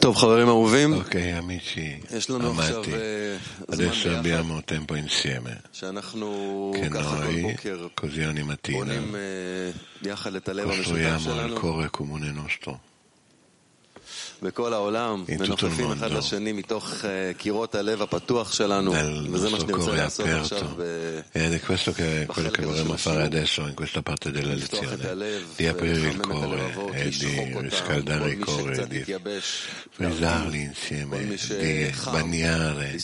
טוב, 0.00 0.16
חברים 0.16 0.48
אהובים, 0.48 0.94
Ok, 0.94 1.14
amici 1.14 2.14
יש 2.16 2.30
לנו 2.30 2.50
עכשיו 2.50 2.84
amati, 2.84 2.88
אה, 2.88 3.36
זמן 3.68 3.86
adesso 3.86 4.08
ביחד, 4.08 4.24
abbiamo 4.24 4.60
tempo 4.70 4.94
insieme, 4.94 5.68
שאנחנו 5.72 6.72
che 6.74 6.88
ככה 6.88 7.16
כל 7.16 7.24
noi, 7.24 7.42
בוקר 7.42 7.86
così 7.94 8.24
ogni 8.26 8.42
mattina, 8.42 8.72
בונים 8.72 9.14
אה, 9.14 9.70
יחד 10.10 10.34
את 10.34 10.48
הלב 10.48 10.70
המשותף 10.70 10.90
costruiamo 10.90 11.18
il 11.18 11.24
שלנו 11.24 11.56
cuore 11.60 11.88
comune 11.90 12.32
nostro. 12.32 12.87
in 15.27 15.37
tutto 15.37 15.65
il 15.65 15.73
mondo. 15.87 16.05
nel 18.91 19.29
nostro 19.51 19.65
cuore 19.83 20.01
aperto. 20.01 20.81
Eh, 20.83 21.23
ed 21.31 21.53
è 21.53 21.59
questo 21.59 21.91
che 21.91 22.21
è 22.21 22.25
quello 22.25 22.49
che 22.49 22.61
vorremmo 22.63 22.95
fare 22.97 23.23
adesso 23.23 23.67
in 23.67 23.73
questa 23.73 24.01
parte 24.01 24.31
della 24.31 24.53
lezione. 24.53 24.95
di 25.55 25.67
aprire 25.67 26.07
il 26.09 26.19
cuore 26.19 26.73
e 26.93 27.09
di 27.09 27.57
riscaldare 27.59 28.29
il 28.31 28.43
cuore 28.43 28.87
di 28.87 29.03
frisarli 29.91 30.61
insieme 30.61 31.25
di 31.25 31.93
bagnare 32.11 32.95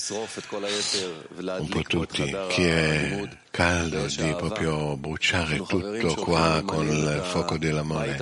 un 1.60 1.68
po' 1.68 1.82
tutti 1.82 2.36
chi 2.50 2.64
è 2.64 3.28
caldo 3.56 4.06
di 4.08 4.36
proprio 4.38 4.98
bruciare 4.98 5.56
tutto 5.66 6.14
qua 6.16 6.62
con 6.66 6.86
il 6.86 7.22
fuoco 7.24 7.58
dell'amore. 7.58 8.18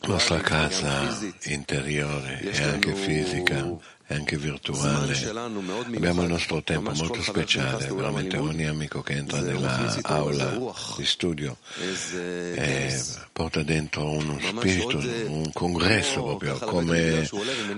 La 0.00 0.08
nostra 0.08 0.40
casa 0.40 1.14
interiore 1.42 2.40
e 2.40 2.62
anche 2.62 2.94
fisica 2.94 3.66
e 4.06 4.14
anche 4.14 4.36
virtuale. 4.36 5.16
Abbiamo 5.94 6.22
il 6.22 6.28
nostro 6.28 6.62
tempo 6.62 6.92
molto 6.92 7.22
speciale, 7.22 7.86
veramente 7.86 8.36
ogni 8.36 8.66
amico 8.66 9.02
che 9.02 9.14
entra 9.14 9.40
nell'aula 9.40 10.74
di 10.96 11.04
studio 11.04 11.56
porta 13.32 13.62
dentro 13.62 14.10
uno 14.10 14.38
spirito, 14.40 14.98
un 14.98 15.50
congresso 15.52 16.22
proprio, 16.22 16.56
come 16.58 17.28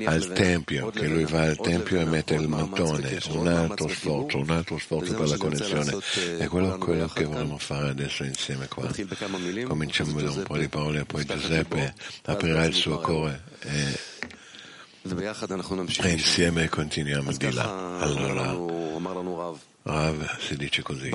al 0.04 0.32
Tempio, 0.34 0.90
che 0.90 1.06
lui 1.06 1.24
va 1.24 1.44
al 1.44 1.56
Tempio 1.56 1.98
e 1.98 2.04
mette 2.04 2.34
il 2.34 2.46
mattone, 2.46 3.18
un 3.30 3.46
altro 3.48 3.88
sforzo, 3.88 4.38
un 4.38 4.50
altro 4.50 4.78
sforzo 4.78 5.14
per 5.14 5.28
la 5.28 5.36
connessione. 5.38 5.96
È 6.38 6.46
quello, 6.46 6.76
quello 6.76 7.06
che 7.08 7.24
vogliamo 7.24 7.56
fare 7.56 7.88
adesso 7.88 8.24
insieme 8.24 8.68
qua. 8.68 8.90
Cominciamo 9.66 10.20
da 10.20 10.30
un 10.30 10.42
po' 10.42 10.58
di 10.58 10.68
parole, 10.68 11.00
e 11.00 11.04
poi 11.04 11.24
Giuseppe 11.24 11.94
aprirà 12.24 12.64
il 12.64 12.74
suo 12.74 12.98
cuore. 13.00 13.42
E 13.60 13.98
e 16.02 16.10
insieme 16.10 16.68
continuiamo 16.68 17.32
di 17.32 17.52
là. 17.52 17.98
Allora, 17.98 18.54
Rav 19.82 20.38
si 20.40 20.56
dice 20.56 20.82
così, 20.82 21.12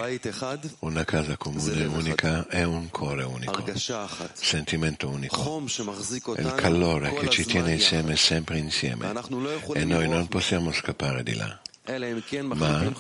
una 0.80 1.04
casa 1.04 1.36
comune 1.36 1.84
unica 1.86 2.48
è 2.48 2.64
un 2.64 2.90
cuore 2.90 3.24
unico, 3.24 3.64
sentimento 4.34 5.10
unico, 5.10 5.62
è 6.36 6.42
il 6.42 6.54
calore 6.56 7.14
che 7.16 7.28
ci 7.30 7.44
tiene 7.44 7.74
insieme 7.74 8.16
sempre 8.16 8.60
insieme 8.60 9.12
e 9.74 9.84
noi 9.84 10.08
non 10.08 10.28
possiamo 10.28 10.72
scappare 10.72 11.22
di 11.24 11.36
là 11.36 11.60
ma 12.56 12.94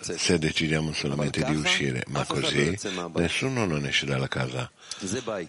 se 0.00 0.38
decidiamo 0.38 0.92
solamente 0.92 1.42
di 1.44 1.54
uscire, 1.54 2.04
ma 2.08 2.24
così 2.24 2.78
nessuno 3.14 3.64
non 3.66 3.84
esce 3.86 4.06
dalla 4.06 4.28
casa. 4.28 4.70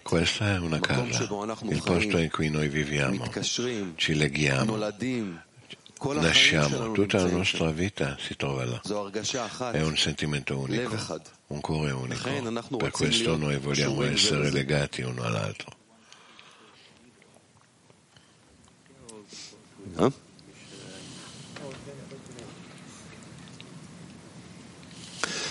Questa 0.02 0.54
è 0.54 0.58
una 0.58 0.80
casa, 0.80 1.28
il 1.62 1.82
posto 1.82 2.18
in 2.18 2.30
cui 2.30 2.50
noi 2.50 2.68
viviamo, 2.68 3.30
ci 3.96 4.14
leghiamo, 4.14 4.76
nasciamo, 6.14 6.92
tutta 6.92 7.22
la 7.22 7.30
nostra 7.30 7.70
vita 7.70 8.16
si 8.18 8.36
trova 8.36 8.64
là. 8.64 8.80
È 9.72 9.82
un 9.82 9.96
sentimento 9.96 10.58
unico, 10.58 11.20
un 11.48 11.60
cuore 11.60 11.90
unico. 11.92 12.76
Per 12.76 12.90
questo 12.90 13.36
noi 13.36 13.58
vogliamo 13.58 14.02
essere 14.02 14.50
legati 14.50 15.02
uno 15.02 15.22
all'altro. 15.22 15.76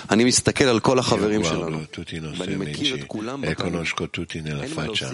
Io 0.09 1.39
guardo 1.41 1.87
tutti 1.89 2.15
i 2.15 2.19
nostri 2.19 2.53
amici 2.53 3.05
e 3.41 3.55
conosco 3.55 4.09
tutti 4.09 4.41
nella 4.41 4.65
faccia. 4.65 5.13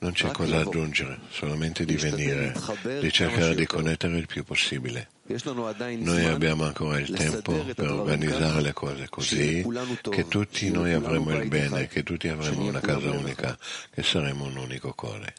Non 0.00 0.12
c'è 0.12 0.32
cosa 0.32 0.58
aggiungere, 0.58 1.20
solamente 1.30 1.84
di 1.84 1.94
venire, 1.96 2.52
di 3.00 3.12
cercare 3.12 3.54
di 3.54 3.64
connettere 3.66 4.18
il 4.18 4.26
più 4.26 4.42
possibile. 4.42 5.08
Noi 5.26 6.24
abbiamo 6.26 6.64
ancora 6.64 6.98
il 6.98 7.10
tempo 7.10 7.64
per 7.74 7.90
organizzare 7.90 8.60
le 8.60 8.72
cose 8.72 9.06
così 9.08 9.64
che 10.10 10.26
tutti 10.28 10.70
noi 10.70 10.92
avremo 10.92 11.30
il 11.36 11.48
bene, 11.48 11.86
che 11.86 12.02
tutti 12.02 12.28
avremo 12.28 12.64
una 12.64 12.80
casa 12.80 13.10
unica, 13.12 13.56
che 13.90 14.02
saremo 14.02 14.44
un 14.44 14.56
unico 14.56 14.92
cuore. 14.92 15.34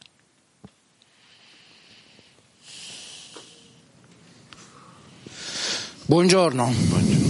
Buongiorno. 6.06 6.72
Buongiorno. 6.72 7.25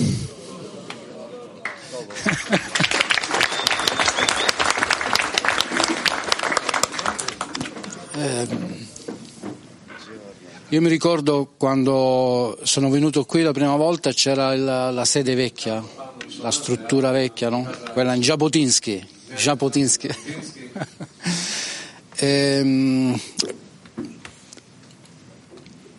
Eh, 8.19 8.47
io 10.71 10.81
mi 10.81 10.89
ricordo 10.89 11.53
quando 11.57 12.59
sono 12.63 12.89
venuto 12.91 13.25
qui 13.25 13.43
la 13.43 13.53
prima 13.53 13.77
volta 13.77 14.11
c'era 14.13 14.53
il- 14.55 14.65
la 14.65 15.05
sede 15.05 15.35
vecchia, 15.35 15.83
la 16.41 16.51
struttura 16.51 17.11
vecchia, 17.11 17.51
no? 17.51 17.71
quella 17.93 18.15
in 18.15 18.21
Jabotinsky. 18.23 19.07
Jabotinsky. 19.35 20.09
Ehm, 22.19 23.21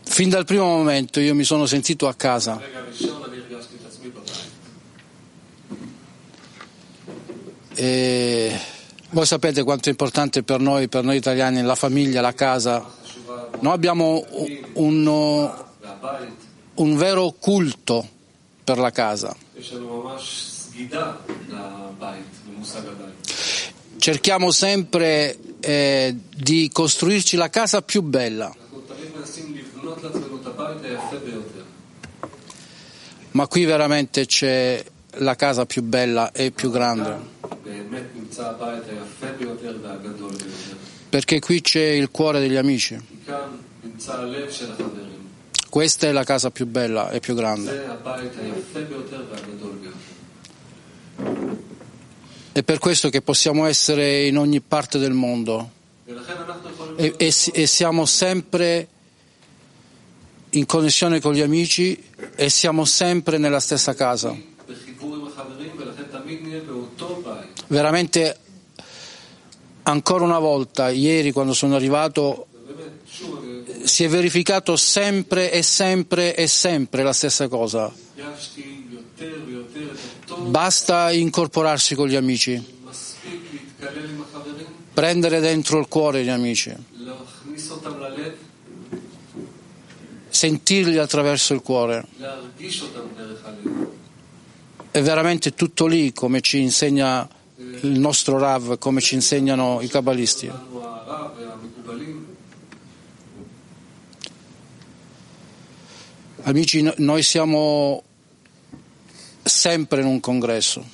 fin 0.04 0.30
dal 0.30 0.46
primo 0.46 0.64
momento 0.66 1.20
io 1.20 1.36
mi 1.36 1.44
sono 1.44 1.68
sentito 1.68 2.08
a 2.08 2.16
casa. 2.16 2.60
E 7.80 8.60
voi 9.12 9.26
sapete 9.28 9.64
quanto 9.64 9.88
è 9.88 9.92
importante 9.92 10.42
per 10.42 10.60
noi, 10.60 10.88
per 10.88 11.04
noi 11.04 11.16
italiani, 11.16 11.62
la 11.62 11.76
famiglia, 11.76 12.22
la 12.22 12.34
casa. 12.34 12.84
Noi 13.60 13.72
abbiamo 13.72 14.26
un, 14.74 15.52
un 16.74 16.98
vero 16.98 17.36
culto 17.40 18.08
per 18.64 18.80
la 18.80 18.90
casa. 18.90 19.36
Cerchiamo 23.98 24.52
sempre 24.52 25.38
eh, 25.60 26.16
di 26.36 26.70
costruirci 26.74 27.38
la 27.38 27.50
casa 27.52 27.84
più 27.84 28.02
bella. 28.02 28.52
Ma 33.32 33.48
qui 33.48 33.66
veramente 33.66 34.26
c'è 34.26 34.84
la 35.20 35.36
casa 35.36 35.66
più 35.68 35.84
bella 35.84 36.32
e 36.32 36.50
più 36.52 36.72
grande. 36.72 37.36
Perché 41.10 41.40
qui 41.40 41.62
c'è 41.62 41.90
il 41.90 42.10
cuore 42.12 42.40
degli 42.40 42.56
amici. 42.56 43.00
Questa 45.70 46.08
è 46.08 46.12
la 46.12 46.24
casa 46.24 46.50
più 46.50 46.66
bella 46.66 47.10
e 47.12 47.20
più 47.20 47.36
grande. 47.36 47.86
È 52.52 52.64
per 52.64 52.80
questo 52.80 53.10
che 53.10 53.22
possiamo 53.22 53.66
essere 53.66 54.26
in 54.26 54.38
ogni 54.38 54.62
parte 54.62 54.98
del 54.98 55.14
mondo 55.14 55.72
e, 56.96 57.14
e, 57.18 57.34
e 57.54 57.68
siamo 57.68 58.06
sempre 58.06 58.88
in 60.52 60.66
connessione 60.66 61.20
con 61.20 61.34
gli 61.34 61.42
amici 61.42 62.02
e 62.36 62.50
siamo 62.50 62.86
sempre 62.86 63.38
nella 63.38 63.60
stessa 63.60 63.94
casa. 63.94 64.36
veramente 67.68 68.38
ancora 69.84 70.24
una 70.24 70.40
volta, 70.40 70.90
ieri 70.90 71.32
quando 71.32 71.54
sono 71.54 71.76
arrivato, 71.76 72.48
si 73.84 74.04
è 74.04 74.10
verificato 74.10 74.76
sempre 74.76 75.52
e 75.52 75.64
sempre 75.64 76.36
e 76.36 76.48
sempre 76.48 77.04
la 77.04 77.14
stessa 77.14 77.48
cosa. 77.48 77.92
Basta 80.46 81.12
incorporarsi 81.12 81.96
con 81.96 82.08
gli 82.08 82.16
amici, 82.16 82.64
prendere 84.94 85.40
dentro 85.40 85.80
il 85.80 85.88
cuore 85.88 86.24
gli 86.24 86.30
amici, 86.30 86.74
sentirli 90.30 90.98
attraverso 90.98 91.54
il 91.54 91.62
cuore. 91.62 92.06
È 94.92 95.02
veramente 95.02 95.54
tutto 95.54 95.86
lì, 95.86 96.12
come 96.14 96.42
ci 96.42 96.60
insegna 96.60 97.28
il 97.82 98.00
nostro 98.00 98.38
Rav, 98.38 98.78
come 98.78 99.02
ci 99.02 99.16
insegnano 99.16 99.82
i 99.82 99.88
cabalisti. 99.88 100.52
Amici, 106.44 106.94
noi 106.98 107.24
siamo 107.24 108.04
sempre 109.44 110.02
in 110.02 110.08
un 110.08 110.20
congresso. 110.20 110.86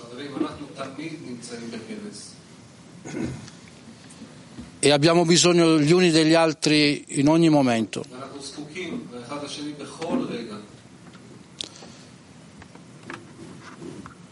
E 4.79 4.89
abbiamo 4.89 5.25
bisogno 5.25 5.79
gli 5.79 5.91
uni 5.91 6.11
degli 6.11 6.33
altri 6.33 7.05
in 7.19 7.29
ogni 7.29 7.49
momento. 7.49 8.03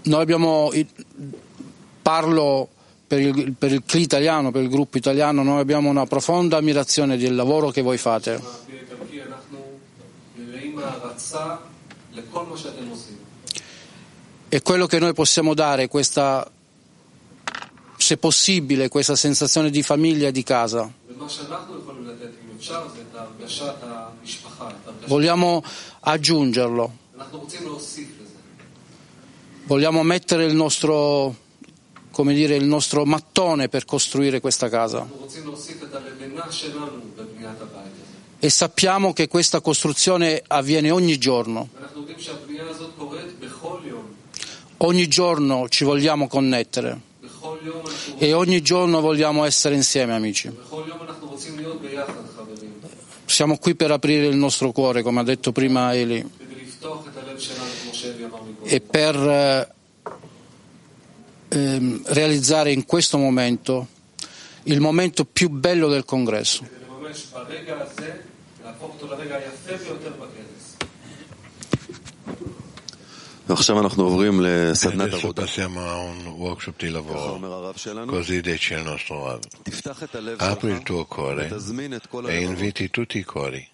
Noi 0.04 0.22
abbiamo 0.22 0.72
parlo 2.02 2.70
per 3.12 3.20
il, 3.20 3.54
per 3.58 3.74
il 3.74 3.84
CLI 3.86 4.02
italiano, 4.02 4.52
per 4.52 4.62
il 4.62 4.70
gruppo 4.70 4.98
italiano, 4.98 5.44
noi 5.44 5.60
abbiamo 5.60 5.90
una 5.90 6.06
profonda 6.06 6.56
ammirazione 6.56 7.18
del 7.18 7.36
lavoro 7.36 7.70
che 7.70 7.82
voi 7.82 7.98
fate. 7.98 8.42
E 14.48 14.62
quello 14.62 14.86
che 14.86 15.00
noi 15.00 15.14
possiamo 15.14 15.54
dare, 15.54 15.90
questa, 15.90 16.50
se 17.98 18.16
possibile, 18.16 18.88
questa 18.88 19.18
sensazione 19.18 19.70
di 19.70 19.84
famiglia 19.84 20.30
e 20.30 20.32
di 20.32 20.44
casa. 20.44 20.90
Vogliamo 25.08 25.64
aggiungerlo. 26.00 26.94
Vogliamo 29.66 30.04
mettere 30.04 30.46
il 30.46 30.56
nostro 30.56 31.36
come 32.12 32.34
dire, 32.34 32.56
il 32.56 32.66
nostro 32.66 33.06
mattone 33.06 33.70
per 33.70 33.86
costruire 33.86 34.40
questa 34.40 34.70
casa. 34.70 35.08
E 38.40 38.50
sappiamo 38.50 39.14
che 39.14 39.28
questa 39.28 39.62
costruzione 39.62 40.42
avviene 40.48 40.92
ogni 40.92 41.18
giorno. 41.18 41.70
Ogni 44.78 45.08
giorno 45.08 45.70
ci 45.70 45.84
vogliamo 45.84 46.28
connettere 46.28 47.02
e 48.18 48.34
ogni 48.34 48.62
giorno 48.62 49.00
vogliamo 49.00 49.46
essere 49.46 49.76
insieme, 49.76 50.14
amici. 50.14 50.52
Siamo 53.26 53.58
qui 53.58 53.76
per 53.76 53.92
aprire 53.92 54.26
il 54.26 54.36
nostro 54.36 54.72
cuore, 54.72 55.04
come 55.04 55.22
ha 55.22 55.24
detto 55.24 55.52
prima 55.52 55.96
Eli, 55.96 56.30
e 58.64 58.82
per 58.82 59.16
eh, 59.16 59.74
ehm, 61.52 62.02
realizzare 62.06 62.72
in 62.72 62.86
questo 62.86 63.18
momento 63.18 63.88
il 64.64 64.80
momento 64.80 65.26
più 65.26 65.50
bello 65.50 65.88
del 65.90 66.06
congresso. 66.06 66.66
Adesso 73.48 75.34
passiamo 75.34 75.86
a 75.86 75.98
un 75.98 76.26
workshop 76.28 76.78
di 76.78 76.90
lavoro, 76.90 77.74
così 78.06 78.40
dice 78.40 78.76
il 78.76 78.84
nostro 78.84 79.26
Rav. 79.26 79.42
Apri 80.38 80.72
il 80.72 80.84
tuo 80.84 81.06
cuore 81.06 81.52
e 82.28 82.42
inviti 82.42 82.90
tutti 82.90 83.18
i 83.18 83.24
cori 83.24 83.71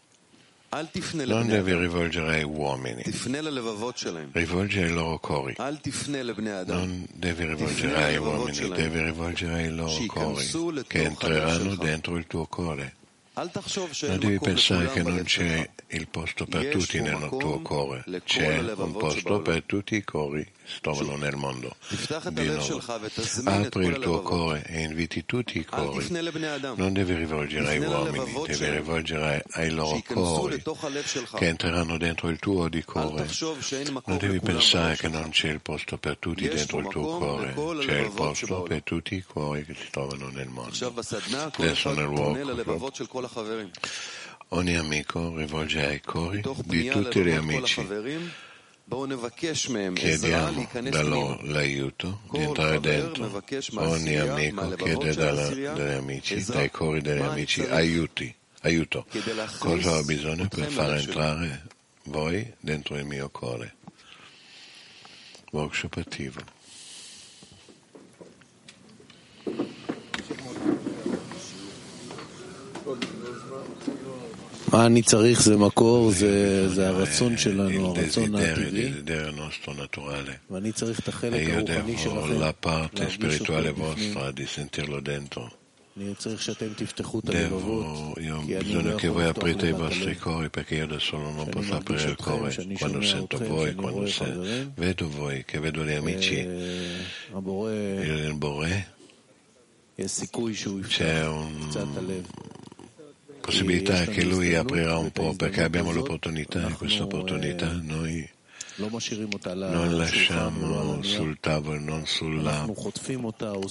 non 1.25 1.47
devi 1.47 1.73
rivolgere 1.79 2.35
ai 2.35 2.43
uomini, 2.43 3.01
rivolgi 4.33 4.79
ai 4.81 4.89
loro 4.91 5.17
cori. 5.19 5.53
Non 6.73 7.05
devi 7.13 7.45
rivolgere 7.45 8.03
ai 8.03 8.17
uomini, 8.17 8.51
devi 8.75 9.01
rivolgere 9.03 9.53
ai 9.53 9.69
loro 9.73 9.91
cori 10.07 10.45
che 10.87 11.03
entreranno 11.03 11.75
dentro 11.75 12.17
il 12.17 12.27
tuo 12.27 12.45
cuore. 12.47 12.95
Non 14.07 14.17
devi 14.19 14.39
pensare 14.39 14.87
che 14.91 15.03
non 15.03 15.23
c'è 15.23 15.69
il 15.89 16.07
posto 16.09 16.45
per 16.45 16.61
tutti 16.69 16.99
nel 16.99 17.29
tuo 17.29 17.61
cuore, 17.61 18.03
c'è 18.25 18.59
un 18.75 18.91
posto 18.93 19.41
per 19.41 19.63
tutti 19.63 19.95
i 19.95 20.03
cori 20.03 20.47
trovano 20.81 21.15
nel 21.15 21.35
mondo. 21.35 21.75
Di 22.29 22.45
nuovo. 22.45 22.81
Ah, 23.45 23.55
apri 23.55 23.85
il 23.87 23.99
tuo 23.99 24.21
cuore 24.21 24.63
e 24.65 24.81
inviti 24.81 25.25
tutti 25.25 25.59
i 25.59 25.65
cuori. 25.65 26.07
Non 26.75 26.93
devi 26.93 27.15
rivolgere 27.15 27.67
ai 27.69 27.79
uomini, 27.79 28.31
devi 28.45 28.69
rivolgere 28.69 29.43
ai 29.51 29.71
loro 29.71 30.01
cuori 30.05 30.61
che 31.35 31.47
entreranno 31.47 31.97
dentro 31.97 32.29
il 32.29 32.39
tuo 32.39 32.67
di 32.67 32.83
cuore. 32.83 33.27
Non 34.05 34.17
devi 34.17 34.39
pensare 34.39 34.95
che 34.95 35.07
non 35.07 35.29
c'è 35.29 35.49
il 35.49 35.61
posto 35.61 35.97
per 35.97 36.17
tutti 36.17 36.47
dentro 36.47 36.79
il 36.79 36.87
tuo 36.87 37.17
cuore, 37.17 37.53
c'è 37.85 37.99
il 37.99 38.11
posto 38.11 38.61
per 38.63 38.83
tutti 38.83 39.15
i 39.15 39.23
cuori 39.23 39.65
che 39.65 39.73
si 39.73 39.89
trovano 39.89 40.29
nel 40.29 40.49
mondo. 40.49 40.75
Adesso 41.57 41.93
nel 41.93 42.05
luogo. 42.05 42.35
Ogni 44.49 44.77
amico 44.77 45.35
rivolge 45.35 45.85
ai 45.85 46.01
cuori 46.01 46.41
di 46.63 46.87
tutti 46.87 47.21
gli 47.21 47.31
amici 47.31 47.85
Chiediamo 48.89 50.65
da 50.89 51.01
loro 51.03 51.39
l'aiuto 51.43 52.21
di 52.31 52.39
entrare 52.39 52.79
dentro. 52.79 53.29
Ogni 53.75 54.15
amico 54.15 54.69
chiede 54.75 55.13
dagli 55.13 55.65
amici, 55.65 56.41
dai 56.45 56.71
cuori 56.71 57.01
degli 57.01 57.19
amici, 57.21 57.61
aiuti, 57.63 58.33
aiuto. 58.61 59.05
Cosa 59.57 59.97
ho 59.97 60.03
bisogno 60.03 60.47
per 60.47 60.69
far 60.71 60.93
entrare 60.93 61.67
voi 62.03 62.49
dentro 62.61 62.97
il 62.97 63.05
mio 63.05 63.29
cuore? 63.29 63.75
Workshop 65.51 65.97
attivo. 65.97 66.39
il 77.69 77.91
desiderio, 77.93 78.67
il 78.67 78.71
desiderio 78.71 79.31
nostro 79.31 79.73
naturale. 79.73 80.41
E 80.49 81.43
io 81.43 81.63
devo 81.63 82.25
la 82.37 82.53
parte 82.53 83.09
spirituale 83.09 83.71
vostra 83.71 84.31
di 84.31 84.45
sentirlo 84.45 84.99
dentro. 84.99 85.51
Devo, 87.31 88.13
io 88.19 88.37
ho 88.37 88.41
bisogno 88.43 88.95
che 88.95 89.07
voi 89.07 89.23
aprite 89.23 89.67
i 89.67 89.71
vostri 89.71 90.15
cuori 90.17 90.49
perché 90.49 90.75
io 90.75 90.85
da 90.85 90.99
solo 90.99 91.31
non 91.31 91.47
posso 91.49 91.73
aprire 91.73 92.09
il 92.09 92.15
cuore 92.15 92.55
quando 92.77 93.01
sento 93.01 93.37
voi, 93.39 93.73
quando 93.73 94.05
vedo 94.75 95.09
voi, 95.09 95.43
che 95.43 95.59
vedo 95.59 95.83
gli 95.83 95.93
amici, 95.93 96.35
il 96.35 98.33
Bore, 98.35 98.87
c'è 100.87 101.25
un 101.25 101.71
possibilità 103.47 104.01
è 104.01 104.09
che 104.09 104.25
lui 104.25 104.53
aprirà 104.55 104.97
un 104.97 105.09
po' 105.11 105.33
perché 105.33 105.63
abbiamo 105.63 105.93
l'opportunità, 105.93 106.67
e 106.67 106.73
questa 106.73 107.03
opportunità 107.03 107.71
noi 107.81 108.29
non 108.75 109.95
lasciamo 109.95 111.01
sul 111.01 111.37
tavolo, 111.39 111.79
non 111.79 112.05
sulla 112.05 112.67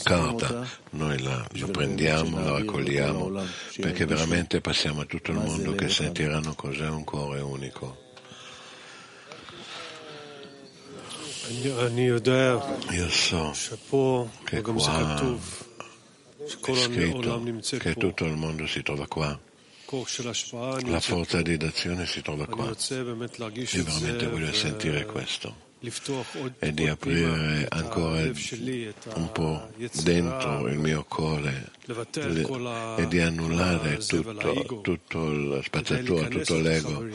carta, 0.02 0.66
noi 0.92 1.20
la, 1.20 1.46
la 1.50 1.66
prendiamo, 1.66 2.40
la 2.42 2.52
raccogliamo, 2.52 3.44
perché 3.78 4.06
veramente 4.06 4.62
passiamo 4.62 5.02
a 5.02 5.04
tutto 5.04 5.32
il 5.32 5.36
mondo 5.36 5.74
che 5.74 5.90
sentiranno 5.90 6.54
cos'è 6.54 6.88
un 6.88 7.04
cuore 7.04 7.40
unico. 7.40 8.04
Io 12.92 13.08
so 13.10 13.52
che 14.42 14.62
qua 14.62 15.12
è 16.38 16.48
scritto 16.48 17.42
che 17.78 17.94
tutto 17.94 18.24
il 18.24 18.36
mondo 18.36 18.66
si 18.66 18.82
trova 18.82 19.06
qua. 19.06 19.38
La 20.86 21.00
forza 21.00 21.42
di 21.42 21.56
d'azione 21.56 22.06
si 22.06 22.20
trova 22.20 22.44
qua. 22.46 22.64
Io 22.66 23.84
veramente 23.84 24.26
voglio 24.26 24.52
sentire 24.52 25.06
questo. 25.06 25.64
e 26.58 26.72
di 26.72 26.88
aprire 26.88 27.66
ancora 27.68 28.22
un 28.22 29.30
po' 29.32 29.68
dentro 30.02 30.66
il 30.68 30.78
mio 30.78 31.04
cuore 31.04 31.70
e 32.96 33.06
di 33.06 33.20
annullare 33.20 33.98
tutto, 33.98 34.80
tutto 34.80 35.30
la 35.30 35.62
spazzatura, 35.62 36.26
tutto 36.28 36.58
l'ego 36.58 37.06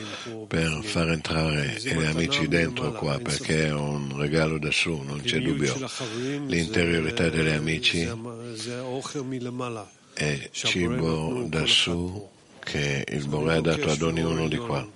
per 0.46 0.80
far 0.84 1.10
entrare 1.10 1.76
gli 1.78 2.04
amici 2.04 2.48
dentro 2.48 2.92
qua 2.92 3.18
perché 3.18 3.66
è 3.66 3.72
un 3.72 4.16
regalo 4.16 4.58
da 4.58 4.70
su, 4.70 4.96
non 4.96 5.20
c'è 5.20 5.40
dubbio. 5.40 5.74
L'interiorità 6.46 7.28
degli 7.28 7.50
amici 7.50 8.08
è 10.14 10.48
cibo 10.52 11.44
da 11.48 11.66
su 11.66 12.30
che 12.62 13.04
il 13.08 13.26
Bore 13.26 13.56
ha 13.56 13.60
dato 13.60 13.90
ad 13.90 14.02
ognuno 14.02 14.48
di 14.48 14.56
qua. 14.56 14.86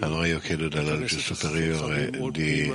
Allora 0.00 0.26
io 0.26 0.40
chiedo 0.40 0.68
dalla 0.68 0.94
legge 0.94 1.18
superiore 1.18 2.10
di 2.32 2.72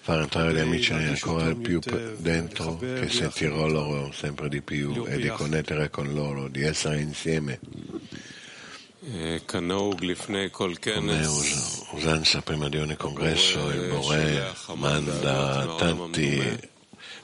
far 0.00 0.20
entrare 0.20 0.54
gli 0.54 0.58
amici 0.58 0.92
ancora 0.92 1.54
più 1.54 1.80
dentro, 2.16 2.78
che 2.78 3.08
sentirò 3.08 3.66
loro 3.68 4.10
sempre 4.12 4.48
di 4.48 4.62
più 4.62 5.04
e 5.06 5.18
di 5.18 5.28
connettere 5.28 5.90
con 5.90 6.12
loro, 6.14 6.48
di 6.48 6.62
essere 6.62 7.00
insieme. 7.00 7.60
Come 9.44 11.26
usanza 11.90 12.40
prima 12.40 12.68
di 12.68 12.78
ogni 12.78 12.96
congresso, 12.96 13.70
il 13.70 13.88
Bore 13.88 14.54
manda 14.74 15.74
tanti 15.76 16.70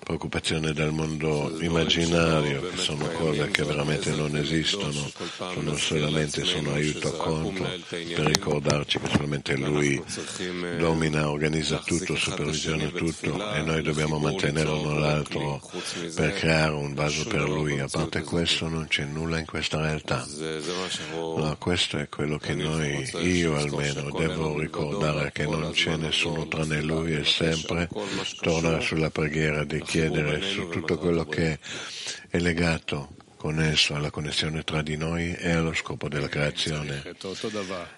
preoccupazione 0.09 0.73
del 0.73 0.91
mondo 0.91 1.55
immaginario, 1.61 2.71
che 2.71 2.79
sono 2.79 3.07
cose 3.09 3.49
che 3.49 3.63
veramente 3.63 4.11
non 4.13 4.35
esistono, 4.39 5.11
sono 5.53 5.77
solamente 5.77 6.45
sono 6.45 6.73
aiuto 6.73 7.13
contro, 7.13 7.69
per 7.91 8.25
ricordarci 8.25 8.99
che 9.01 9.09
solamente 9.11 9.55
Lui 9.57 10.03
domina, 10.79 11.29
organizza 11.29 11.83
tutto, 11.85 12.17
supervisiona 12.17 12.87
tutto 12.89 13.53
e 13.53 13.61
noi 13.61 13.83
dobbiamo 13.83 14.19
mantenere 14.19 14.71
uno 14.71 14.99
l'altro 14.99 15.61
per 16.15 16.33
creare 16.33 16.73
un 16.73 16.95
vaso 16.95 17.27
per 17.27 17.47
Lui. 17.47 17.79
A 17.79 17.89
parte 17.91 18.23
questo 18.23 18.67
non 18.67 18.87
c'è 18.89 19.05
nulla 19.05 19.39
in 19.39 19.45
questa 19.45 19.79
realtà. 19.79 20.27
No, 21.13 21.55
questo 21.59 21.99
è 21.99 22.09
quello 22.09 22.39
che 22.39 22.55
noi, 22.55 23.07
io 23.21 23.57
almeno, 23.59 24.11
devo 24.11 24.59
ricordare 24.59 25.33
che 25.33 25.45
non 25.45 25.71
c'è 25.73 25.97
nessuno 25.97 26.49
tranne 26.49 26.81
Lui 26.81 27.13
e 27.13 27.27
sempre 27.27 27.91
tornare 28.41 28.81
sulla 28.81 29.11
preghiera 29.11 29.65
di 29.65 29.83
chiedere 29.99 30.41
su 30.43 30.69
tutto 30.69 30.97
quello 30.97 31.25
che 31.25 31.59
è 32.29 32.39
legato 32.39 33.17
con 33.37 33.61
esso 33.61 33.97
alla 33.97 34.11
connessione 34.11 34.63
tra 34.63 34.81
di 34.81 34.97
noi 34.97 35.35
e 35.35 35.51
allo 35.51 35.75
scopo 35.75 36.09
della 36.09 36.29
creazione. 36.29 37.03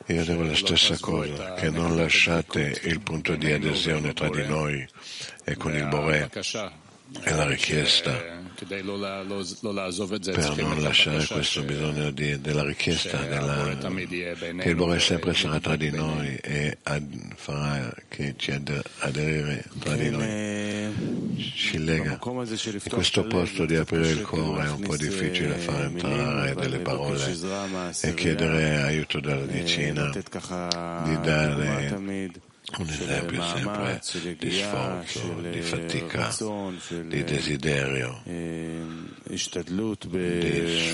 Io 0.07 0.25
devo 0.25 0.43
la 0.43 0.55
stessa 0.55 0.97
cosa, 0.99 1.55
che 1.55 1.69
non 1.69 1.97
lasciate 1.97 2.81
il 2.85 3.01
punto 3.01 3.37
di 3.37 3.53
adesione 3.53 4.15
tra 4.15 4.31
di 4.31 4.47
noi 4.47 4.87
e 5.45 5.57
con 5.57 5.75
il 5.75 5.87
Boré 5.89 6.31
e 7.23 7.35
la 7.35 7.47
richiesta 7.47 8.39
per 8.67 8.85
non 8.85 10.83
lasciare 10.83 11.27
questo 11.27 11.63
bisogno 11.63 12.11
di, 12.11 12.39
della 12.41 12.63
richiesta 12.63 13.19
della, 13.19 13.75
che 13.79 14.69
il 14.69 14.75
Boré 14.75 15.01
sempre 15.01 15.33
sarà 15.33 15.59
tra 15.61 15.77
di 15.77 15.91
noi 15.91 16.37
e 16.37 16.77
ad, 16.83 17.05
farà 17.37 17.91
che 18.09 18.35
ci 18.37 18.53
ad, 18.53 18.83
aderire 18.99 19.65
tra 19.79 19.95
di 19.95 20.11
noi. 20.11 21.39
Ci 21.55 21.83
lega. 21.83 22.19
In 22.23 22.81
questo 22.91 23.27
posto 23.27 23.65
di 23.65 23.77
aprire 23.77 24.11
il 24.11 24.23
cuore 24.23 24.67
è 24.67 24.71
un 24.71 24.81
po' 24.81 24.97
difficile 24.97 25.55
far 25.55 25.85
entrare 25.85 26.55
delle 26.55 26.81
parole 26.81 27.35
e 28.03 28.15
chiedere 28.15 28.83
aiuto 28.83 29.21
dalla 29.21 29.47
vicina 29.47 30.11
di 30.11 31.21
dare 31.23 32.49
un 32.79 32.89
esempio 32.89 33.43
sempre 33.43 34.01
di 34.39 34.51
sforzo, 34.53 35.21
di 35.51 35.61
fatica, 35.61 36.35
di 37.07 37.25
desiderio, 37.25 38.23
di 38.25 39.37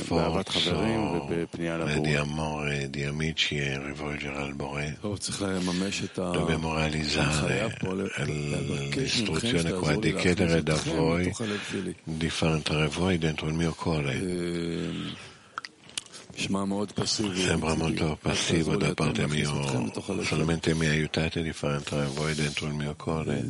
sforzo 0.02 0.82
e 0.82 2.00
di 2.00 2.14
amore 2.14 2.90
di 2.90 3.04
amici 3.04 3.56
e 3.58 3.78
rivolgere 3.78 4.36
al 4.36 4.54
Boré. 4.54 4.98
Dobbiamo 6.14 6.74
realizzare 6.74 7.76
l'istruzione 8.94 9.72
qua 9.72 9.96
di 9.96 10.14
chiedere 10.14 10.62
da 10.62 10.76
voi 10.84 11.32
di 12.02 12.30
far 12.30 12.52
entrare 12.54 12.86
voi 12.88 13.18
dentro 13.18 13.48
il 13.48 13.54
mio 13.54 13.74
cuore. 13.74 15.25
Sembra 16.36 16.64
molto 17.74 18.18
passivo 18.20 18.76
da 18.76 18.92
parte 18.94 19.26
mia, 19.26 19.50
solamente 20.22 20.74
mi 20.74 20.86
aiutate 20.86 21.42
di 21.42 21.52
far 21.52 21.74
entrare 21.74 22.06
voi 22.08 22.34
dentro 22.34 22.66
il 22.66 22.74
mio 22.74 22.94
cuore. 22.94 23.42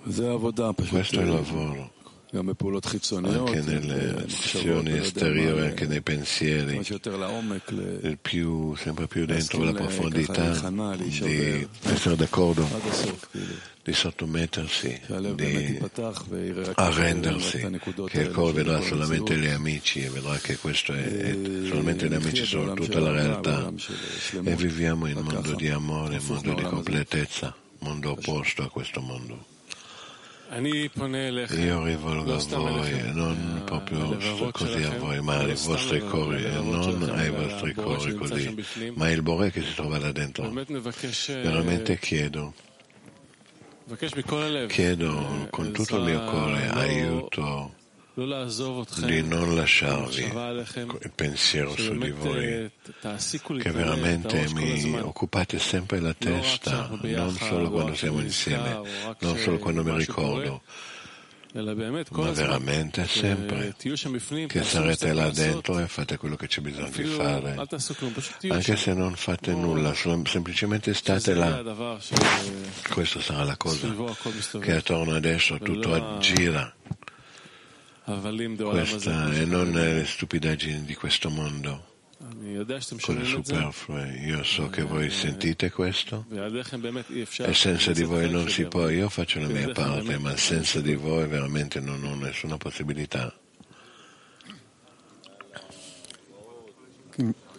Questo 0.00 1.20
è 1.20 1.22
il 1.22 1.28
lavoro, 1.28 1.92
anche 2.30 3.62
nelle 3.62 4.22
azioni 4.24 4.98
esteriori, 4.98 5.66
anche 5.66 5.86
nei 5.86 6.02
pensieri, 6.02 6.76
il 6.76 8.18
più, 8.20 8.74
sempre 8.74 9.06
più 9.06 9.24
dentro 9.24 9.62
la 9.62 9.72
profondità 9.72 10.50
di 10.96 11.68
essere 11.84 12.16
d'accordo, 12.16 12.68
di 13.82 13.92
sottomettersi, 13.94 15.00
di 15.34 15.78
arrendersi, 16.74 17.66
che 18.08 18.20
il 18.20 18.30
cuore 18.30 18.52
vedrà 18.52 18.82
solamente 18.82 19.34
gli 19.38 19.46
amici 19.46 20.02
e 20.02 20.10
vedrà 20.10 20.36
che 20.36 20.58
questo 20.58 20.92
è, 20.92 21.02
è 21.02 21.38
solamente 21.66 22.08
gli 22.08 22.14
amici 22.14 22.44
sono 22.44 22.74
tutta 22.74 23.00
la 23.00 23.10
realtà. 23.10 23.72
e 24.42 24.54
viviamo 24.54 25.06
in 25.06 25.16
un 25.16 25.24
mondo 25.24 25.54
di 25.54 25.68
amore, 25.68 26.18
un 26.18 26.24
mondo 26.26 26.52
di 26.52 26.62
completezza, 26.62 27.56
mondo 27.78 28.10
opposto 28.10 28.62
a 28.62 28.68
questo 28.68 29.00
mondo. 29.00 29.56
Io 30.50 31.84
rivolgo 31.84 32.34
a 32.34 32.58
voi, 32.58 33.12
non 33.12 33.62
proprio 33.66 34.16
così 34.50 34.82
a 34.82 34.96
voi, 34.96 35.20
ma 35.20 35.36
ai 35.40 35.54
vostri 35.54 36.00
cuori, 36.00 36.42
e 36.42 36.50
non 36.50 37.10
ai 37.14 37.30
vostri 37.30 37.74
cuori 37.74 38.14
così, 38.14 38.64
ma 38.94 39.10
il 39.10 39.20
Boré 39.20 39.50
che 39.50 39.62
si 39.62 39.74
trova 39.74 39.98
là 39.98 40.10
dentro. 40.10 40.50
Veramente 40.50 41.98
chiedo, 41.98 42.54
chiedo 44.68 45.46
con 45.50 45.72
tutto 45.72 45.96
il 45.96 46.02
mio 46.02 46.24
cuore 46.24 46.68
aiuto 46.68 47.76
di 48.18 49.22
non 49.22 49.54
lasciarvi 49.54 50.24
il 50.24 51.12
pensiero 51.14 51.76
su 51.76 51.96
di 51.96 52.10
voi, 52.10 52.68
che 53.60 53.70
veramente 53.70 54.48
mi 54.54 54.98
occupate 54.98 55.60
sempre 55.60 56.00
la 56.00 56.14
testa, 56.14 56.88
non 57.00 57.36
solo 57.36 57.70
quando 57.70 57.94
siamo 57.94 58.20
insieme, 58.20 58.80
non 59.20 59.36
solo 59.36 59.58
quando 59.58 59.84
mi 59.84 59.96
ricordo, 59.96 60.62
ma 61.52 62.30
veramente 62.32 63.06
sempre 63.06 63.74
che 64.48 64.64
sarete 64.64 65.12
là 65.12 65.30
dentro 65.30 65.78
e 65.78 65.86
fate 65.86 66.16
quello 66.16 66.34
che 66.34 66.48
c'è 66.48 66.60
bisogno 66.60 66.90
di 66.90 67.04
fare, 67.04 67.54
anche 68.48 68.76
se 68.76 68.94
non 68.94 69.14
fate 69.14 69.54
nulla, 69.54 69.94
semplicemente 69.94 70.92
state 70.92 71.34
là. 71.34 71.62
Questa 72.90 73.20
sarà 73.20 73.44
la 73.44 73.56
cosa 73.56 73.94
che 74.60 74.72
attorno 74.72 75.14
adesso 75.14 75.56
tutto 75.58 76.18
gira 76.18 76.74
questa 78.70 79.32
e 79.32 79.44
non 79.44 79.70
le 79.70 80.04
stupidaggini 80.06 80.84
di 80.84 80.94
questo 80.94 81.28
mondo, 81.30 81.84
cose 83.00 83.24
superflue. 83.24 84.20
Io 84.24 84.42
so 84.42 84.68
che 84.68 84.82
voi 84.82 85.10
sentite 85.10 85.70
questo. 85.70 86.24
e 87.50 87.54
senza 87.54 87.92
di 87.92 88.02
voi 88.02 88.30
non 88.30 88.48
si 88.48 88.64
può. 88.66 88.88
Io 88.88 89.08
faccio 89.08 89.40
la 89.40 89.48
mia 89.48 89.70
parte, 89.72 90.18
ma 90.18 90.36
senza 90.36 90.80
di 90.80 90.94
voi 90.94 91.26
veramente 91.26 91.80
non 91.80 92.02
ho 92.04 92.14
nessuna 92.14 92.56
possibilità. 92.56 93.32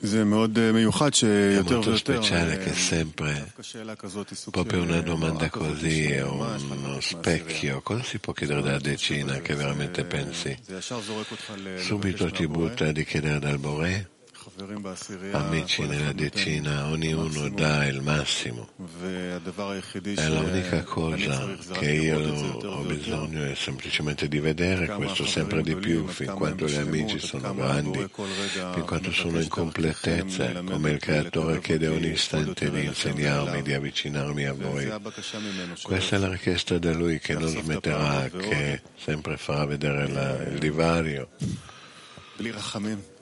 È 0.01 0.23
molto 0.23 1.95
speciale 1.97 2.57
che 2.57 2.73
sempre 2.73 3.53
proprio 4.49 4.81
una 4.83 5.01
domanda 5.01 5.49
così 5.49 6.05
è 6.05 6.23
uno 6.23 7.01
specchio. 7.01 7.81
Cosa 7.81 8.03
si 8.03 8.19
può 8.19 8.31
chiedere 8.31 8.61
dalla 8.61 8.79
decina 8.79 9.39
che 9.39 9.55
veramente 9.55 10.05
pensi? 10.05 10.57
Subito 11.77 12.31
ti 12.31 12.47
butta 12.47 12.91
di 12.91 13.03
chiedere 13.03 13.39
dal 13.39 13.57
Boré? 13.57 14.09
Amici 15.31 15.85
nella 15.87 16.11
decina, 16.11 16.87
ognuno 16.87 17.47
dà 17.47 17.85
il 17.85 18.01
massimo. 18.01 18.67
È 19.01 20.27
l'unica 20.27 20.83
cosa 20.83 21.55
che 21.71 21.89
io 21.89 22.19
ho 22.19 22.81
bisogno 22.81 23.45
è 23.45 23.55
semplicemente 23.55 24.27
di 24.27 24.39
vedere 24.39 24.87
questo 24.87 25.25
sempre 25.25 25.61
di 25.61 25.77
più, 25.77 26.05
fin 26.07 26.33
quanto 26.33 26.65
gli 26.65 26.75
amici 26.75 27.19
sono 27.19 27.53
grandi, 27.53 28.05
fin 28.11 28.83
quanto 28.85 29.13
sono 29.13 29.39
in 29.39 29.47
completezza, 29.47 30.61
come 30.63 30.91
il 30.91 30.99
Creatore 30.99 31.61
chiede 31.61 31.87
ogni 31.87 32.11
istante 32.11 32.69
di 32.69 32.83
insegnarmi, 32.83 33.61
di 33.61 33.73
avvicinarmi 33.73 34.45
a 34.45 34.53
voi. 34.53 34.91
Questa 35.81 36.17
è 36.17 36.19
la 36.19 36.29
richiesta 36.29 36.77
da 36.77 36.91
Lui 36.91 37.19
che 37.19 37.33
non 37.33 37.47
smetterà, 37.47 38.29
che 38.29 38.81
sempre 38.97 39.37
farà 39.37 39.65
vedere 39.65 40.09
la, 40.09 40.43
il 40.43 40.59
divario 40.59 41.29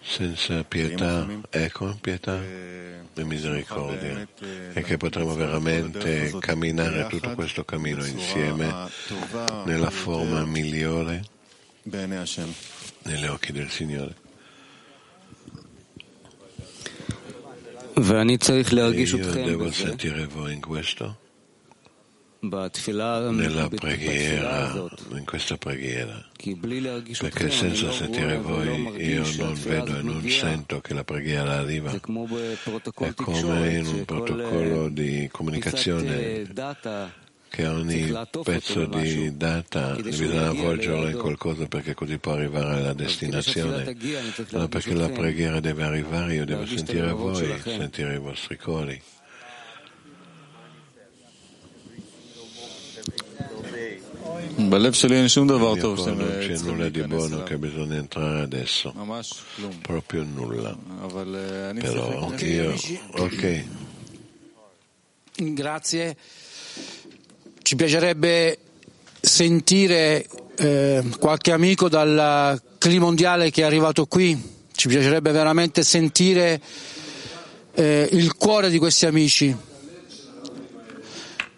senza 0.08 0.64
pietà 0.64 1.28
e 1.50 1.70
con 1.70 2.00
pietà 2.00 2.42
e 2.42 3.24
misericordia. 3.26 4.26
e 4.74 4.82
che 4.82 4.96
potremo 4.98 5.36
veramente 5.36 6.34
camminare 6.40 7.08
tutto 7.08 7.34
questo 7.36 7.66
cammino 7.66 8.06
insieme 8.06 8.74
nella 9.66 9.90
forma 9.90 10.46
migliore. 10.46 11.24
Negli 13.04 13.26
occhi 13.26 13.52
del 13.52 13.70
Signore. 13.70 14.16
Io 19.18 19.46
devo 19.46 19.72
sentire 19.72 20.26
voi 20.28 20.54
in 20.54 20.62
questo? 20.62 21.20
Nella 22.40 23.68
preghiera, 23.68 24.72
in 25.12 25.26
questa 25.26 25.58
preghiera, 25.58 26.24
perché 27.20 27.50
senza 27.50 27.92
sentire 27.92 28.38
voi 28.38 29.04
io 29.04 29.24
non 29.38 29.54
vedo 29.56 29.98
e 29.98 30.02
non 30.02 30.30
sento 30.30 30.80
che 30.80 30.94
la 30.94 31.04
preghiera 31.04 31.58
arriva. 31.58 31.92
È 31.92 32.00
come 32.00 33.78
in 33.78 33.88
un 33.88 34.06
protocollo 34.06 34.90
di 34.90 35.28
comunicazione 35.32 36.46
che 37.50 37.66
ogni 37.66 38.14
pezzo 38.44 38.86
di 38.86 39.36
data 39.36 39.96
bisogna 39.96 40.50
avvolgerlo 40.50 41.10
in 41.10 41.18
qualcosa 41.18 41.66
perché 41.68 41.94
così 41.94 42.18
può 42.20 42.34
arrivare 42.34 42.76
alla 42.76 42.94
destinazione. 42.94 43.96
Ma 44.52 44.68
perché 44.68 44.94
la 44.94 45.10
preghiera 45.10 45.60
deve 45.60 45.84
arrivare, 45.84 46.36
io 46.36 46.46
devo 46.46 46.66
sentire 46.66 47.12
voi, 47.12 47.60
sentire 47.64 48.16
i 48.16 48.20
vostri 48.20 48.58
cuori. 48.58 49.02
Nel 56.06 56.16
mio 56.18 56.30
cuore 56.34 56.48
c'è 56.48 56.58
nulla 56.64 56.90
di 56.90 57.04
buono 57.04 57.44
che 57.44 57.58
bisogna 57.58 57.96
entrare 57.96 58.42
adesso, 58.42 58.94
proprio 59.82 60.24
nulla. 60.24 60.76
Grazie. 65.36 66.18
Ci 67.62 67.76
piacerebbe 67.76 68.58
sentire 69.20 70.26
eh, 70.56 71.04
qualche 71.20 71.52
amico 71.52 71.90
dal 71.90 72.60
CLI 72.80 73.00
mondiale 73.00 73.52
che 73.52 73.62
è 73.62 73.66
arrivato 73.66 74.06
qui. 74.08 74.56
Ci 74.72 74.88
piacerebbe 74.88 75.32
veramente 75.32 75.84
sentire 75.84 76.60
eh, 77.74 78.10
il 78.12 78.36
cuore 78.36 78.70
di 78.70 78.80
questi 78.80 79.06
amici. 79.06 79.56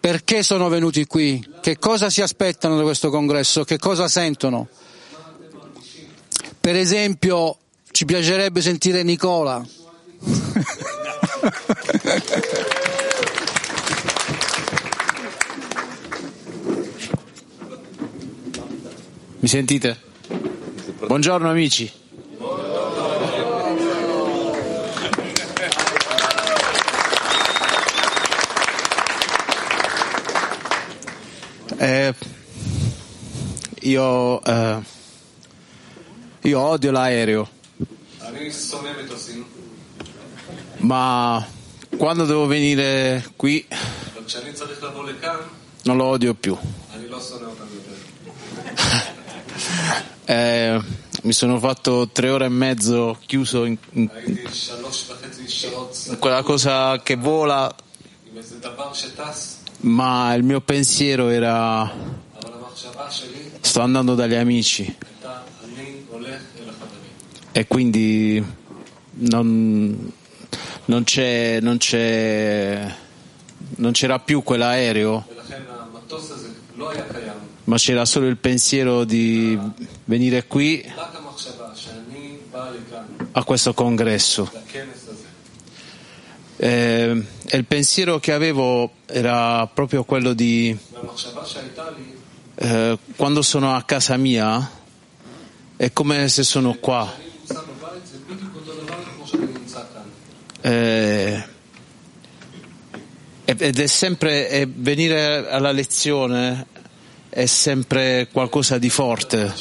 Perché 0.00 0.42
sono 0.42 0.68
venuti 0.70 1.04
qui? 1.04 1.46
Che 1.60 1.78
cosa 1.78 2.08
si 2.08 2.22
aspettano 2.22 2.76
da 2.76 2.82
questo 2.82 3.10
congresso? 3.10 3.64
Che 3.64 3.78
cosa 3.78 4.08
sentono? 4.08 4.68
Per 6.58 6.74
esempio, 6.74 7.58
ci 7.90 8.06
piacerebbe 8.06 8.62
sentire 8.62 9.02
Nicola. 9.02 9.62
Mi 19.40 19.48
sentite? 19.48 20.00
Buongiorno 21.06 21.50
amici. 21.50 21.99
Eh, 31.82 32.14
io, 33.80 34.44
eh, 34.44 34.82
io 36.42 36.60
odio 36.60 36.90
l'aereo. 36.90 37.48
Ma 40.80 41.46
quando 41.96 42.26
devo 42.26 42.44
venire 42.44 43.24
qui 43.34 43.66
non 45.84 45.96
lo 45.96 46.04
odio 46.04 46.34
più. 46.34 46.54
eh, 50.26 50.82
mi 51.22 51.32
sono 51.32 51.58
fatto 51.58 52.10
tre 52.12 52.28
ore 52.28 52.44
e 52.44 52.50
mezzo 52.50 53.16
chiuso 53.24 53.64
in, 53.64 53.78
in, 53.92 54.10
in 54.26 56.18
quella 56.18 56.42
cosa 56.42 57.00
che 57.02 57.16
vola 57.16 57.74
ma 59.80 60.34
il 60.34 60.42
mio 60.42 60.60
pensiero 60.60 61.28
era 61.28 61.90
sto 63.60 63.80
andando 63.80 64.14
dagli 64.14 64.34
amici 64.34 64.96
e 67.52 67.66
quindi 67.66 68.44
non, 69.12 70.12
non, 70.84 71.04
c'è, 71.04 71.60
non, 71.60 71.78
c'è, 71.78 72.94
non 73.76 73.92
c'era 73.92 74.18
più 74.18 74.42
quell'aereo 74.42 75.26
ma 77.64 77.76
c'era 77.76 78.04
solo 78.04 78.26
il 78.26 78.36
pensiero 78.36 79.04
di 79.04 79.58
venire 80.04 80.46
qui 80.46 80.84
a 83.32 83.44
questo 83.44 83.74
congresso. 83.74 84.50
Eh, 86.56 87.24
il 87.56 87.64
pensiero 87.64 88.20
che 88.20 88.32
avevo 88.32 88.92
era 89.06 89.66
proprio 89.66 90.04
quello 90.04 90.32
di 90.32 90.76
eh, 92.54 92.98
quando 93.16 93.42
sono 93.42 93.74
a 93.74 93.82
casa 93.82 94.16
mia 94.16 94.70
è 95.76 95.92
come 95.92 96.28
se 96.28 96.42
sono 96.42 96.74
qua. 96.74 97.28
Eh, 100.62 101.44
ed 103.44 103.78
è 103.78 103.86
sempre 103.86 104.48
è 104.48 104.68
venire 104.68 105.48
alla 105.48 105.72
lezione 105.72 106.66
è 107.30 107.46
sempre 107.46 108.28
qualcosa 108.30 108.76
di 108.78 108.90
forte. 108.90 109.54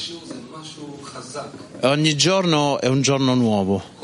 Ogni 1.82 2.16
giorno 2.18 2.82
è 2.82 2.88
un 2.88 3.02
giorno 3.02 3.36
nuovo. 3.36 3.98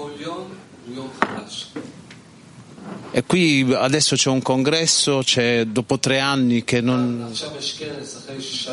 E 3.18 3.24
qui 3.24 3.66
adesso 3.74 4.18
c'è 4.18 4.30
un 4.30 4.42
congresso, 4.42 5.22
c'è, 5.24 5.64
dopo 5.64 6.00
tre 6.00 6.20
anni 6.20 6.66
che, 6.66 6.82
non, 6.82 7.32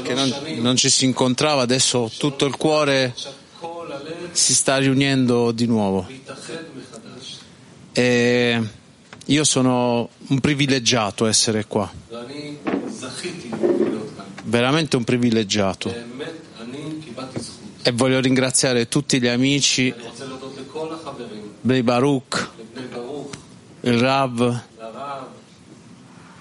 che 0.03 0.15
non, 0.15 0.35
non 0.59 0.75
ci 0.75 0.91
si 0.91 1.05
incontrava, 1.05 1.63
adesso 1.63 2.11
tutto 2.19 2.45
il 2.45 2.57
cuore 2.57 3.15
si 4.33 4.53
sta 4.53 4.79
riunendo 4.79 5.53
di 5.53 5.67
nuovo. 5.67 6.09
E 7.93 8.69
io 9.27 9.45
sono 9.45 10.09
un 10.27 10.41
privilegiato 10.41 11.27
essere 11.27 11.67
qua, 11.69 11.89
veramente 14.43 14.97
un 14.97 15.05
privilegiato. 15.05 15.95
E 17.81 17.93
voglio 17.93 18.19
ringraziare 18.19 18.89
tutti 18.89 19.21
gli 19.21 19.29
amici, 19.29 19.95
Bey 21.61 21.83
Baruch, 21.83 22.51
il 23.83 23.99
Rav, 23.99 24.61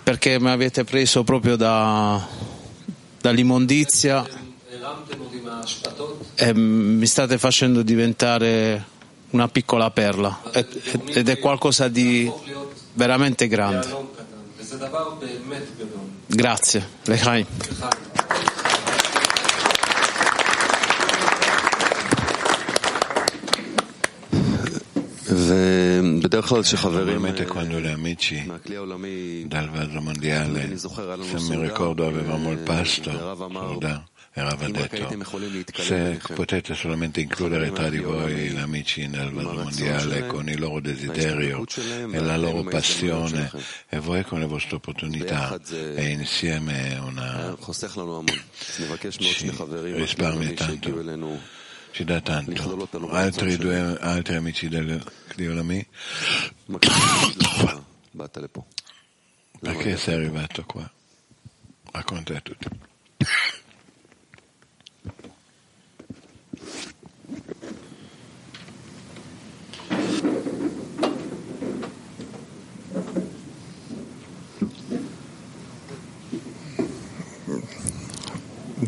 perché 0.04 0.39
mi 0.39 0.49
avete 0.49 0.84
preso 0.84 1.23
proprio 1.23 1.56
da, 1.56 2.25
dall'immondizia 3.19 4.25
e 6.36 6.54
mi 6.54 7.06
state 7.06 7.38
facendo 7.38 7.82
diventare 7.82 8.86
una 9.32 9.47
piccola 9.47 9.89
perla 9.91 10.41
ed 10.51 11.30
è 11.30 11.39
qualcosa 11.39 11.88
di 11.88 12.32
veramente 12.93 13.47
grande. 13.47 13.88
Grazie. 16.27 16.88
Lechaim. 17.04 17.45
Normalmente 25.32 27.46
quando 27.46 27.80
gli 27.80 27.88
amici 27.88 28.46
dal 29.46 29.70
Vallo 29.70 30.02
Mondiale, 30.02 30.78
se 30.78 31.39
mi 31.48 31.62
ricordo, 31.62 32.06
avevamo 32.06 32.52
il 32.52 32.58
pasto, 32.58 33.12
soda, 33.12 34.06
detto, 34.70 35.08
se 35.72 36.20
potete 36.34 36.76
solamente 36.76 37.22
includere 37.22 37.72
tra 37.72 37.89
di 37.89 38.00
voi 38.00 38.50
gli 38.50 38.58
amici 38.58 39.08
nel 39.08 39.32
Vallo 39.32 39.54
Mondiale 39.54 40.28
con 40.28 40.50
il 40.50 40.60
loro 40.60 40.82
desiderio 40.82 41.63
e 42.12 42.20
la 42.20 42.36
loro 42.36 42.63
passione, 42.63 43.50
e 43.88 44.00
voi 44.00 44.26
con 44.26 44.39
le 44.39 44.48
vostre 44.48 44.76
opportunità, 44.76 45.58
e 45.96 46.10
insieme 46.10 47.00
una... 47.02 47.56
ci 49.10 49.50
risparmia 49.94 50.54
tanto 50.56 51.60
ci 51.91 52.04
dà 52.04 52.21
tanto. 52.21 52.88
Altri 53.10 53.58
due 53.58 53.97
altri 53.99 54.36
amici 54.36 54.67
del 54.67 55.04
Cliolami. 55.27 55.86
Perché 59.60 59.97
sei 59.97 60.15
arrivato 60.15 60.63
qua? 60.65 60.89
Racconta 61.91 62.39
tutto. 62.41 62.69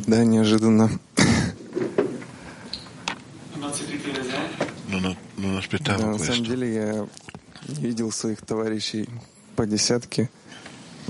Да, 0.06 0.24
неожиданно. 0.24 1.13
да, 5.82 5.98
на 5.98 6.18
самом 6.18 6.44
деле 6.46 6.74
я 6.74 7.08
видел 7.68 8.12
своих 8.12 8.42
товарищей 8.42 9.08
по 9.56 9.66
десятке 9.66 10.30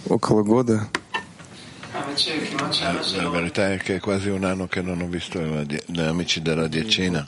около 0.07 0.43
года. 0.43 0.89
La 1.93 3.29
verità 3.29 3.71
è 3.71 3.77
che 3.77 3.97
è 3.97 3.99
quasi 3.99 4.29
un 4.29 4.43
anno 4.43 4.67
che 4.67 4.81
non 4.81 5.01
ho 5.01 5.07
visto 5.07 5.39
gli 5.39 5.99
amici 5.99 6.41
della 6.41 6.67
diecina. 6.67 7.27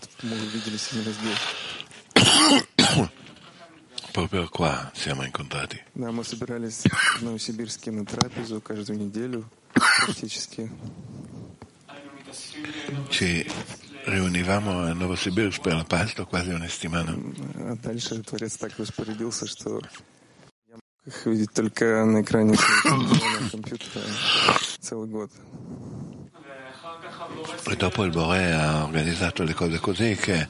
Proprio 4.12 4.47
qua 4.49 4.91
siamo 4.93 5.23
incontrati. 5.23 5.82
Да, 5.93 6.12
мы 6.12 6.23
собирались 6.23 6.84
в 7.19 7.21
Новосибирске 7.21 7.91
на 7.91 8.06
трапезу 8.06 8.62
каждую 8.62 8.99
неделю 8.99 9.45
практически. 9.73 10.71
Ci 13.10 13.45
riunivamo 14.05 14.81
a 14.81 14.92
Novosibirsk 14.92 15.61
per 15.61 15.75
la 15.75 15.85
pasto 15.85 16.25
quasi 16.27 16.51
una 16.51 16.68
settimana. 16.68 17.16
А 17.57 17.77
дальше 17.83 18.23
Творец 18.23 18.57
так 18.57 18.73
распорядился, 18.79 19.46
что 19.46 19.81
я 20.68 20.75
мог 20.77 20.83
их 21.07 21.27
видеть 21.27 21.53
только 21.53 22.05
на 22.05 22.23
экране 22.23 22.55
своего 22.57 23.05
телефона, 23.09 23.51
компьютера 23.51 24.05
целый 24.81 25.09
год. 25.09 25.31
E 27.70 27.77
dopo 27.77 28.05
il 28.05 28.11
Bore 28.11 28.53
ha 28.53 28.85
organizzato 28.85 29.42
le 29.44 29.55
cose 29.55 29.79
così 29.79 30.16
che 30.16 30.49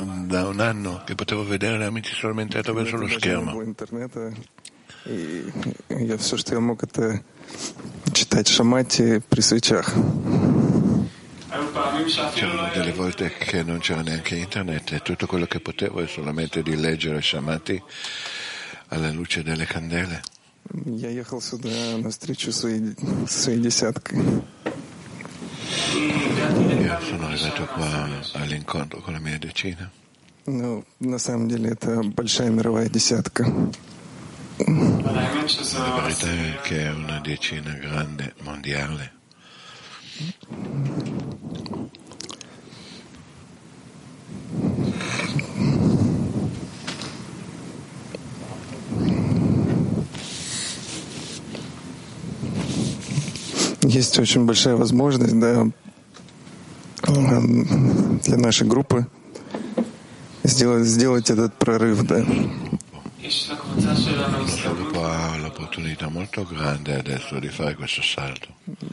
mm, 0.00 0.26
da 0.28 0.46
un 0.48 0.60
anno 0.60 1.02
che 1.04 1.14
potevo 1.14 1.44
vedere 1.44 1.78
gli 1.78 1.82
amici 1.82 2.12
solamente 2.14 2.58
attraverso 2.58 2.96
lo 2.96 3.02
Даже 3.06 3.14
не 3.14 3.20
schermo. 3.20 3.52
было 3.52 3.64
интернета. 3.64 4.34
И 5.06 5.50
я 5.88 6.16
все, 6.18 6.36
что 6.36 6.54
я 6.54 6.60
мог, 6.60 6.82
это 6.82 7.22
читать 8.12 8.48
шамати 8.48 9.22
при 9.28 9.40
свечах. 9.40 9.94
C'erano 11.51 12.69
delle 12.73 12.93
volte 12.93 13.29
che 13.33 13.61
non 13.61 13.79
c'era 13.79 14.01
neanche 14.01 14.35
internet 14.35 14.93
e 14.93 15.01
tutto 15.01 15.27
quello 15.27 15.45
che 15.45 15.59
potevo 15.59 15.99
è 15.99 16.07
solamente 16.07 16.63
di 16.63 16.77
leggere 16.77 17.21
Shamati 17.21 17.81
alla 18.87 19.11
luce 19.11 19.43
delle 19.43 19.65
candele. 19.65 20.21
Io 20.73 21.25
sono 27.01 27.27
arrivato 27.27 27.65
qua 27.65 28.09
all'incontro 28.33 29.01
con 29.01 29.11
la 29.13 29.19
mia 29.19 29.37
decina. 29.37 29.91
Ну, 30.47 30.83
на 30.99 31.19
самом 31.19 31.47
деле 31.49 31.71
это 31.71 32.01
большая 32.01 32.49
мировая 32.49 32.89
десятка. 32.89 33.45
La 34.57 36.01
verità 36.01 36.27
è 36.27 36.59
che 36.63 36.85
è 36.85 36.91
una 36.91 37.19
decina 37.19 37.73
grande 37.73 38.33
mondiale. 38.41 39.19
есть 53.83 54.19
очень 54.19 54.45
большая 54.45 54.75
возможность 54.75 55.37
да, 55.39 55.67
эм, 57.07 58.19
для 58.23 58.37
нашей 58.37 58.67
группы 58.67 59.07
сделать, 60.43 60.85
сделать 60.85 61.29
этот 61.29 61.53
прорыв, 61.55 62.03
да. 62.03 62.25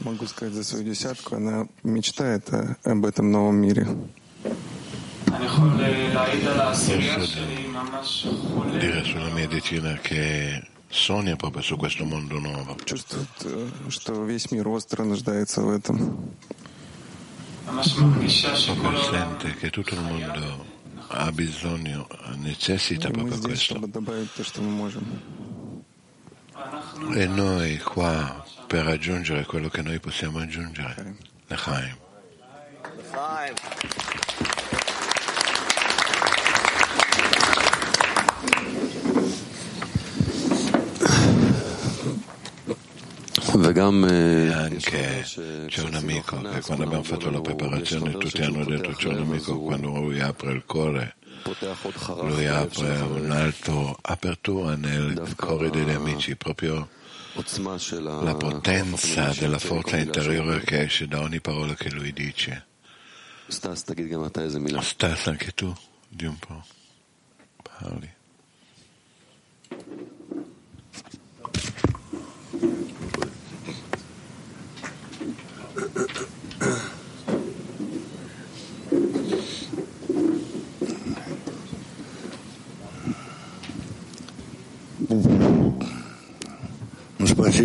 Могу 0.03 0.27
сказать 0.27 0.53
за 0.53 0.63
свою 0.63 0.83
десятку, 0.85 1.35
она 1.35 1.67
мечтает 1.83 2.49
об 2.83 3.05
этом 3.05 3.31
новом 3.31 3.57
мире. 3.57 3.87
Dire 8.79 9.03
sulla 9.03 9.29
mia 9.29 9.47
decina 9.47 9.97
che 10.01 10.63
Соня 10.91 11.35
proprio 11.35 11.61
su 11.61 11.77
questo 11.77 12.03
mondo 12.03 12.39
nuovo. 12.39 12.75
Чувствует, 12.85 13.29
что 13.89 14.25
весь 14.25 14.51
мир 14.51 14.67
остро 14.69 15.03
нуждается 15.03 15.61
в 15.61 15.69
этом. 15.69 16.33
Proprio 17.65 18.29
sente 19.03 19.55
che 19.55 19.69
tutto 19.69 19.93
il 19.93 20.01
mondo 20.01 20.65
ha 21.09 21.31
bisogno, 21.31 22.07
necessita 22.37 23.09
proprio 23.11 23.37
questo. 23.39 23.79
E 27.13 27.27
noi 27.27 27.77
qua 27.77 28.43
per 28.67 28.85
raggiungere 28.85 29.45
quello 29.45 29.69
che 29.69 29.83
noi 29.83 29.99
possiamo 29.99 30.39
aggiungere. 30.39 31.15
L'Echaim. 31.47 31.97
E 43.51 44.53
anche 44.53 45.25
c'è 45.65 45.81
un 45.81 45.93
amico 45.95 46.39
che 46.39 46.61
quando 46.61 46.83
abbiamo 46.83 47.03
fatto 47.03 47.31
la 47.31 47.41
preparazione 47.41 48.11
tutti 48.17 48.41
hanno 48.43 48.63
detto 48.63 48.91
c'è 48.91 49.07
un 49.07 49.17
amico 49.17 49.59
quando 49.59 49.87
lui 49.99 50.19
apre 50.19 50.51
il 50.51 50.63
cuore 50.65 51.15
lui 52.21 52.45
apre 52.45 52.99
un'altra 52.99 53.95
apertura 54.01 54.75
nel 54.75 55.33
cuore 55.35 55.69
degli 55.71 55.89
amici 55.89 56.35
proprio 56.35 56.89
la 57.33 58.35
potenza 58.35 59.33
della 59.37 59.59
forza 59.59 59.97
interiore 59.97 60.61
che 60.61 60.81
esce 60.81 61.07
da 61.07 61.21
ogni 61.21 61.39
parola 61.39 61.73
che 61.73 61.89
lui 61.91 62.11
dice. 62.11 62.65
Stas 64.81 65.27
anche 65.27 65.51
tu 65.53 65.73
di 66.07 66.25
un 66.25 66.37
po' 66.37 66.63
parli. 67.63 68.17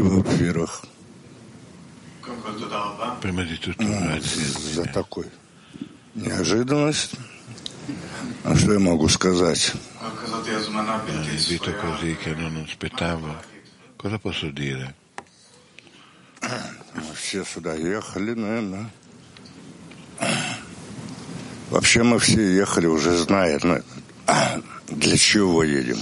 во-первых, 0.00 0.84
а, 3.78 4.20
за 4.74 4.84
такой 4.84 5.26
неожиданность. 6.14 7.12
А 8.44 8.56
что 8.56 8.72
я 8.72 8.78
могу 8.78 9.08
сказать? 9.08 9.72
Invito 11.06 11.72
Все 17.14 17.44
сюда 17.44 17.74
ехали, 17.74 18.34
наверное. 18.34 18.90
Вообще 21.70 22.02
мы 22.02 22.18
все 22.18 22.54
ехали, 22.54 22.86
уже 22.86 23.16
зная, 23.16 23.58
ну, 23.62 23.82
для 24.88 25.16
чего 25.16 25.64
едем. 25.64 25.98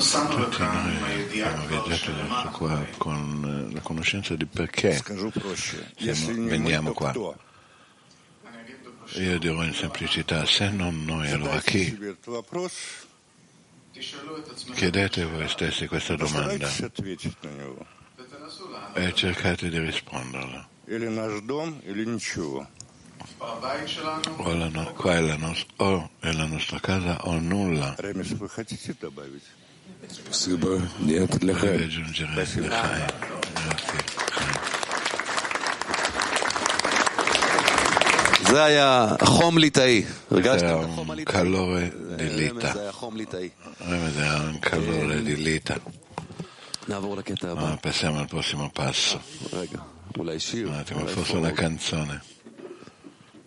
cercare 0.00 1.26
di 1.28 1.40
avvegliare 1.40 1.96
su 1.96 2.48
qua 2.50 2.84
con 2.96 3.68
eh, 3.70 3.74
la 3.74 3.80
conoscenza 3.80 4.34
di 4.34 4.46
perché 4.46 5.00
veniamo 6.36 6.92
qua. 6.92 7.12
Io 9.14 9.38
dirò 9.38 9.64
in 9.64 9.72
semplicità, 9.72 10.44
se 10.44 10.70
non 10.70 11.04
noi, 11.04 11.30
allora 11.30 11.58
chi? 11.60 11.98
Chiedete 14.74 15.24
voi 15.24 15.48
stessi 15.48 15.86
questa 15.86 16.14
domanda. 16.14 16.68
e 18.94 19.14
cercate 19.14 19.68
di 19.68 19.78
risponderla. 19.78 20.68
O 23.40 24.52
la 24.52 24.68
no, 24.68 24.92
qua 24.94 25.14
è 25.16 25.20
la, 25.20 25.36
nos- 25.36 25.66
o 25.76 26.10
è 26.20 26.32
la 26.32 26.46
nostra 26.46 26.80
casa 26.80 27.18
o 27.24 27.38
nulla. 27.38 27.94
Deve 27.98 28.24
aggiungere 31.84 32.34
Lechaim. 32.34 32.68
זה 38.50 38.64
היה 38.64 39.08
חום 39.24 39.58
ליטאי. 39.58 40.04
הרגשתי 40.30 40.66
חום 40.94 41.10
הליטאי. 41.10 41.32
קלורה 41.34 41.82
דליטה. 42.16 42.72
זה 42.72 42.80
היה 42.80 42.92
חום 42.92 43.16
ליטאי. 43.16 43.48
זה 43.88 44.22
היה 44.22 44.40
קלורה 44.60 45.16
דליטה. 45.24 45.74
נעבור 46.88 47.16
לקטע 47.16 47.50
הבא. 47.50 47.74
פסיamo 47.82 48.18
al 48.20 48.26
prossimo 48.34 48.78
passo. 48.78 49.18
רגע, 49.52 49.78
אולי 50.18 50.40
שיר. 50.40 50.68
un 50.68 50.72
attimo, 50.72 51.06
forse 51.06 51.32
una 51.36 51.52
canzone. 51.52 52.37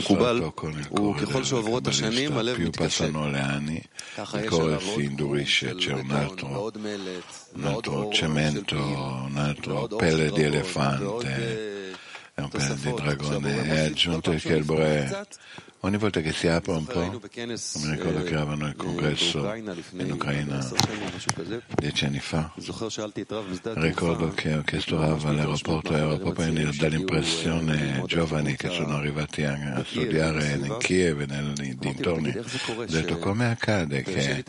cuore 0.00 0.30
עליו 0.30 0.54
si 1.52 1.66
עוד 1.66 1.88
חומר 4.48 4.78
indurisce, 4.78 5.48
של 5.48 5.78
c'è 5.78 5.92
un 5.92 6.08
בטון, 6.08 6.26
altro, 6.26 6.44
ועוד 6.44 6.78
מלט, 6.78 7.54
un 7.54 7.58
ועוד 7.58 7.84
altro 7.84 7.88
אור 7.88 8.14
של 8.14 8.26
cemento, 8.26 8.68
פיל, 8.68 8.78
un 9.26 9.38
altro 9.38 9.68
ועוד 9.68 9.92
אור 9.92 10.00
pelle 10.00 10.04
של 10.04 10.28
di 10.28 10.40
דרגון, 10.40 11.02
ועוד 11.02 11.24
elefante, 11.24 11.26
אה, 11.26 11.90
è 12.36 12.40
un 12.40 12.48
pelle 12.48 12.74
di 12.74 12.90
תוספות. 12.90 13.00
dragone. 13.00 13.24
שהבורא 13.24 13.50
È 13.50 13.66
מוסיף 13.66 13.94
כל 13.94 13.94
aggiunto 13.94 14.20
פעם 14.20 14.38
che 14.38 14.56
il 14.56 14.64
שהוא 14.64 14.76
Bore, 14.76 15.04
נפתח 15.04 15.22
קצת. 15.22 15.36
Ogni 15.85 15.97
volta 15.97 16.19
che 16.19 16.31
si 16.31 16.47
apre 16.47 16.71
un 16.71 16.85
po', 16.85 16.99
mi 16.99 17.91
ricordo 17.91 18.23
che 18.23 18.33
eravamo 18.33 18.65
il 18.65 18.75
congresso 18.75 19.53
in 19.53 20.11
Ucraina 20.13 20.67
dieci 21.75 22.05
anni 22.05 22.19
fa, 22.19 22.51
ricordo 23.75 24.29
che 24.29 24.55
ho 24.55 24.63
chiesto 24.63 24.99
Rav 24.99 25.23
all'aeroporto 25.27 25.93
e 25.93 25.99
ero 25.99 26.17
proprio 26.17 26.71
dall'impressione 26.71 28.01
giovani 28.07 28.55
che 28.55 28.69
sono 28.69 28.95
arrivati 28.95 29.43
a, 29.43 29.83
studiare 29.85 30.53
in 30.53 30.75
Kiev 30.79 31.21
e 31.21 31.25
nei 31.27 31.77
dintorni. 31.77 32.35
Ho 32.35 32.85
detto 32.85 33.19
come 33.19 33.51
accade 33.51 34.01
che 34.01 34.43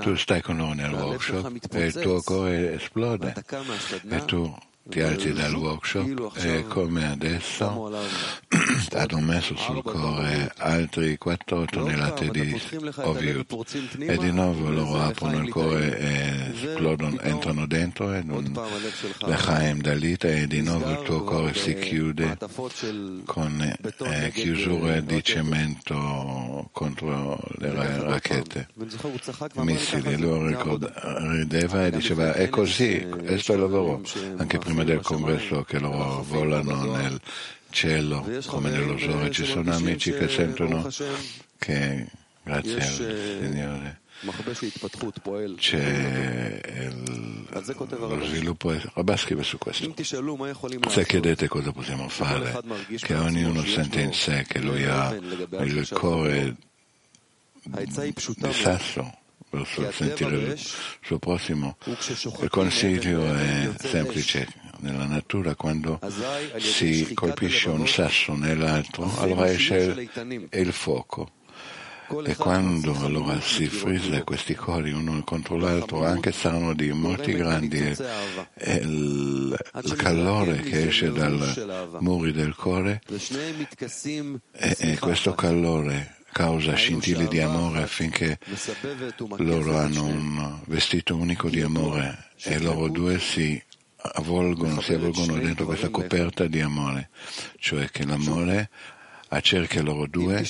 tu 0.00 0.14
stai 0.14 0.40
con 0.40 0.58
noi 0.58 0.76
nel 0.76 0.92
workshop 0.92 1.74
e 1.74 1.86
il 1.86 1.94
tuo 1.94 2.22
cuore 2.22 2.74
esplode 2.74 3.34
e 4.08 4.24
tu 4.24 4.56
tirati 4.88 5.32
dal 5.32 5.54
workshop 5.54 6.32
e 6.36 6.64
come 6.68 7.10
adesso 7.10 7.90
hanno 8.92 9.20
messo 9.20 9.56
sul 9.56 9.82
cuore 9.82 10.52
altri 10.58 11.18
4 11.18 11.64
tonnellate 11.64 12.28
di 12.30 12.60
Oviut 12.96 13.98
e 13.98 14.16
di 14.16 14.30
nuovo 14.30 14.70
loro 14.70 15.00
aprono 15.02 15.42
il 15.42 15.50
cuore 15.50 15.98
e 15.98 16.52
esplodono, 16.54 17.18
entrano 17.20 17.66
dentro 17.66 18.12
ed 18.12 18.28
un 18.28 18.52
Lechaim 19.20 19.80
Dalita 19.80 20.28
e 20.28 20.46
di 20.46 20.62
nuovo 20.62 20.90
il 20.90 21.02
tuo 21.02 21.24
cuore 21.24 21.54
si 21.54 21.74
chiude 21.74 22.36
con 23.24 23.60
eh, 23.60 24.30
chiusure 24.32 25.04
di 25.04 25.22
cemento 25.22 26.68
contro 26.72 27.38
le 27.58 27.72
racchette 28.00 28.68
missili. 29.54 30.16
Lui 30.16 30.56
rideva 30.56 31.86
e 31.86 31.90
diceva 31.90 32.32
è 32.32 32.48
così, 32.48 33.06
questo 33.08 33.52
è 33.52 33.54
il 33.54 33.60
lavoro. 33.60 34.02
Anche 34.36 34.58
prima 34.58 34.75
prima 34.76 34.84
del 34.84 35.00
converso 35.00 35.62
che 35.62 35.78
lo 35.78 36.22
volano 36.28 36.96
nel 36.96 37.20
cielo 37.70 38.28
come 38.46 38.70
nello 38.70 38.98
Zohar. 38.98 39.30
Ci 39.30 39.44
sono 39.46 39.72
amici 39.72 40.12
che 40.12 40.28
sentono 40.28 40.88
che, 41.58 42.06
grazie 42.42 42.74
al 42.74 42.82
Signore, 42.82 44.00
c'è 45.56 46.60
il, 46.90 47.46
lo 47.88 48.24
sviluppo. 48.24 48.74
Rabaschiva 48.94 49.42
su 49.42 49.58
questo. 49.58 49.94
Se 50.88 51.06
chiedete 51.06 51.48
cosa 51.48 51.72
possiamo 51.72 52.08
fare 52.08 52.60
che 53.00 53.14
ognuno 53.14 53.64
sente 53.64 54.00
in 54.00 54.12
sé 54.12 54.44
che 54.46 54.60
lui 54.60 54.84
ha 54.84 55.14
il 55.60 55.88
cuore 55.92 56.56
di 57.62 58.12
sasso 58.52 59.24
verso 59.50 59.90
sentire 59.92 60.36
il 60.36 60.60
suo 61.02 61.18
prossimo. 61.18 61.76
Il 62.40 62.48
consiglio 62.50 63.24
è 63.34 63.70
semplice 63.78 64.64
nella 64.80 65.06
natura, 65.06 65.54
quando 65.54 65.98
si 66.58 67.14
colpisce 67.14 67.68
un 67.68 67.86
sasso 67.86 68.34
nell'altro, 68.34 69.10
allora 69.18 69.50
esce 69.50 70.08
il 70.52 70.72
fuoco. 70.72 71.30
E 72.24 72.36
quando 72.36 72.96
allora 73.00 73.40
si 73.40 73.66
frizza 73.66 74.22
questi 74.22 74.54
cori 74.54 74.92
uno 74.92 75.20
contro 75.24 75.56
l'altro, 75.56 76.04
anche 76.04 76.30
saranno 76.30 76.72
di 76.72 76.92
molti 76.92 77.32
grandi, 77.32 77.78
eh, 77.78 77.96
e 78.54 78.74
il, 78.76 79.58
calore 79.96 80.60
che 80.60 80.86
esce 80.86 81.10
dal 81.10 81.96
muri 81.98 82.30
del 82.30 82.54
cuore, 82.54 83.02
e, 83.08 84.76
e 84.78 84.98
questo 84.98 85.34
calore 85.34 86.16
causa 86.36 86.74
scintille 86.74 87.28
di 87.28 87.40
amore 87.40 87.82
affinché 87.82 88.38
loro 89.38 89.78
hanno 89.78 90.04
un 90.04 90.58
vestito 90.66 91.16
unico 91.16 91.48
di 91.48 91.62
amore 91.62 92.28
e 92.42 92.58
loro 92.58 92.88
due 92.88 93.18
si 93.18 93.60
avvolgono, 94.12 94.80
si 94.80 94.94
avvolgono 94.94 95.38
dentro 95.38 95.64
questa 95.64 95.90
coperta 95.90 96.46
di 96.46 96.60
amore, 96.60 97.10
cioè 97.58 97.90
che 97.90 98.04
l'amore 98.04 98.70
accerchia 99.28 99.82
loro 99.82 100.06
due 100.06 100.44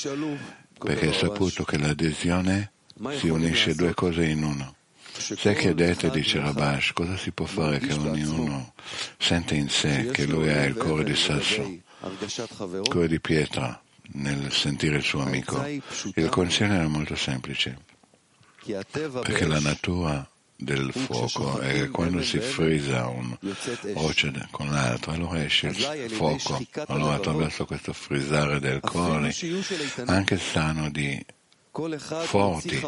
perché 0.79 1.11
è 1.11 1.13
saputo 1.13 1.65
che 1.65 1.79
l'adesione 1.79 2.73
si 3.17 3.29
unisce 3.29 3.75
due 3.75 3.95
cose 3.95 4.25
in 4.27 4.43
uno. 4.43 4.75
Se 5.13 5.55
chiedete, 5.55 6.11
dice 6.11 6.41
Rabash, 6.41 6.93
cosa 6.93 7.17
si 7.17 7.33
può 7.33 7.47
fare 7.47 7.79
che 7.79 7.95
ognuno 7.95 8.75
sente 9.19 9.55
in 9.55 9.71
sé 9.71 10.11
che 10.13 10.27
lui 10.27 10.51
ha 10.51 10.65
il 10.65 10.75
cuore 10.75 11.05
di 11.05 11.17
sasso, 11.17 11.63
il 11.63 12.89
cuore 12.89 13.09
di 13.09 13.21
pietra 13.21 13.81
nel 14.13 14.53
sentire 14.53 14.97
il 14.97 15.03
suo 15.03 15.23
amico? 15.23 15.65
Il 16.15 16.29
consiglio 16.29 16.75
era 16.75 16.89
molto 16.89 17.17
semplice, 17.17 17.79
perché 18.63 19.47
la 19.47 19.61
natura 19.61 20.29
del 20.57 20.91
fuoco 20.93 21.61
e 21.61 21.73
che 21.73 21.89
quando 21.91 22.23
si 22.23 22.39
frisa 22.39 23.07
un 23.09 23.37
rocce 23.95 24.33
con 24.51 24.71
l'altro 24.71 25.13
allora 25.13 25.45
esce 25.45 25.69
il 25.69 26.11
fuoco. 26.11 26.65
allora 26.87 27.15
attraverso 27.15 27.67
questo 27.67 27.93
frisare 27.93 28.59
del 28.59 28.81
collo 28.81 29.29
anche 30.07 30.39
sano 30.39 30.91
di 30.91 31.25
forti. 32.25 32.81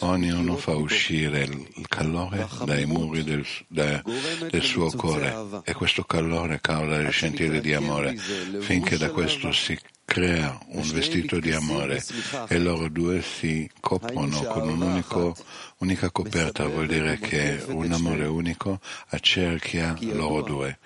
Ognuno 0.00 0.56
fa 0.56 0.74
uscire 0.74 1.42
il 1.42 1.88
calore 1.88 2.46
dai 2.64 2.86
muri 2.86 3.22
del, 3.22 3.44
da, 3.68 4.02
del 4.50 4.62
suo 4.62 4.90
cuore. 4.90 5.62
e 5.64 5.72
questo 5.74 6.04
calore 6.04 6.60
causa 6.60 6.96
il 6.96 7.12
sentire 7.12 7.60
di 7.60 7.74
amore, 7.74 8.16
finché 8.60 8.96
da 8.96 9.10
questo 9.10 9.52
si 9.52 9.78
crea 10.10 10.58
un 10.70 10.90
vestito 10.90 11.38
di 11.38 11.52
amore 11.52 12.02
e 12.48 12.58
loro 12.58 12.88
due 12.88 13.22
si 13.22 13.70
coprono 13.78 14.42
con 14.42 14.68
un'unica 14.68 16.10
coperta, 16.10 16.66
vuol 16.66 16.88
dire 16.88 17.16
che 17.18 17.62
un 17.68 17.92
amore 17.92 18.26
unico 18.26 18.80
accerchia 19.10 19.96
loro 20.00 20.42
due, 20.42 20.78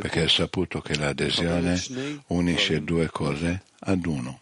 perché 0.00 0.24
è 0.24 0.28
saputo 0.28 0.80
che 0.80 0.96
l'adesione 0.96 1.80
unisce 2.28 2.82
due 2.82 3.08
cose 3.08 3.62
ad 3.78 4.04
uno. 4.04 4.41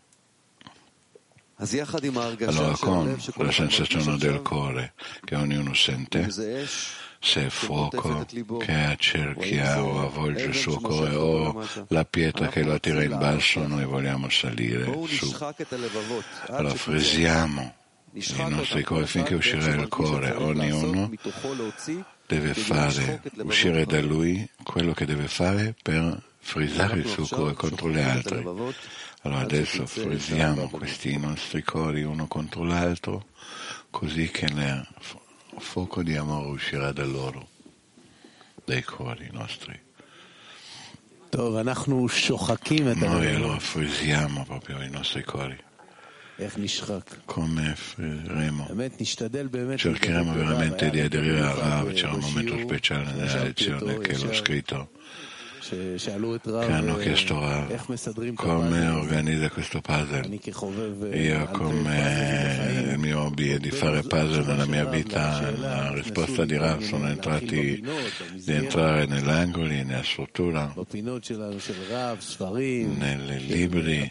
Allora 1.60 2.74
con 2.78 3.18
la 3.36 3.52
sensazione 3.52 4.16
del 4.16 4.40
cuore 4.40 4.94
che 5.22 5.34
ognuno 5.34 5.74
sente, 5.74 6.30
se 6.30 7.46
è 7.46 7.48
fuoco 7.50 8.24
che 8.58 8.72
accerchia 8.72 9.82
o 9.82 10.00
avvolge 10.06 10.44
il 10.44 10.54
suo 10.54 10.80
cuore 10.80 11.14
o 11.14 11.62
la 11.88 12.04
pietra 12.06 12.48
che 12.48 12.62
lo 12.62 12.80
tira 12.80 13.02
in 13.02 13.18
basso, 13.18 13.66
noi 13.66 13.84
vogliamo 13.84 14.30
salire 14.30 14.90
su. 15.06 15.36
Allora 16.46 16.74
frisiamo 16.74 17.74
i 18.12 18.24
nostri 18.48 18.82
cuori 18.82 19.06
finché 19.06 19.34
uscirà 19.34 19.74
il 19.74 19.88
cuore, 19.88 20.30
ognuno 20.30 21.10
deve 22.30 22.54
fare, 22.54 23.20
uscire 23.42 23.84
da 23.84 24.00
lui 24.00 24.48
quello 24.62 24.92
che 24.92 25.04
deve 25.04 25.26
fare 25.26 25.74
per 25.82 26.22
frisare 26.38 27.00
il 27.00 27.06
suo 27.06 27.26
cuore 27.26 27.54
contro 27.54 27.90
gli 27.90 27.98
altri. 27.98 28.38
Allora 29.22 29.40
adesso 29.40 29.84
frisiamo 29.84 30.68
questi 30.70 31.18
nostri 31.18 31.64
cuori 31.64 32.04
uno 32.04 32.28
contro 32.28 32.62
l'altro 32.62 33.26
così 33.90 34.30
che 34.30 34.46
il 34.46 34.86
fuoco 35.58 36.02
di 36.04 36.16
amore 36.16 36.50
uscirà 36.50 36.92
da 36.92 37.04
loro, 37.04 37.48
dai 38.64 38.84
cuori 38.84 39.28
nostri. 39.32 39.78
Noi 43.06 43.34
allora 43.34 43.58
frisiamo 43.58 44.44
proprio 44.44 44.80
i 44.82 44.90
nostri 44.90 45.24
cuori 45.24 45.58
come 47.24 47.74
faremo 47.76 48.66
Cercheremo 49.76 50.32
veramente 50.32 50.90
di 50.90 51.00
aderire 51.00 51.40
al 51.40 51.54
Rav, 51.54 51.92
c'è 51.92 52.06
un 52.06 52.20
momento 52.20 52.58
speciale 52.58 53.12
nella 53.12 53.42
lezione 53.42 53.98
che 53.98 54.16
l'ho 54.16 54.32
scritto 54.32 54.90
che 55.70 56.72
hanno 56.72 56.96
chiesto 56.96 57.40
a 57.40 57.66
come 58.34 58.88
organizza 58.88 59.50
questo 59.50 59.80
puzzle. 59.80 60.26
Io 61.16 61.46
come 61.46 62.92
il 62.92 62.98
mio 62.98 63.20
hobby 63.22 63.50
è 63.50 63.58
di 63.58 63.70
fare 63.70 64.02
puzzle 64.02 64.44
nella 64.44 64.66
mia 64.66 64.84
vita, 64.84 65.50
la 65.52 65.92
risposta 65.92 66.44
di 66.44 66.56
Rav 66.56 66.80
sono 66.80 67.08
entrati 67.08 67.82
di 68.34 68.52
entrare 68.52 69.06
negli 69.06 69.28
angoli, 69.28 69.84
nella 69.84 70.02
struttura, 70.02 70.74
nei 72.96 73.46
libri, 73.46 74.10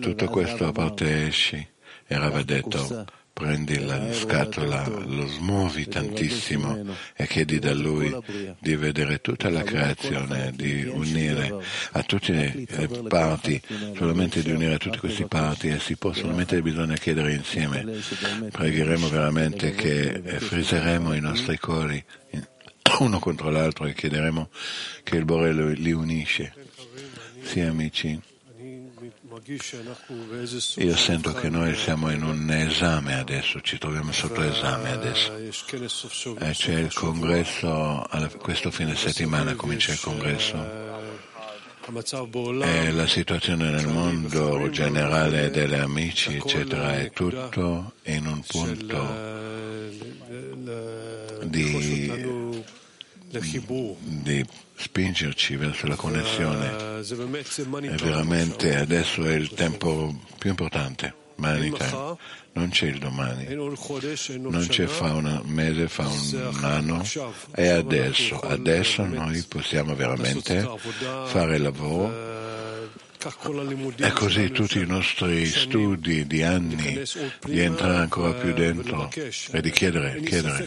tutto 0.00 0.26
questo 0.26 0.66
a 0.66 0.72
parte 0.72 1.26
esci. 1.26 1.68
E 2.06 2.18
Rav 2.18 2.34
ha 2.34 2.42
detto 2.42 3.06
prendi 3.40 3.82
la 3.86 4.12
scatola, 4.12 4.86
lo 4.86 5.26
smuovi 5.26 5.88
tantissimo 5.88 6.94
e 7.16 7.26
chiedi 7.26 7.58
da 7.58 7.72
lui 7.72 8.14
di 8.58 8.76
vedere 8.76 9.22
tutta 9.22 9.48
la 9.48 9.62
creazione, 9.62 10.52
di 10.54 10.84
unire 10.84 11.56
a 11.92 12.02
tutte 12.02 12.66
le 12.66 12.88
parti, 13.08 13.58
solamente 13.96 14.42
di 14.42 14.50
unire 14.50 14.74
a 14.74 14.76
tutte 14.76 14.98
queste 14.98 15.24
parti 15.24 15.68
e 15.68 15.78
si 15.78 15.96
può 15.96 16.12
solamente 16.12 16.60
bisogna 16.60 16.96
chiedere 16.96 17.32
insieme. 17.32 18.02
Pregheremo 18.50 19.08
veramente 19.08 19.70
che 19.70 20.20
friseremo 20.22 21.14
i 21.14 21.20
nostri 21.20 21.58
cuori 21.58 22.04
uno 23.00 23.18
contro 23.20 23.48
l'altro 23.48 23.86
e 23.86 23.94
chiederemo 23.94 24.50
che 25.02 25.16
il 25.16 25.24
Bore 25.24 25.54
li 25.54 25.92
unisce. 25.92 26.52
Sì, 27.42 27.60
amici. 27.60 28.29
Io 30.76 30.96
sento 30.96 31.32
che 31.32 31.48
noi 31.48 31.74
siamo 31.74 32.10
in 32.10 32.22
un 32.22 32.50
esame 32.50 33.14
adesso, 33.14 33.60
ci 33.60 33.78
troviamo 33.78 34.12
sotto 34.12 34.42
esame 34.42 34.90
adesso. 34.90 35.34
E 35.36 35.48
eh, 35.48 36.52
c'è 36.52 36.78
il 36.78 36.92
congresso, 36.92 38.06
questo 38.38 38.70
fine 38.70 38.94
settimana 38.94 39.54
comincia 39.54 39.92
il 39.92 40.00
congresso. 40.00 40.88
E 42.62 42.86
eh, 42.86 42.92
la 42.92 43.06
situazione 43.06 43.70
nel 43.70 43.88
mondo 43.88 44.68
generale 44.70 45.50
delle 45.50 45.78
amici, 45.78 46.36
eccetera, 46.36 46.98
è 46.98 47.10
tutto 47.10 47.94
in 48.04 48.26
un 48.26 48.42
punto 48.46 49.48
di 51.46 52.39
di 53.30 54.44
spingerci 54.76 55.56
verso 55.56 55.86
la 55.86 55.94
connessione. 55.94 56.98
E 56.98 57.96
veramente 58.02 58.76
adesso 58.76 59.24
è 59.24 59.34
il 59.34 59.50
tempo 59.50 60.14
più 60.38 60.50
importante, 60.50 61.14
time. 61.36 62.18
Non 62.52 62.70
c'è 62.70 62.86
il 62.86 62.98
domani, 62.98 63.46
non 63.54 64.66
c'è 64.66 64.86
fa 64.86 65.12
un 65.14 65.42
mese, 65.44 65.86
fa 65.86 66.08
un 66.08 66.58
anno, 66.62 67.04
è 67.52 67.68
adesso. 67.68 68.40
Adesso 68.40 69.04
noi 69.04 69.44
possiamo 69.48 69.94
veramente 69.94 70.68
fare 71.26 71.56
il 71.56 71.62
lavoro 71.62 72.29
e 73.96 74.12
così 74.12 74.50
tutti 74.50 74.78
i 74.78 74.86
nostri 74.86 75.44
studi 75.44 76.26
di 76.26 76.42
anni 76.42 77.02
di 77.44 77.60
entrare 77.60 77.96
ancora 77.96 78.32
più 78.32 78.54
dentro 78.54 79.10
e 79.50 79.60
di 79.60 79.70
chiedere, 79.70 80.22
chiedere. 80.22 80.66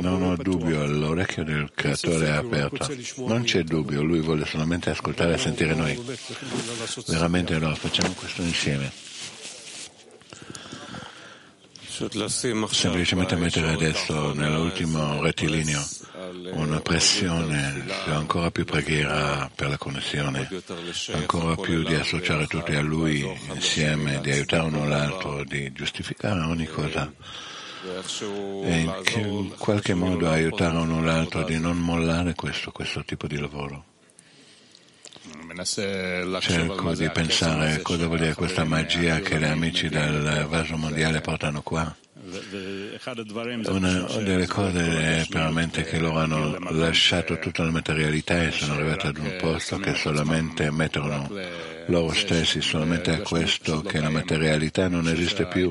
Non 0.00 0.22
ho 0.22 0.36
dubbio, 0.36 0.86
l'orecchio 0.86 1.42
del 1.42 1.70
creatore 1.74 2.26
è 2.26 2.30
aperto. 2.30 2.88
Non 3.26 3.42
c'è 3.42 3.64
dubbio, 3.64 4.02
lui 4.02 4.20
vuole 4.20 4.44
solamente 4.46 4.90
ascoltare 4.90 5.34
e 5.34 5.38
sentire 5.38 5.74
noi. 5.74 6.00
Veramente 7.08 7.54
allora 7.54 7.74
facciamo 7.74 8.12
questo 8.12 8.42
insieme. 8.42 8.90
Semplicemente 12.70 13.36
mettere 13.36 13.68
adesso 13.68 14.32
nell'ultimo 14.32 15.20
rettilineo 15.20 15.82
una 16.52 16.80
pressione 16.80 17.84
ancora 18.06 18.50
più 18.50 18.64
preghiera 18.64 19.50
per 19.54 19.68
la 19.68 19.76
connessione, 19.76 20.48
ancora 21.12 21.54
più 21.54 21.82
di 21.82 21.94
associare 21.94 22.46
tutti 22.46 22.74
a 22.74 22.80
Lui 22.80 23.22
insieme, 23.52 24.20
di 24.22 24.30
aiutare 24.30 24.62
uno 24.62 24.88
l'altro, 24.88 25.44
di 25.44 25.70
giustificare 25.72 26.40
ogni 26.40 26.66
cosa 26.66 27.12
e 28.64 28.90
in 29.16 29.54
qualche 29.58 29.92
modo 29.92 30.30
aiutare 30.30 30.78
uno 30.78 31.02
l'altro 31.02 31.44
di 31.44 31.58
non 31.58 31.76
mollare 31.76 32.34
questo, 32.34 32.70
questo 32.72 33.04
tipo 33.04 33.26
di 33.26 33.38
lavoro. 33.38 33.91
Cerco 36.40 36.94
di 36.94 37.10
pensare 37.10 37.82
cosa 37.82 38.06
vuol 38.06 38.18
dire 38.18 38.34
questa 38.34 38.64
magia 38.64 39.20
che 39.20 39.38
gli 39.38 39.44
amici 39.44 39.88
del 39.88 40.46
vaso 40.48 40.76
mondiale 40.76 41.20
portano 41.20 41.60
qua. 41.62 41.94
Una 43.66 44.06
delle 44.22 44.46
cose 44.46 44.80
è 44.80 45.26
veramente 45.28 45.82
che 45.82 45.98
loro 45.98 46.20
hanno 46.20 46.56
lasciato 46.70 47.38
tutta 47.38 47.64
la 47.64 47.70
materialità 47.70 48.44
e 48.44 48.52
sono 48.52 48.74
arrivati 48.74 49.06
ad 49.08 49.18
un 49.18 49.36
posto 49.38 49.78
che 49.78 49.94
solamente 49.94 50.70
mettono 50.70 51.28
loro 51.86 52.12
stessi 52.14 52.60
solamente 52.62 53.10
a 53.10 53.20
questo 53.20 53.82
che 53.82 54.00
la 54.00 54.08
materialità 54.08 54.88
non 54.88 55.08
esiste 55.08 55.46
più. 55.46 55.70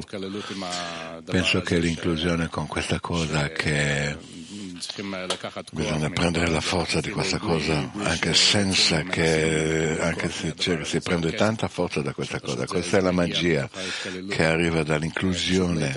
Penso 1.26 1.62
che 1.62 1.80
l'inclusione 1.80 2.50
con 2.50 2.68
questa 2.68 3.00
cosa 3.00 3.50
che 3.50 4.16
bisogna 5.72 6.10
prendere 6.10 6.48
la 6.48 6.62
forza 6.62 7.00
di 7.00 7.10
questa 7.10 7.38
cosa 7.38 7.92
anche 8.04 8.34
senza 8.34 9.02
che 9.04 9.98
anche 10.00 10.30
se 10.30 10.54
c'è- 10.54 10.84
si 10.84 11.00
prende 11.02 11.34
tanta 11.34 11.68
forza 11.68 12.02
da 12.02 12.14
questa 12.14 12.40
cosa 12.40 12.66
questa 12.66 12.98
è 12.98 13.02
la 13.02 13.12
magia 13.12 13.70
che 14.30 14.44
arriva 14.46 14.84
dall'inclusione 14.84 15.94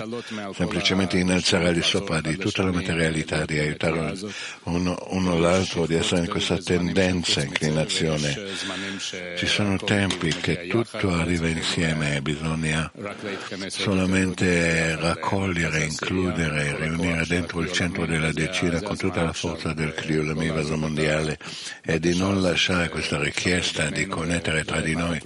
semplicemente 0.53 1.17
innalzare 1.17 1.67
al 1.67 1.73
di 1.73 1.81
sopra 1.81 2.21
di 2.21 2.37
tutta 2.37 2.63
la 2.63 2.71
materialità 2.71 3.45
di 3.45 3.59
aiutare 3.59 4.13
uno, 4.63 4.97
uno 5.09 5.37
l'altro 5.39 5.85
di 5.85 5.95
essere 5.95 6.21
in 6.21 6.27
questa 6.29 6.57
tendenza 6.57 7.41
inclinazione. 7.41 8.33
ci 9.37 9.47
sono 9.47 9.77
tempi 9.77 10.33
che 10.35 10.67
tutto 10.67 11.11
arriva 11.11 11.47
insieme 11.47 12.17
e 12.17 12.21
bisogna 12.21 12.91
solamente 13.67 14.95
raccogliere, 14.95 15.83
includere, 15.83 16.75
riunire 16.77 17.25
dentro 17.27 17.61
il 17.61 17.71
centro 17.71 18.05
della 18.05 18.31
decina 18.31 18.74
con 18.81 18.97
tutta 18.97 19.23
la 19.23 19.33
forza 19.33 19.73
del 19.73 19.93
Cliolami 19.93 20.49
vaso 20.49 20.77
mondiale 20.77 21.37
e 21.83 21.99
di 21.99 22.17
non 22.17 22.41
lasciare 22.41 22.89
questa 22.89 23.19
richiesta 23.19 23.89
di 23.89 24.05
connettere 24.07 24.63
tra 24.63 24.81
di 24.81 24.95
noi 24.95 25.21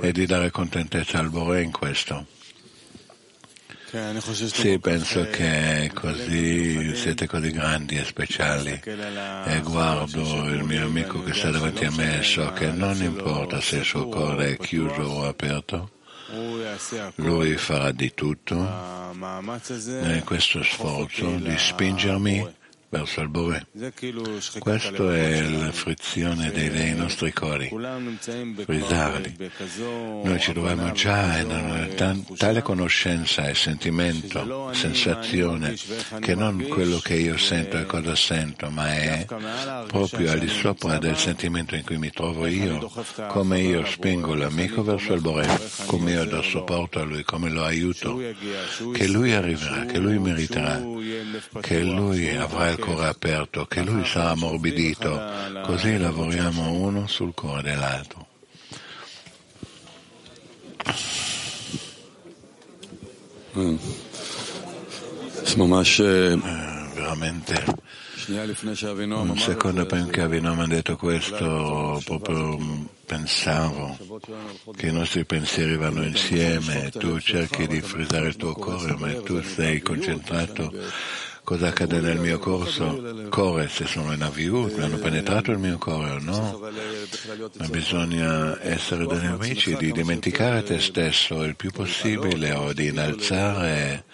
e 0.00 0.12
di 0.12 0.26
dare 0.26 0.50
contentezza 0.50 1.18
al 1.18 1.30
Bore 1.30 1.62
in 1.62 1.70
questo. 1.70 2.26
Sì, 3.92 4.78
penso 4.78 5.28
che 5.28 5.90
così 5.92 6.96
siete 6.96 7.26
così 7.26 7.50
grandi 7.50 7.98
e 7.98 8.04
speciali 8.06 8.80
e 8.82 9.60
guardo 9.62 10.46
il 10.46 10.64
mio 10.64 10.86
amico 10.86 11.22
che 11.22 11.34
sta 11.34 11.50
davanti 11.50 11.84
a 11.84 11.90
me 11.90 12.20
e 12.20 12.22
so 12.22 12.50
che 12.52 12.70
non 12.70 13.02
importa 13.02 13.60
se 13.60 13.76
il 13.76 13.84
suo 13.84 14.08
cuore 14.08 14.52
è 14.52 14.56
chiuso 14.56 15.02
o 15.02 15.26
aperto, 15.26 15.90
lui 17.16 17.58
farà 17.58 17.92
di 17.92 18.14
tutto 18.14 18.54
in 18.54 20.22
questo 20.24 20.62
sforzo 20.62 21.28
di 21.36 21.54
spingermi 21.58 22.60
verso 22.92 23.22
il 23.22 23.28
Bore. 23.28 23.66
Questo 24.58 25.10
è 25.10 25.40
la 25.48 25.72
frizione 25.72 26.50
dei, 26.50 26.68
dei 26.68 26.94
nostri 26.94 27.32
cori, 27.32 27.68
frisarli. 27.68 29.50
Noi 30.22 30.38
ci 30.38 30.52
troviamo 30.52 30.92
già 30.92 31.38
in 31.38 31.92
tan- 31.96 32.22
tale 32.36 32.60
conoscenza 32.60 33.48
e 33.48 33.54
sentimento, 33.54 34.70
sensazione, 34.74 35.74
che 36.20 36.34
non 36.34 36.62
quello 36.68 36.98
che 36.98 37.14
io 37.14 37.38
sento 37.38 37.78
e 37.78 37.86
cosa 37.86 38.14
sento, 38.14 38.68
ma 38.68 38.92
è 38.92 39.24
proprio 39.86 40.30
al 40.30 40.38
di 40.38 40.48
sopra 40.48 40.98
del 40.98 41.16
sentimento 41.16 41.74
in 41.74 41.84
cui 41.84 41.96
mi 41.96 42.10
trovo 42.10 42.46
io, 42.46 42.92
come 43.28 43.60
io 43.60 43.86
spingo 43.86 44.34
l'amico 44.34 44.82
verso 44.82 45.14
il 45.14 45.22
Bore, 45.22 45.48
come 45.86 46.12
io 46.12 46.26
do 46.26 46.42
supporto 46.42 47.00
a 47.00 47.04
lui, 47.04 47.24
come 47.24 47.48
lo 47.48 47.64
aiuto, 47.64 48.20
che 48.92 49.08
lui 49.08 49.32
arriverà, 49.32 49.86
che 49.86 49.96
lui 49.96 50.18
meriterà, 50.18 50.78
che 51.62 51.80
lui 51.80 52.28
avrà 52.36 52.68
il 52.68 52.80
cuore 52.82 53.06
aperto, 53.06 53.66
che 53.66 53.82
lui 53.82 54.04
sarà 54.04 54.30
ammorbidito, 54.30 55.20
così 55.62 55.96
lavoriamo 55.96 56.70
uno 56.72 57.06
sul 57.06 57.32
cuore 57.32 57.62
dell'altro. 57.62 58.26
Eh, 63.54 63.78
veramente 66.94 67.80
un 68.28 69.36
secondo 69.36 69.84
prima 69.84 70.06
che 70.06 70.20
Avinam 70.20 70.60
ha 70.60 70.66
detto 70.66 70.96
questo, 70.96 72.00
proprio 72.04 72.56
mm, 72.56 72.84
pensavo 73.04 73.96
che 74.76 74.86
i 74.86 74.92
nostri 74.92 75.24
pensieri 75.24 75.76
vanno 75.76 76.04
insieme, 76.04 76.90
tu 76.90 77.18
cerchi 77.18 77.66
di 77.66 77.80
frisare 77.80 78.28
il 78.28 78.36
tuo 78.36 78.54
cuore, 78.54 78.94
ma 78.96 79.12
tu 79.22 79.42
sei 79.42 79.80
concentrato. 79.80 80.72
Cosa 81.44 81.68
accade 81.68 82.00
nel 82.00 82.18
mio 82.18 82.38
corso? 82.38 83.28
Cuore, 83.28 83.68
se 83.68 83.84
sono 83.86 84.12
in 84.12 84.22
AVU, 84.22 84.72
hanno 84.78 84.98
penetrato 84.98 85.50
il 85.50 85.58
mio 85.58 85.76
cuore 85.76 86.10
o 86.12 86.18
no? 86.20 86.60
Ma 87.58 87.66
bisogna 87.66 88.62
essere 88.62 89.06
degli 89.06 89.26
amici, 89.26 89.76
di 89.76 89.90
dimenticare 89.90 90.62
te 90.62 90.78
stesso 90.78 91.42
il 91.42 91.56
più 91.56 91.70
possibile 91.72 92.52
o 92.52 92.72
di 92.72 92.88
innalzare, 92.88 94.04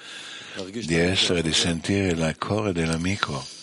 di 0.63 0.95
essere, 0.95 1.43
di 1.43 1.53
sentire 1.53 2.09
il 2.09 2.35
cuore 2.39 2.73
dell'amico. 2.73 3.57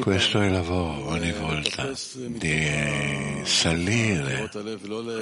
Questo 0.00 0.40
è 0.40 0.46
il 0.46 0.52
lavoro 0.52 1.10
ogni 1.10 1.32
volta, 1.32 1.92
di 2.26 3.40
salire 3.44 4.50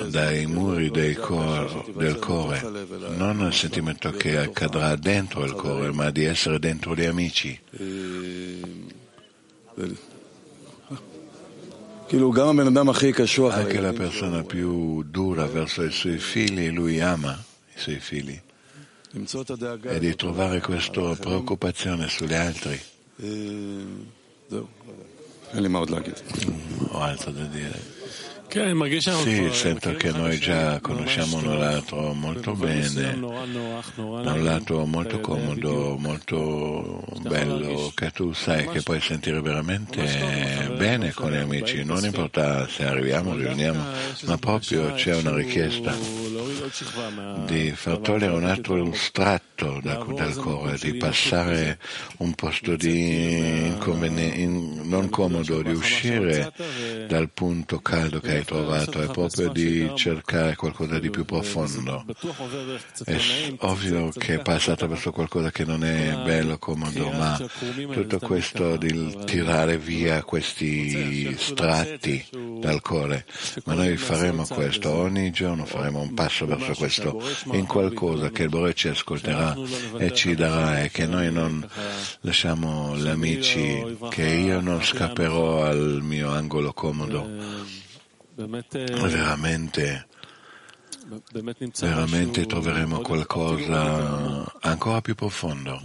dai 0.08 0.46
muri 0.46 0.90
cor- 1.16 1.92
del 1.92 2.18
cuore, 2.18 2.62
non 3.14 3.40
il 3.40 3.52
sentimento 3.52 4.10
che 4.12 4.38
accadrà 4.38 4.96
dentro 4.96 5.44
il 5.44 5.52
cuore, 5.52 5.92
ma 5.92 6.10
di 6.10 6.24
essere 6.24 6.58
dentro 6.58 6.94
gli 6.94 7.04
amici. 7.04 7.60
Anche 13.50 13.80
la 13.80 13.92
persona 13.92 14.44
più 14.44 15.02
dura 15.02 15.44
verso 15.46 15.82
i 15.82 15.90
suoi 15.90 16.16
figli, 16.16 16.70
lui 16.70 17.00
ama 17.02 17.38
i 17.74 17.78
suoi 17.78 18.00
figli. 18.00 18.40
E 19.82 19.98
di 19.98 20.14
trovare 20.16 20.60
questa 20.60 21.14
preoccupazione 21.16 22.08
sugli 22.08 22.32
altri. 22.32 22.80
Ho 26.90 26.98
altro 27.00 27.30
da 27.30 27.44
dire. 27.44 27.95
Sì, 29.22 29.50
sento 29.52 29.92
che 29.94 30.12
noi 30.12 30.38
già 30.38 30.80
conosciamo 30.80 31.36
uno 31.38 31.56
l'altro 31.56 32.12
molto 32.14 32.54
bene, 32.54 33.18
da 34.22 34.32
un 34.32 34.44
lato 34.44 34.86
molto 34.86 35.20
comodo, 35.20 35.96
molto 35.98 37.02
bello, 37.22 37.92
che 37.94 38.10
tu 38.12 38.32
sai 38.32 38.68
che 38.68 38.82
puoi 38.82 39.00
sentire 39.00 39.40
veramente 39.40 40.70
bene 40.76 41.12
con 41.12 41.32
gli 41.32 41.36
amici, 41.36 41.84
non 41.84 42.04
importa 42.04 42.66
se 42.68 42.84
arriviamo, 42.84 43.34
riuniamo, 43.34 43.86
ma 44.26 44.38
proprio 44.38 44.92
c'è 44.92 45.14
una 45.16 45.34
richiesta 45.34 45.92
di 47.46 47.72
far 47.72 47.98
togliere 47.98 48.32
un 48.34 48.44
altro 48.44 48.92
stratto 48.92 49.80
da- 49.82 49.96
dal 50.14 50.36
cuore, 50.36 50.78
di 50.78 50.94
passare 50.94 51.78
un 52.18 52.34
posto 52.34 52.76
di 52.76 53.66
inconveni- 53.66 54.40
in- 54.42 54.80
non 54.88 55.08
comodo, 55.08 55.62
di 55.62 55.72
uscire 55.72 56.52
dal 57.06 57.30
punto 57.32 57.80
caldo 57.80 58.20
che 58.20 58.35
hai 58.36 58.44
trovato 58.44 59.02
e 59.02 59.06
proprio 59.06 59.48
di 59.48 59.90
cercare 59.94 60.54
qualcosa 60.56 60.98
di 60.98 61.10
più 61.10 61.24
profondo. 61.24 62.04
È 63.04 63.18
ovvio 63.58 64.10
che 64.10 64.38
passa 64.38 64.72
attraverso 64.72 65.10
qualcosa 65.10 65.50
che 65.50 65.64
non 65.64 65.84
è 65.84 66.20
bello, 66.24 66.58
comodo, 66.58 67.10
ma 67.10 67.38
tutto 67.92 68.18
questo 68.18 68.76
di 68.76 69.16
tirare 69.24 69.78
via 69.78 70.22
questi 70.22 71.34
stratti 71.38 72.24
dal 72.60 72.80
cuore, 72.80 73.24
ma 73.64 73.74
noi 73.74 73.96
faremo 73.96 74.46
questo, 74.46 74.92
ogni 74.92 75.30
giorno 75.30 75.64
faremo 75.64 76.00
un 76.00 76.14
passo 76.14 76.46
verso 76.46 76.74
questo, 76.74 77.22
in 77.52 77.66
qualcosa 77.66 78.30
che 78.30 78.44
il 78.44 78.48
Bore 78.48 78.74
ci 78.74 78.88
ascolterà 78.88 79.56
e 79.98 80.12
ci 80.12 80.34
darà 80.34 80.82
e 80.82 80.90
che 80.90 81.06
noi 81.06 81.32
non 81.32 81.66
lasciamo 82.20 82.96
gli 82.96 83.08
amici, 83.08 83.96
che 84.10 84.26
io 84.26 84.60
non 84.60 84.82
scapperò 84.82 85.64
al 85.64 86.00
mio 86.02 86.30
angolo 86.30 86.72
comodo 86.72 87.75
veramente, 88.36 90.06
veramente 91.80 92.46
troveremo 92.46 93.00
qualcosa 93.00 94.52
ancora 94.60 95.00
più 95.00 95.14
profondo. 95.14 95.80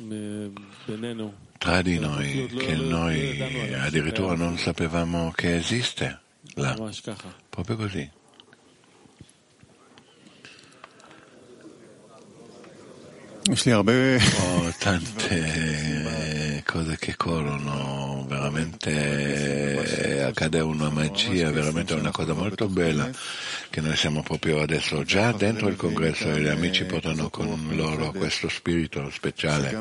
Tra 1.57 1.81
di 1.81 1.99
noi 1.99 2.47
che 2.47 2.75
noi 2.75 3.73
addirittura 3.73 4.35
non 4.35 4.57
sapevamo 4.57 5.31
che 5.31 5.55
esiste 5.55 6.19
là, 6.55 6.75
proprio 7.49 7.75
così. 7.77 8.11
Ho 13.47 14.65
oh, 14.65 14.73
tante 14.77 16.49
cose 16.63 16.97
che 16.97 17.15
corrono, 17.15 18.25
veramente 18.27 20.23
accade 20.25 20.59
una 20.59 20.89
magia, 20.89 21.51
veramente 21.51 21.93
una 21.93 22.11
cosa 22.11 22.33
molto 22.33 22.67
bella 22.67 23.09
che 23.69 23.81
noi 23.81 23.95
siamo 23.95 24.21
proprio 24.23 24.61
adesso 24.61 25.03
già 25.03 25.31
dentro 25.31 25.67
il 25.67 25.75
congresso 25.75 26.31
e 26.31 26.41
gli 26.41 26.47
amici 26.47 26.85
portano 26.85 27.29
con 27.29 27.69
loro 27.71 28.11
questo 28.11 28.49
spirito 28.49 29.09
speciale 29.11 29.77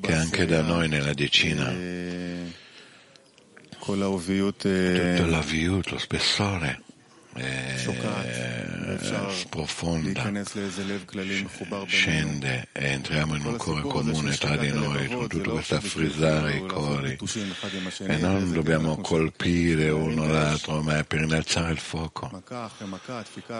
che 0.00 0.12
anche 0.14 0.46
da 0.46 0.62
noi 0.62 0.88
nella 0.88 1.12
decina. 1.12 1.72
Tutto 3.78 5.26
l'avviuto, 5.30 5.90
lo 5.90 5.98
spessore. 5.98 6.82
Eh, 7.38 7.74
eh, 8.88 9.46
profonda 9.50 10.32
scende 11.86 12.68
e 12.72 12.86
entriamo 12.86 13.34
in 13.34 13.44
un 13.44 13.56
cuore 13.56 13.82
comune 13.82 14.34
tra 14.36 14.56
di 14.56 14.70
noi 14.70 15.06
con 15.08 15.28
tutto 15.28 15.52
questo 15.52 15.80
frizzare 15.80 16.56
i 16.56 16.66
cori 16.66 17.18
e 18.06 18.16
non 18.16 18.52
dobbiamo 18.52 18.96
colpire 18.98 19.90
uno 19.90 20.26
l'altro 20.26 20.80
ma 20.82 20.98
è 20.98 21.04
per 21.04 21.22
innalzare 21.22 21.72
il 21.72 21.78
fuoco. 21.78 22.42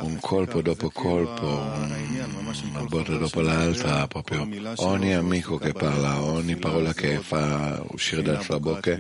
Un 0.01 0.19
colpo 0.21 0.63
dopo 0.63 0.91
colpo 0.91 1.45
una 1.45 2.83
botta 2.89 3.17
dopo 3.17 3.41
l'altra 3.41 4.07
proprio 4.07 4.49
ogni 4.77 5.15
amico 5.15 5.59
che 5.59 5.73
parla 5.73 6.23
ogni 6.23 6.57
parola 6.57 6.95
che 6.95 7.19
fa 7.19 7.83
uscire 7.89 8.23
dalla 8.23 8.41
sua 8.41 8.59
bocca 8.59 8.99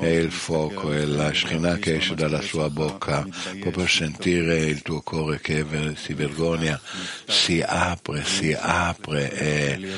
è 0.00 0.06
il 0.06 0.30
fuoco 0.30 0.92
è 0.92 1.04
la 1.04 1.32
shrina 1.32 1.76
che 1.76 1.96
esce 1.96 2.14
dalla 2.14 2.40
sua 2.40 2.70
bocca 2.70 3.26
proprio 3.60 3.86
sentire 3.86 4.11
il 4.20 4.82
tuo 4.82 5.00
cuore 5.00 5.40
che 5.40 5.64
si 5.96 6.14
vergogna, 6.14 6.80
si 7.26 7.62
apre, 7.64 8.24
si 8.24 8.52
apre 8.58 9.32
e 9.32 9.88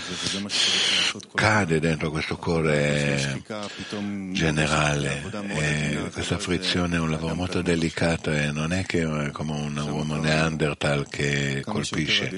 cade 1.35 1.81
dentro 1.81 2.11
questo 2.11 2.37
cuore 2.37 3.43
generale. 4.33 5.23
E 5.49 6.11
questa 6.13 6.39
frizione 6.39 6.97
è 6.97 7.01
un 7.01 7.11
lavoro 7.11 7.35
molto 7.35 7.63
delicato 7.63 8.31
e 8.31 8.51
non 8.51 8.73
è 8.73 8.85
che 8.85 9.03
è 9.03 9.31
come 9.31 9.53
un 9.53 9.77
uomo 9.77 10.17
Neanderthal 10.17 11.09
che 11.09 11.63
colpisce, 11.65 12.33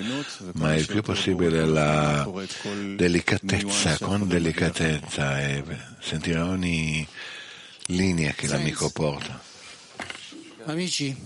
ma 0.55 0.75
il 0.75 0.87
più 0.87 1.03
possibile 1.03 1.65
la 1.65 2.29
delicatezza, 2.97 3.99
con 4.01 4.27
delicatezza 4.27 5.41
e 5.41 5.65
sentire 6.01 6.41
ogni 6.41 7.07
linea 7.87 8.33
che 8.33 8.47
l'amico 8.49 8.91
porta. 8.91 9.41
Amici, 10.65 11.17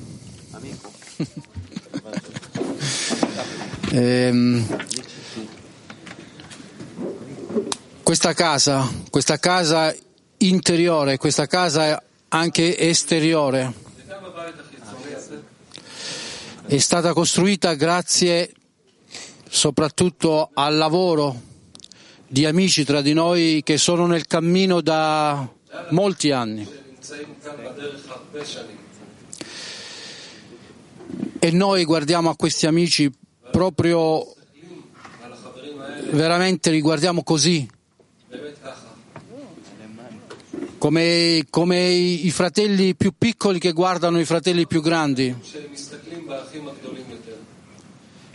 ehm, 3.93 4.67
questa 8.03 8.33
casa, 8.33 8.89
questa 9.11 9.39
casa 9.39 9.95
interiore, 10.39 11.19
questa 11.19 11.47
casa 11.47 12.03
anche 12.29 12.79
esteriore, 12.79 13.89
è 16.67 16.79
stata 16.79 17.13
costruita 17.13 17.75
grazie 17.75 18.53
soprattutto 19.49 20.51
al 20.55 20.77
lavoro 20.77 21.49
di 22.27 22.47
amici 22.47 22.85
tra 22.85 23.01
di 23.01 23.13
noi 23.13 23.63
che 23.65 23.77
sono 23.77 24.07
nel 24.07 24.27
cammino 24.27 24.81
da 24.81 25.49
molti 25.91 26.31
anni. 26.31 26.79
E 31.43 31.51
noi 31.51 31.85
guardiamo 31.85 32.29
a 32.29 32.37
questi 32.37 32.67
amici 32.67 33.11
proprio, 33.51 34.35
veramente 36.11 36.71
li 36.71 36.83
guardiamo 36.83 37.23
così, 37.23 37.67
come, 40.77 41.47
come 41.49 41.89
i 41.89 42.31
fratelli 42.31 42.95
più 42.95 43.15
piccoli 43.17 43.59
che 43.59 43.73
guardano 43.73 44.21
i 44.21 44.27
fratelli 44.27 44.67
più 44.67 44.83
grandi. 44.83 45.35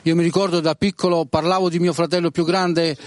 Io 0.02 0.16
mi 0.16 0.24
ricordo 0.24 0.60
da 0.60 0.74
piccolo 0.74 1.26
parlavo 1.26 1.70
di 1.70 1.78
mio 1.78 1.94
fratello 1.94 2.32
più 2.32 2.44
grande 2.44 2.98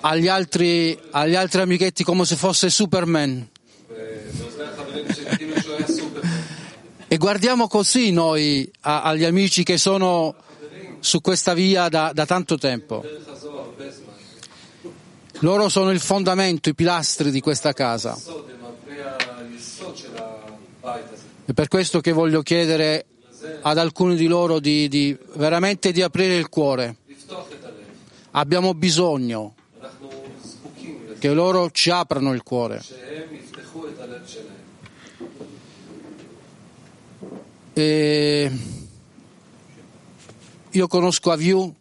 agli 0.00 0.28
altri, 0.28 0.98
agli 1.10 1.34
altri 1.34 1.60
amichetti 1.60 2.04
come 2.04 2.24
se 2.24 2.36
fosse 2.36 2.70
Superman. 2.70 3.48
E 7.12 7.16
guardiamo 7.16 7.66
così 7.66 8.12
noi 8.12 8.70
a- 8.82 9.02
agli 9.02 9.24
amici 9.24 9.64
che 9.64 9.78
sono 9.78 10.32
su 11.00 11.20
questa 11.20 11.54
via 11.54 11.88
da, 11.88 12.12
da 12.14 12.24
tanto 12.24 12.56
tempo. 12.56 13.04
Loro 15.40 15.68
sono 15.68 15.90
il 15.90 15.98
fondamento, 15.98 16.68
i 16.68 16.74
pilastri 16.76 17.32
di 17.32 17.40
questa 17.40 17.72
casa. 17.72 18.16
È 21.46 21.52
per 21.52 21.66
questo 21.66 22.00
che 22.00 22.12
voglio 22.12 22.42
chiedere 22.42 23.06
ad 23.62 23.78
alcuni 23.78 24.14
di 24.14 24.28
loro 24.28 24.60
di, 24.60 24.86
di 24.86 25.18
veramente 25.34 25.90
di 25.90 26.02
aprire 26.02 26.36
il 26.36 26.48
cuore. 26.48 26.94
Abbiamo 28.30 28.72
bisogno 28.72 29.54
che 31.18 31.32
loro 31.32 31.72
ci 31.72 31.90
aprano 31.90 32.32
il 32.34 32.44
cuore. 32.44 32.80
E 37.72 38.50
io 40.70 40.86
conosco 40.86 41.30
Aviu, 41.30 41.74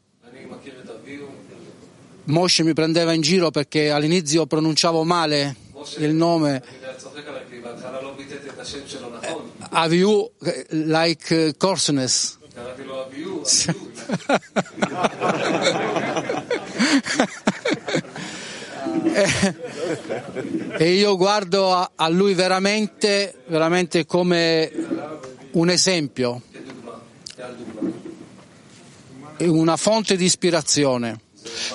Moshe 2.26 2.64
mi 2.64 2.74
prendeva 2.74 3.14
in 3.14 3.22
giro 3.22 3.50
perché 3.50 3.90
all'inizio 3.90 4.46
pronunciavo 4.46 5.04
male 5.04 5.56
il 5.98 6.14
nome. 6.14 6.62
Aviu, 9.72 10.30
eh, 10.44 10.66
like 10.70 11.48
eh, 11.48 11.58
coarseness. 11.58 12.38
e 20.78 20.94
io 20.94 21.18
guardo 21.18 21.74
a, 21.74 21.92
a 21.96 22.08
lui 22.10 22.34
veramente, 22.34 23.36
veramente 23.48 24.06
come 24.06 24.72
un 25.52 25.70
esempio, 25.70 26.42
una 29.40 29.78
fonte 29.78 30.16
di 30.16 30.26
ispirazione. 30.26 31.22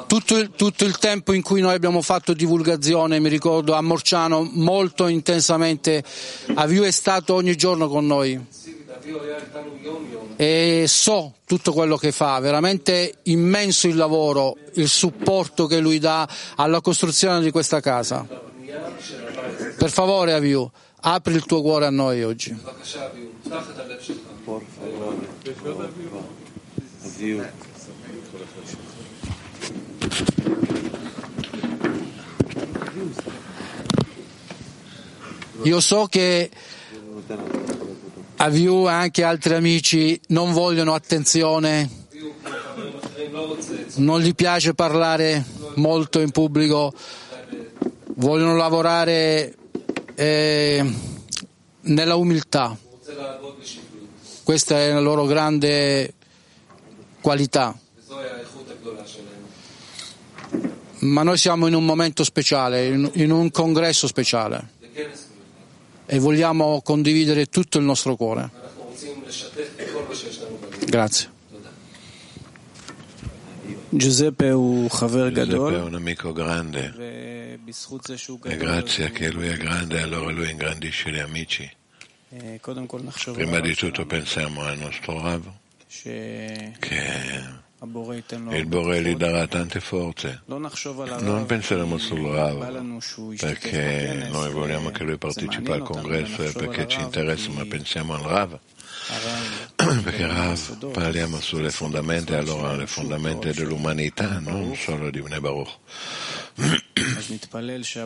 Tutto 0.06 0.36
il, 0.36 0.50
tutto 0.54 0.84
il 0.84 0.98
tempo 0.98 1.32
in 1.32 1.42
cui 1.42 1.60
noi 1.60 1.74
abbiamo 1.74 2.00
fatto 2.02 2.32
divulgazione, 2.32 3.18
mi 3.18 3.28
ricordo 3.28 3.74
a 3.74 3.80
Morciano 3.80 4.48
molto 4.52 5.08
intensamente, 5.08 6.04
Aviu 6.54 6.82
è 6.82 6.90
stato 6.90 7.34
ogni 7.34 7.56
giorno 7.56 7.88
con 7.88 8.06
noi 8.06 8.40
e 10.36 10.84
so 10.88 11.34
tutto 11.44 11.72
quello 11.72 11.96
che 11.96 12.12
fa, 12.12 12.38
veramente 12.40 13.18
immenso 13.24 13.86
il 13.86 13.96
lavoro, 13.96 14.56
il 14.74 14.88
supporto 14.88 15.66
che 15.66 15.78
lui 15.78 15.98
dà 15.98 16.28
alla 16.56 16.80
costruzione 16.80 17.40
di 17.40 17.50
questa 17.50 17.80
casa. 17.80 18.26
Per 19.76 19.90
favore, 19.90 20.32
Aviu, 20.32 20.68
apri 21.00 21.34
il 21.34 21.44
tuo 21.44 21.60
cuore 21.62 21.86
a 21.86 21.90
noi 21.90 22.22
oggi. 22.22 22.56
Por 24.44 24.62
favore, 24.62 25.28
avvio. 27.02 27.62
Io 35.62 35.80
so 35.80 36.06
che 36.06 36.50
Aviu 38.36 38.86
e 38.88 38.92
anche 38.92 39.22
altri 39.22 39.54
amici 39.54 40.20
non 40.28 40.52
vogliono 40.52 40.92
attenzione, 40.92 41.88
non 43.96 44.20
gli 44.20 44.34
piace 44.34 44.74
parlare 44.74 45.44
molto 45.76 46.20
in 46.20 46.30
pubblico, 46.30 46.92
vogliono 48.16 48.56
lavorare 48.56 49.54
eh, 50.14 50.94
nella 51.82 52.16
umiltà. 52.16 52.76
Questa 54.44 54.78
è 54.78 54.92
la 54.92 55.00
loro 55.00 55.24
grande 55.24 56.12
qualità. 57.22 57.76
Ma 60.98 61.22
noi 61.22 61.38
siamo 61.38 61.66
in 61.66 61.74
un 61.74 61.84
momento 61.84 62.24
speciale, 62.24 62.86
in 62.86 63.30
un 63.30 63.50
congresso 63.50 64.06
speciale 64.06 64.72
e 66.06 66.18
vogliamo 66.18 66.82
condividere 66.82 67.46
tutto 67.46 67.78
il 67.78 67.84
nostro 67.84 68.16
cuore. 68.16 68.50
Grazie. 70.86 71.32
Giuseppe 73.88 74.46
è 74.48 74.52
un 74.52 74.88
amico 75.94 76.32
grande 76.32 77.58
e 78.42 78.56
grazie 78.56 79.06
a 79.06 79.10
che 79.10 79.30
lui 79.30 79.48
è 79.48 79.56
grande 79.56 80.00
allora 80.02 80.30
lui 80.30 80.50
ingrandisce 80.50 81.10
gli 81.10 81.18
amici. 81.18 81.70
Prima 83.32 83.60
di 83.60 83.74
tutto 83.74 84.06
pensiamo 84.06 84.62
al 84.62 84.78
nostro 84.78 85.20
Rav 85.20 85.52
che 86.78 87.62
il 88.50 88.66
Bore 88.66 89.02
gli 89.02 89.14
darà 89.14 89.46
tante 89.46 89.78
forze. 89.80 90.42
Non 90.46 91.44
penseremo 91.46 91.98
sul 91.98 92.26
Rav 92.26 93.36
perché 93.36 94.28
noi 94.30 94.50
vogliamo 94.50 94.90
che 94.90 95.04
lui 95.04 95.18
partecipi 95.18 95.70
al 95.70 95.82
congresso 95.82 96.42
e 96.42 96.48
eh, 96.48 96.52
perché 96.52 96.88
ci 96.88 97.00
interessa, 97.00 97.50
ma 97.50 97.64
pensiamo 97.66 98.14
al 98.14 98.22
Rav 98.22 98.58
perché 100.02 100.26
Rav 100.26 100.90
parliamo 100.92 101.38
sulle 101.40 101.70
fondamenta, 101.70 102.38
allora 102.38 102.74
le 102.74 102.86
fondamenta 102.86 103.52
dell'umanità, 103.52 104.38
non 104.38 104.74
solo 104.76 105.10
di 105.10 105.22
Nebaruch. 105.22 105.76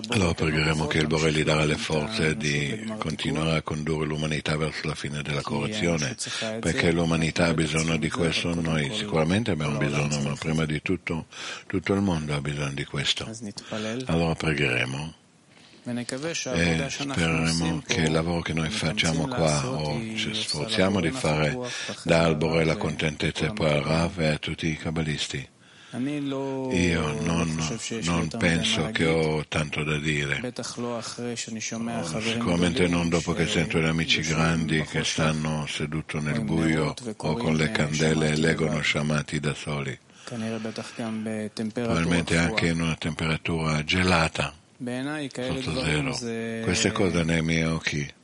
Allora 0.09 0.33
pregheremo 0.33 0.87
che 0.87 0.99
il 0.99 1.07
Borelli 1.07 1.43
darà 1.43 1.65
le 1.65 1.77
forze 1.77 2.37
di 2.37 2.95
continuare 2.97 3.59
a 3.59 3.63
condurre 3.63 4.07
l'umanità 4.07 4.57
verso 4.57 4.87
la 4.87 4.95
fine 4.95 5.21
della 5.23 5.43
correzione, 5.43 6.17
perché 6.61 6.91
l'umanità 6.93 7.47
ha 7.47 7.55
bisogno 7.55 7.99
di 7.99 8.09
questo, 8.09 8.55
noi 8.55 8.91
sicuramente 8.95 9.51
abbiamo 9.51 9.77
bisogno, 9.77 10.21
ma 10.23 10.35
prima 10.35 10.65
di 10.65 10.81
tutto 10.81 11.27
tutto 11.67 11.93
il 11.93 12.01
mondo 12.01 12.35
ha 12.35 12.41
bisogno 12.41 12.73
di 12.73 12.85
questo. 12.85 13.31
Allora 14.07 14.35
pregheremo 14.35 15.15
e 15.85 16.87
spereremo 16.91 17.83
che 17.87 18.01
il 18.01 18.13
lavoro 18.13 18.43
che 18.43 18.53
noi 18.53 18.69
facciamo 18.71 19.27
qua 19.27 19.67
o 19.67 19.99
ci 20.17 20.35
sforziamo 20.35 21.01
di 21.01 21.11
fare 21.11 21.59
dà 22.03 22.25
al 22.25 22.37
Borelli 22.37 22.67
la 22.67 22.77
contentezza 22.77 23.47
e 23.47 23.53
poi 23.53 23.71
al 23.71 23.83
Rav 23.83 24.21
e 24.21 24.27
a 24.27 24.39
tutti 24.39 24.69
i 24.69 24.77
cabalisti. 24.77 25.49
Io 25.91 27.13
non, 27.23 27.59
non, 28.03 28.29
penso 28.37 28.91
che 28.93 29.07
ho 29.07 29.43
tanto 29.49 29.83
da 29.83 29.97
dire, 29.99 30.53
sicuramente 32.21 32.87
non 32.89 33.09
dopo 33.09 33.33
che 33.33 33.47
sento 33.47 33.79
gli 33.79 33.87
amici 33.87 34.21
grandi 34.21 34.83
che 34.83 35.03
stanno 35.03 35.65
seduti 35.67 36.19
nel 36.19 36.43
buio 36.43 36.95
o 37.17 37.37
con 37.37 37.57
le 37.57 37.71
candele 37.71 38.33
e 38.33 38.37
leggono 38.37 38.81
sciamati 38.81 39.41
da 39.41 39.55
soli, 39.55 39.99
probabilmente 41.73 42.37
anche 42.37 42.67
in 42.67 42.83
una 42.83 42.97
temperatura 42.97 43.83
gelata, 43.83 44.53
sotto 44.77 46.19
zero. 46.19 46.63
Queste 46.65 46.93
cose 46.93 47.23
nei 47.23 47.41
miei 47.41 47.65
occhi 47.65 48.17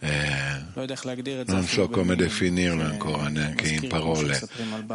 eh, 0.00 1.44
non 1.46 1.64
so 1.64 1.88
come 1.88 2.14
definirlo 2.14 2.84
ancora, 2.84 3.28
neanche 3.28 3.68
in 3.68 3.88
parole, 3.88 4.40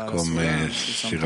come 0.05 0.69
si, 0.71 1.19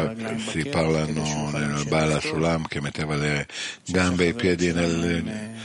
si 0.50 0.66
parlano 0.66 1.52
nel 1.52 1.86
Bala 1.88 2.20
Sulam 2.20 2.66
che 2.68 2.82
metteva 2.82 3.16
le 3.16 3.46
gambe 3.86 4.26
e 4.26 4.30
i 4.30 4.34
piedi 4.34 4.74
nel 4.74 5.56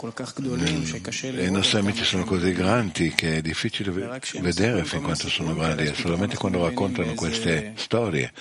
i 0.00 1.50
nostri 1.50 1.78
amici 1.78 2.04
sono 2.04 2.22
così 2.22 2.52
grandi 2.52 3.12
che 3.16 3.38
è 3.38 3.42
difficile 3.42 3.90
vedere 4.40 4.84
fin 4.84 5.02
quanto 5.02 5.28
sono 5.28 5.56
grandi, 5.56 5.92
solamente 5.92 6.36
quando 6.36 6.64
raccontano 6.64 7.14
queste 7.14 7.72
storie, 7.74 8.32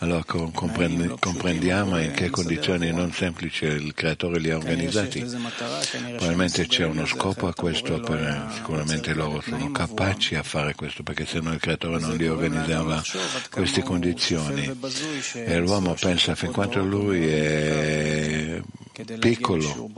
allora 0.00 0.22
comprendiamo 0.24 1.98
in 2.02 2.12
che 2.12 2.28
condizioni 2.28 2.92
non 2.92 3.12
semplici 3.12 3.64
il 3.64 3.94
creatore 3.94 4.38
li 4.38 4.50
ha 4.50 4.58
organizzati. 4.58 5.24
Probabilmente 6.16 6.66
c'è 6.66 6.84
uno 6.84 7.06
scopo 7.06 7.46
a 7.46 7.54
questo, 7.54 7.98
sicuramente 8.52 9.14
loro 9.14 9.40
sono 9.40 9.70
capaci 9.70 10.34
a 10.34 10.42
fare 10.42 10.74
questo, 10.74 11.02
perché 11.02 11.24
se 11.24 11.40
no 11.40 11.50
il 11.50 11.60
creatore 11.60 11.98
non 11.98 12.14
li 12.14 12.28
organizzava 12.28 13.02
queste 13.50 13.82
condizioni. 13.82 14.66
E 14.66 15.44
eh, 15.46 15.58
l'uomo 15.60 15.94
pensa 15.98 16.34
fin 16.34 16.52
quanto 16.52 16.84
lui 16.84 17.26
è 17.26 18.60
piccolo 19.18 19.90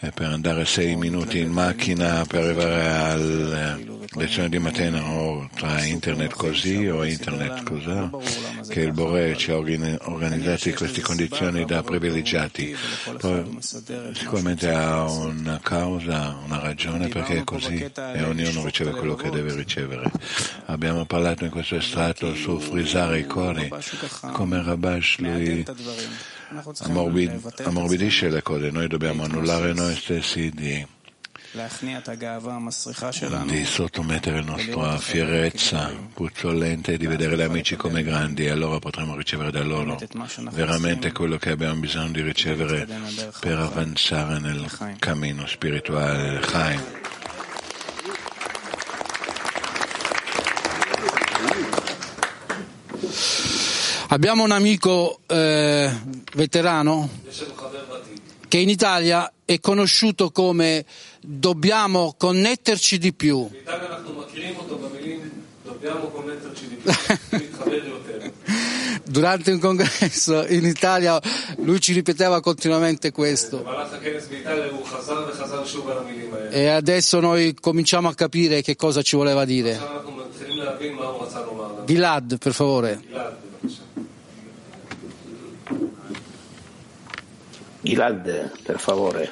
eh, 0.00 0.10
per 0.10 0.26
andare 0.26 0.64
sei 0.64 0.96
minuti 0.96 1.38
in 1.38 1.50
macchina 1.50 2.24
per 2.26 2.44
arrivare 2.44 2.86
alla 2.88 3.76
eh, 3.76 3.96
lezione 4.14 4.48
di 4.48 4.58
mattina 4.58 5.02
o 5.02 5.48
tra 5.54 5.82
internet 5.84 6.32
così 6.34 6.86
o 6.86 7.04
internet 7.04 7.62
così 7.62 8.10
che 8.68 8.80
il 8.80 8.92
Bore 8.92 9.36
ci 9.36 9.50
ha 9.50 9.56
organizzato 9.56 10.68
in 10.68 10.74
queste 10.74 11.00
condizioni 11.00 11.64
da 11.64 11.82
privilegiati. 11.82 12.76
Poi, 13.18 13.58
sicuramente 13.60 14.70
ha 14.70 15.10
una 15.10 15.60
causa, 15.62 16.38
una 16.44 16.60
ragione 16.60 17.08
perché 17.08 17.38
è 17.38 17.44
così 17.44 17.76
e 17.76 18.22
ognuno 18.22 18.64
riceve 18.64 18.92
quello 18.92 19.14
che 19.14 19.30
deve 19.30 19.54
ricevere. 19.54 20.10
Abbiamo 20.66 21.04
parlato 21.04 21.44
in 21.44 21.50
questo 21.50 21.76
estratto 21.76 22.34
su 22.34 22.58
frisare 22.58 23.20
i 23.20 23.26
cori 23.26 23.70
come 24.32 24.62
Rabash 24.62 25.18
lui 25.18 25.64
ammorbid- 26.80 27.60
ammorbidisce 27.64 28.28
le 28.28 28.42
cose, 28.42 28.70
noi 28.70 28.88
dobbiamo 28.88 29.24
annullare 29.24 29.72
noi 29.72 29.94
stessi 29.96 30.50
di, 30.50 30.86
di 33.46 33.64
sottomettere 33.64 34.42
la 34.42 34.44
nostra 34.44 34.98
fierezza 34.98 35.90
puzzolente 36.12 36.92
e 36.92 36.98
di 36.98 37.06
vedere 37.06 37.36
gli 37.36 37.40
amici 37.42 37.76
come 37.76 38.02
grandi 38.02 38.44
e 38.46 38.50
allora 38.50 38.78
potremo 38.78 39.16
ricevere 39.16 39.50
da 39.50 39.62
loro 39.62 39.98
veramente 40.50 41.12
quello 41.12 41.38
che 41.38 41.50
abbiamo 41.50 41.80
bisogno 41.80 42.12
di 42.12 42.22
ricevere 42.22 42.86
per 43.40 43.58
avanzare 43.58 44.38
nel 44.38 44.66
cammino 44.98 45.46
spirituale. 45.46 46.30
Del 46.30 46.40
Chaim. 46.40 46.82
Abbiamo 54.08 54.44
un 54.44 54.52
amico 54.52 55.18
eh, 55.26 55.90
veterano 56.34 57.08
che 58.46 58.58
in 58.58 58.68
Italia 58.68 59.32
è 59.44 59.58
conosciuto 59.58 60.30
come 60.30 60.84
dobbiamo 61.20 62.14
connetterci 62.16 62.98
di 62.98 63.12
più. 63.12 63.48
Durante 69.04 69.50
un 69.50 69.58
congresso 69.58 70.46
in 70.46 70.64
Italia 70.66 71.20
lui 71.58 71.80
ci 71.80 71.92
ripeteva 71.92 72.40
continuamente 72.40 73.10
questo. 73.10 73.64
E 76.50 76.68
adesso 76.68 77.18
noi 77.18 77.54
cominciamo 77.60 78.08
a 78.08 78.14
capire 78.14 78.62
che 78.62 78.76
cosa 78.76 79.02
ci 79.02 79.16
voleva 79.16 79.44
dire. 79.44 79.80
Gilad, 81.84 82.38
per 82.38 82.52
favore. 82.52 83.44
Gilad, 87.86 88.62
per 88.62 88.80
favore. 88.80 89.30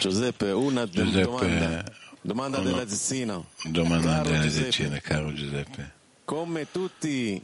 Giuseppe, 0.00 0.50
una 0.50 0.86
domanda. 0.86 1.84
Domanda 2.22 2.58
Uno, 2.58 2.70
della 2.70 2.88
Zezzina. 2.88 3.44
Domanda 3.64 4.22
caro 4.22 4.30
della 4.30 4.48
Zezzina, 4.48 4.98
caro 4.98 5.30
Giuseppe. 5.34 5.92
Come 6.24 6.70
tutti 6.70 7.38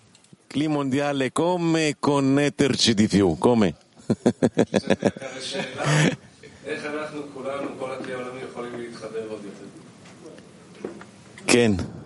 il 0.52 0.68
mondiale, 0.70 1.32
come 1.32 1.96
connetterci 1.98 2.94
di 2.94 3.08
più? 3.08 3.36
Come? 3.36 3.74
Ken. 11.44 11.99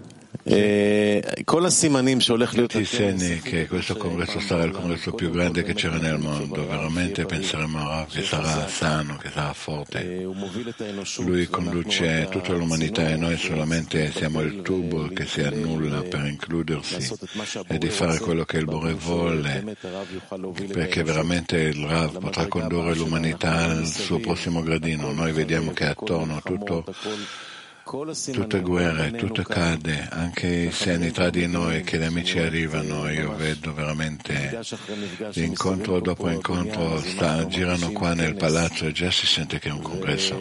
Tutti 2.54 2.78
i 2.78 2.84
segni 2.84 3.40
che 3.40 3.66
questo 3.66 3.96
congresso 3.96 4.40
sarà 4.40 4.64
il 4.64 4.72
congresso 4.72 5.12
più 5.12 5.30
grande 5.30 5.62
che 5.62 5.72
c'era 5.72 5.96
nel 5.96 6.18
mondo, 6.18 6.66
veramente 6.66 7.24
penseremo 7.24 7.78
a 7.78 7.88
Rav 7.88 8.12
che 8.12 8.22
sarà 8.22 8.68
sano, 8.68 9.16
che 9.16 9.30
sarà 9.30 9.54
forte. 9.54 10.28
Lui 11.20 11.46
conduce 11.46 12.28
tutta 12.30 12.52
l'umanità 12.52 13.08
e 13.08 13.16
noi 13.16 13.38
solamente 13.38 14.12
siamo 14.12 14.42
il 14.42 14.60
tubo 14.60 15.08
che 15.08 15.24
si 15.24 15.40
annulla 15.40 16.02
per 16.02 16.26
includersi 16.26 17.14
e 17.66 17.78
di 17.78 17.88
fare 17.88 18.18
quello 18.18 18.44
che 18.44 18.58
il 18.58 18.66
Bore 18.66 18.92
vuole, 18.92 19.78
perché 20.70 21.02
veramente 21.02 21.56
il 21.56 21.86
Rav 21.86 22.18
potrà 22.18 22.46
condurre 22.48 22.94
l'umanità 22.94 23.64
al 23.64 23.86
suo 23.86 24.18
prossimo 24.18 24.62
gradino. 24.62 25.10
Noi 25.10 25.32
vediamo 25.32 25.72
che 25.72 25.86
attorno 25.86 26.42
tutto 26.44 26.84
tutte 27.84 28.60
guerre, 28.60 29.12
tutto 29.12 29.42
cade, 29.42 30.08
anche 30.10 30.46
i 30.46 30.72
segni 30.72 31.10
tra 31.10 31.28
di 31.28 31.46
noi 31.46 31.82
che 31.82 31.98
gli 31.98 32.04
amici 32.04 32.38
arrivano, 32.38 33.10
io 33.10 33.34
vedo 33.36 33.74
veramente 33.74 34.58
incontro 35.34 36.00
dopo 36.00 36.30
incontro, 36.30 36.98
sta, 37.00 37.46
girano 37.46 37.90
qua 37.92 38.14
nel 38.14 38.36
palazzo 38.36 38.86
e 38.86 38.92
già 38.92 39.10
si 39.10 39.26
sente 39.26 39.58
che 39.58 39.68
è 39.68 39.72
un 39.72 39.82
congresso, 39.82 40.36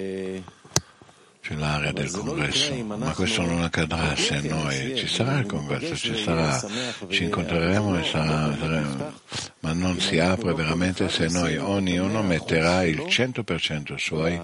c'è 1.41 1.55
l'area 1.55 1.91
del 1.91 2.11
congresso, 2.11 2.73
ma 2.85 3.11
questo 3.11 3.41
non 3.43 3.61
accadrà 3.61 4.15
se 4.15 4.39
noi, 4.39 4.95
ci 4.95 5.07
sarà 5.07 5.39
il 5.39 5.45
congresso, 5.45 5.95
ci 5.97 6.15
sarà, 6.15 6.65
ci 7.09 7.25
incontreremo 7.25 7.99
e 7.99 8.03
sarà, 8.05 8.55
saremo, 8.57 9.13
ma 9.59 9.73
non 9.73 9.99
si 9.99 10.17
apre 10.17 10.53
veramente 10.53 11.09
se 11.09 11.27
noi, 11.27 11.57
ognuno 11.57 12.23
metterà 12.23 12.83
il 12.85 12.99
100% 12.99 13.95
suoi 13.95 14.39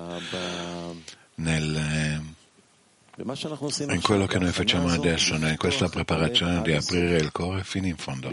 nel 1.36 2.38
in 3.22 4.02
quello 4.02 4.26
che 4.26 4.40
noi 4.40 4.52
facciamo 4.52 4.88
adesso, 4.88 5.36
in 5.36 5.56
questa 5.58 5.90
preparazione 5.90 6.62
di 6.62 6.72
aprire 6.72 7.18
il 7.18 7.32
cuore 7.34 7.64
fino 7.66 7.88
in 7.88 7.98
fondo, 7.98 8.32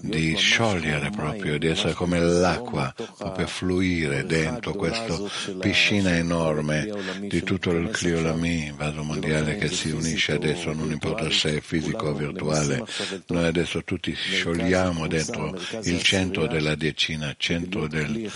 di 0.00 0.36
sciogliere 0.36 1.10
proprio, 1.10 1.58
di 1.58 1.66
essere 1.66 1.92
come 1.92 2.20
l'acqua, 2.20 2.94
proprio 3.18 3.46
fluire 3.48 4.24
dentro 4.24 4.74
questa 4.74 5.18
piscina 5.58 6.14
enorme 6.14 6.88
di 7.22 7.42
tutto 7.42 7.72
il 7.72 7.90
Cliolami, 7.90 8.72
vaso 8.76 9.02
mondiale 9.02 9.56
che 9.56 9.68
si 9.68 9.90
unisce 9.90 10.32
adesso, 10.32 10.72
non 10.72 10.92
importa 10.92 11.28
se 11.30 11.56
è 11.56 11.60
fisico 11.60 12.06
o 12.06 12.14
virtuale, 12.14 12.84
noi 13.26 13.44
adesso 13.44 13.82
tutti 13.82 14.14
sciogliamo 14.14 15.08
dentro 15.08 15.58
il 15.82 16.02
centro 16.02 16.46
della 16.46 16.76
decina, 16.76 17.34
centro 17.36 17.88
del 17.88 18.30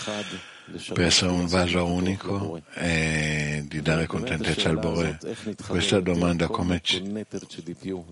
per 0.93 1.07
essere 1.07 1.31
un 1.31 1.47
vaso 1.47 1.85
unico 1.85 2.63
e 2.75 3.65
di 3.67 3.83
dare 3.83 4.07
contentezza 4.07 4.69
al 4.69 4.79
Bore. 4.79 5.19
Questa 5.67 6.01
domanda 6.01 6.47
come, 6.47 6.81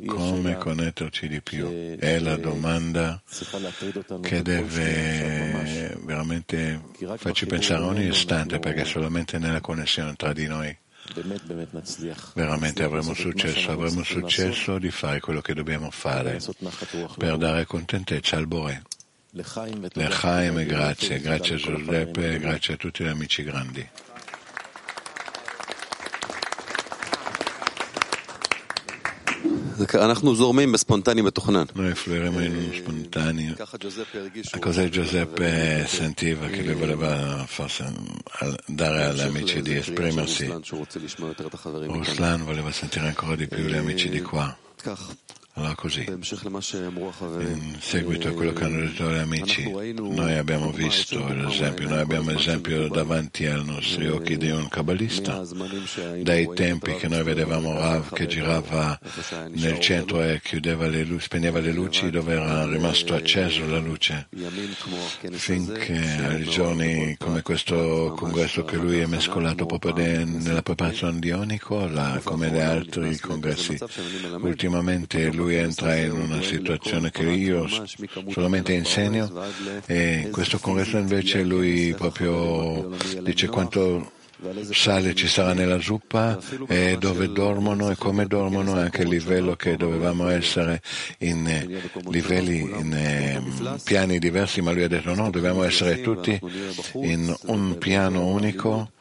come 0.06 0.56
connetterci 0.59 1.28
di 1.28 1.40
più 1.40 1.96
è 1.98 2.18
la 2.18 2.36
domanda 2.36 3.20
che 4.22 4.42
deve 4.42 5.96
veramente 6.04 6.82
farci 7.16 7.46
pensare 7.46 7.82
ogni 7.82 8.06
istante 8.06 8.59
perché 8.59 8.84
solamente 8.84 9.38
nella 9.38 9.61
connessione 9.61 10.14
tra 10.14 10.32
di 10.32 10.46
noi 10.46 10.76
veramente 12.34 12.82
avremo 12.82 13.14
successo, 13.14 13.70
avremo 13.70 14.02
successo 14.02 14.78
di 14.78 14.90
fare 14.90 15.20
quello 15.20 15.40
che 15.40 15.54
dobbiamo 15.54 15.90
fare 15.90 16.38
per 17.16 17.36
dare 17.36 17.64
contentezza 17.64 18.36
al 18.36 18.46
Bore. 18.46 18.82
L'Echaim 19.36 20.59
e 20.59 20.65
grazie, 20.65 21.19
grazie 21.19 21.55
a 21.55 21.57
Giuseppe 21.57 22.34
e 22.34 22.39
grazie 22.39 22.75
a 22.75 22.77
tutti 22.77 23.03
gli 23.03 23.07
amici 23.07 23.43
grandi. 23.43 23.89
אנחנו 29.93 30.36
זורמים 30.36 30.71
בספונטני 30.71 31.21
מתוכנן. 31.21 31.65
Noi 31.75 31.95
fluiremo 31.95 32.39
in 32.39 32.55
uno 32.55 32.73
spontaneo. 32.73 33.55
Cosa 34.59 34.89
Giuseppe 34.89 35.86
sentiva 35.88 36.47
che 36.47 36.61
lui 36.61 36.75
voleva 36.75 37.43
forse 37.47 37.91
dare 38.67 39.05
agli 39.05 39.21
amici 39.21 39.61
di 39.61 39.75
esprimersi. 39.75 40.45
Ruslan 41.88 42.43
voleva 42.43 42.71
sentire 42.71 43.07
ancora 43.07 43.36
di 43.36 43.47
più 43.47 43.63
gli 43.63 43.75
amici 43.75 44.09
di 44.09 44.21
qua. 44.21 44.55
Allora 45.59 45.74
così, 45.74 46.06
in 46.09 46.22
seguito 47.80 48.28
a 48.28 48.30
quello 48.30 48.52
che 48.52 48.62
hanno 48.62 48.78
detto 48.78 49.11
gli 49.11 49.18
amici, 49.18 49.68
noi 49.92 50.34
abbiamo 50.34 50.70
visto 50.70 51.26
l'esempio, 51.32 51.88
noi 51.88 51.98
abbiamo 51.98 52.30
l'esempio 52.30 52.86
davanti 52.86 53.44
ai 53.44 53.64
nostri 53.64 54.06
occhi 54.06 54.36
di 54.36 54.50
un 54.50 54.68
kabbalista, 54.68 55.42
dai 56.22 56.48
tempi 56.54 56.94
che 56.94 57.09
noi 57.09 57.24
vedevamo 57.24 57.72
Rav 57.72 58.12
che 58.12 58.28
girava 58.28 58.96
nel 59.50 59.80
centro 59.80 60.22
e 60.22 60.40
chiudeva 60.40 60.86
le 60.86 61.02
luci, 61.02 61.24
spegneva 61.24 61.59
le 61.59 61.72
luci 61.72 62.09
dove 62.09 62.34
era 62.34 62.64
rimasto 62.64 63.14
acceso 63.14 63.66
la 63.66 63.80
luce, 63.80 64.28
finché 65.32 65.98
ai 66.22 66.44
giorni 66.44 67.16
come 67.18 67.42
questo 67.42 68.14
congresso 68.16 68.64
che 68.64 68.76
lui 68.76 69.00
è 69.00 69.06
mescolato 69.06 69.66
proprio 69.66 69.92
nella 70.24 70.62
preparazione 70.62 71.18
di 71.18 71.32
Onico, 71.32 71.90
come 72.22 72.48
gli 72.48 72.61
altri 72.61 73.18
congressi. 73.18 73.76
Ultimamente 74.40 75.32
lui 75.32 75.47
entra 75.57 75.96
in 75.96 76.12
una 76.12 76.42
situazione 76.42 77.11
che 77.11 77.24
io 77.24 77.66
solamente 78.30 78.72
insegno 78.72 79.30
e 79.86 80.28
questo 80.30 80.59
congresso 80.59 80.96
invece 80.96 81.42
lui 81.42 81.94
proprio 81.96 82.90
dice 83.22 83.49
quanto 83.49 84.12
sale 84.70 85.14
ci 85.14 85.26
sarà 85.26 85.53
nella 85.53 85.80
zuppa 85.80 86.38
e 86.68 86.96
dove 86.99 87.32
dormono 87.32 87.90
e 87.90 87.96
come 87.96 88.26
dormono 88.26 88.78
e 88.78 88.82
anche 88.82 89.03
il 89.03 89.09
livello 89.09 89.57
che 89.57 89.76
dovevamo 89.76 90.28
essere 90.28 90.80
in 91.18 91.46
eh, 91.46 91.90
livelli, 92.09 92.61
in 92.61 92.92
eh, 92.92 93.42
piani 93.82 94.18
diversi, 94.18 94.61
ma 94.61 94.70
lui 94.70 94.84
ha 94.84 94.88
detto 94.88 95.12
no, 95.14 95.30
dobbiamo 95.30 95.64
essere 95.64 96.01
tutti 96.01 96.38
in 96.92 97.34
un 97.46 97.78
piano 97.78 98.26
unico 98.26 98.92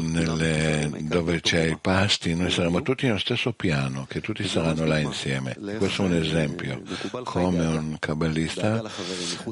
nelle, 0.00 0.90
dove 1.02 1.40
c'è 1.40 1.64
i 1.66 1.78
pasti, 1.78 2.34
noi 2.34 2.50
saremo 2.50 2.82
tutti 2.82 3.06
nello 3.06 3.18
stesso 3.18 3.52
piano, 3.52 4.06
che 4.08 4.20
tutti 4.20 4.46
saranno 4.46 4.84
là 4.84 4.98
insieme. 4.98 5.56
Questo 5.78 6.02
è 6.02 6.06
un 6.06 6.14
esempio, 6.14 6.82
come 7.24 7.66
un 7.66 7.96
kabbalista 7.98 8.82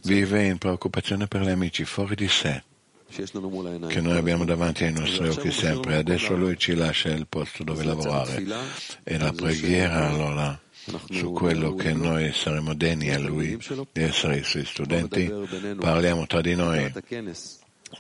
vive 0.05 0.47
in 0.47 0.59
preoccupazione 0.59 1.27
per 1.27 1.43
gli 1.43 1.51
amici 1.51 1.85
fuori 1.85 2.15
di 2.15 2.29
sé 2.29 2.63
che 3.89 4.01
noi 4.01 4.17
abbiamo 4.17 4.47
davanti 4.47 4.85
ai 4.85 4.93
nostri 4.93 5.29
occhi 5.29 5.51
sempre. 5.51 5.97
Adesso 5.97 6.35
lui 6.35 6.57
ci 6.57 6.75
lascia 6.75 7.11
il 7.11 7.27
posto 7.29 7.63
dove 7.63 7.85
lavorare. 7.85 8.43
E 9.03 9.19
la 9.19 9.33
preghiera 9.33 10.09
allora 10.09 10.59
su 11.11 11.31
quello 11.31 11.75
che 11.75 11.93
noi 11.93 12.33
saremo 12.33 12.75
degni 12.75 13.11
a 13.11 13.19
lui 13.19 13.59
di 13.93 14.03
essere 14.03 14.39
i 14.39 14.45
suoi 14.45 14.65
studenti, 14.65 15.31
parliamo 15.79 16.27
tra 16.27 16.41
di 16.41 16.55
noi 16.55 16.91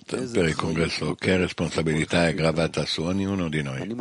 per 0.07 0.47
il 0.47 0.55
congresso 0.55 1.14
che 1.14 1.36
responsabilità 1.36 2.28
è 2.28 2.34
gravata 2.34 2.84
su 2.84 3.03
ognuno 3.03 3.49
di 3.49 3.62
noi. 3.62 3.95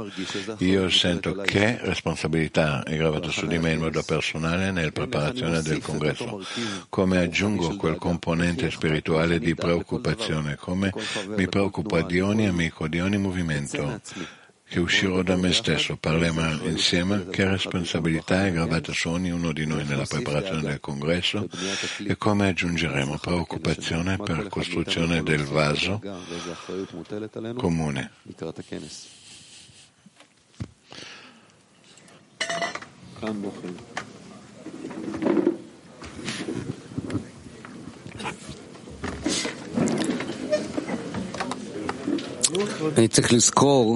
Io 0.60 0.90
sento 0.90 1.36
che 1.36 1.80
responsabilità 1.82 2.84
è 2.84 2.96
gravata 2.98 3.30
su 3.30 3.48
di 3.48 3.58
me 3.60 3.72
in 3.72 3.80
modo 3.80 4.02
personale 4.04 4.72
nella 4.72 4.92
preparazione 4.92 5.62
del 5.62 5.82
congresso, 5.82 6.44
come 6.90 7.20
aggiungo 7.20 7.76
quel 7.76 7.98
componente 7.98 8.70
spirituale 8.72 9.40
di 9.40 9.56
preoccupazione, 9.56 10.56
come 10.56 10.94
mi 11.36 11.48
preoccupa 11.48 12.02
di 12.02 12.20
ogni 12.20 12.48
amico, 12.48 12.88
di 12.88 13.00
ogni 13.00 13.18
movimento 13.18 14.00
che 14.72 14.80
uscirò 14.80 15.22
da 15.22 15.36
me 15.36 15.52
stesso, 15.52 15.98
parliamo 15.98 16.64
insieme 16.64 17.28
che 17.30 17.46
responsabilità 17.46 18.46
è 18.46 18.54
gravata 18.54 18.94
su 18.94 19.10
ognuno 19.10 19.52
di 19.52 19.66
noi 19.66 19.84
nella 19.84 20.06
preparazione 20.06 20.62
del 20.62 20.80
congresso 20.80 21.46
e 22.08 22.16
come 22.16 22.48
aggiungeremo 22.48 23.18
preoccupazione 23.18 24.18
per 24.18 24.48
costruzione 24.48 25.24
del 25.24 25.44
vaso 25.44 26.00
comune. 27.58 28.12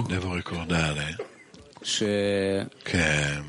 Devo 0.08 0.34
ricordare 0.36 1.18
che 2.82 3.42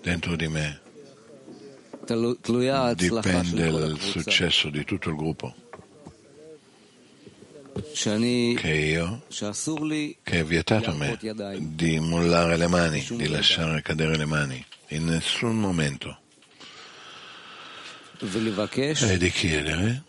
dentro 0.00 0.34
di 0.36 0.48
me 0.48 0.80
dipende 2.94 3.66
il 3.68 3.98
successo 4.00 4.70
di 4.70 4.84
tutto 4.84 5.10
il 5.10 5.16
gruppo. 5.16 5.54
Che 8.56 8.74
io, 8.74 9.22
che 10.22 10.38
è 10.40 10.44
vietato 10.44 10.90
a 10.90 10.94
me 10.94 11.18
di 11.58 11.98
mollare 12.00 12.56
le 12.56 12.66
mani, 12.66 13.06
di 13.10 13.28
lasciare 13.28 13.82
cadere 13.82 14.16
le 14.16 14.24
mani 14.26 14.64
in 14.88 15.04
nessun 15.04 15.58
momento. 15.58 16.18
e 19.06 19.16
di 19.18 19.30
chiedere 19.30 20.02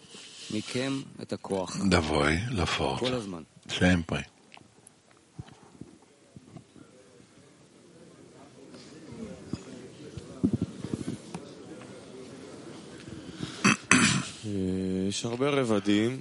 da 1.84 2.00
voi 2.00 2.42
la 2.52 2.66
forza, 2.66 3.22
sempre. 3.68 4.30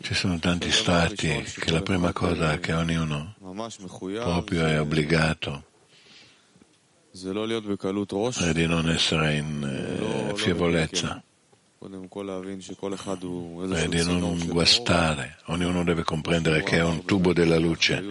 Ci 0.03 0.15
sono 0.15 0.39
tanti 0.39 0.71
stati 0.71 1.43
che 1.59 1.71
la 1.71 1.83
prima 1.83 2.13
cosa 2.13 2.59
che 2.59 2.73
ognuno 2.73 3.35
proprio 4.23 4.67
è 4.67 4.81
obbligato 4.81 5.65
è 8.47 8.53
di 8.53 8.67
non 8.67 8.89
essere 8.89 9.37
in 9.37 9.63
eh, 9.65 10.37
fievolezza 10.37 11.23
e 13.75 13.89
di 13.89 14.05
non 14.05 14.39
guastare. 14.49 15.39
Ognuno 15.47 15.83
deve 15.83 16.03
comprendere 16.03 16.63
che 16.63 16.77
è 16.77 16.85
un 16.85 17.07
tubo 17.07 17.33
della 17.33 17.59
luce, 17.59 18.05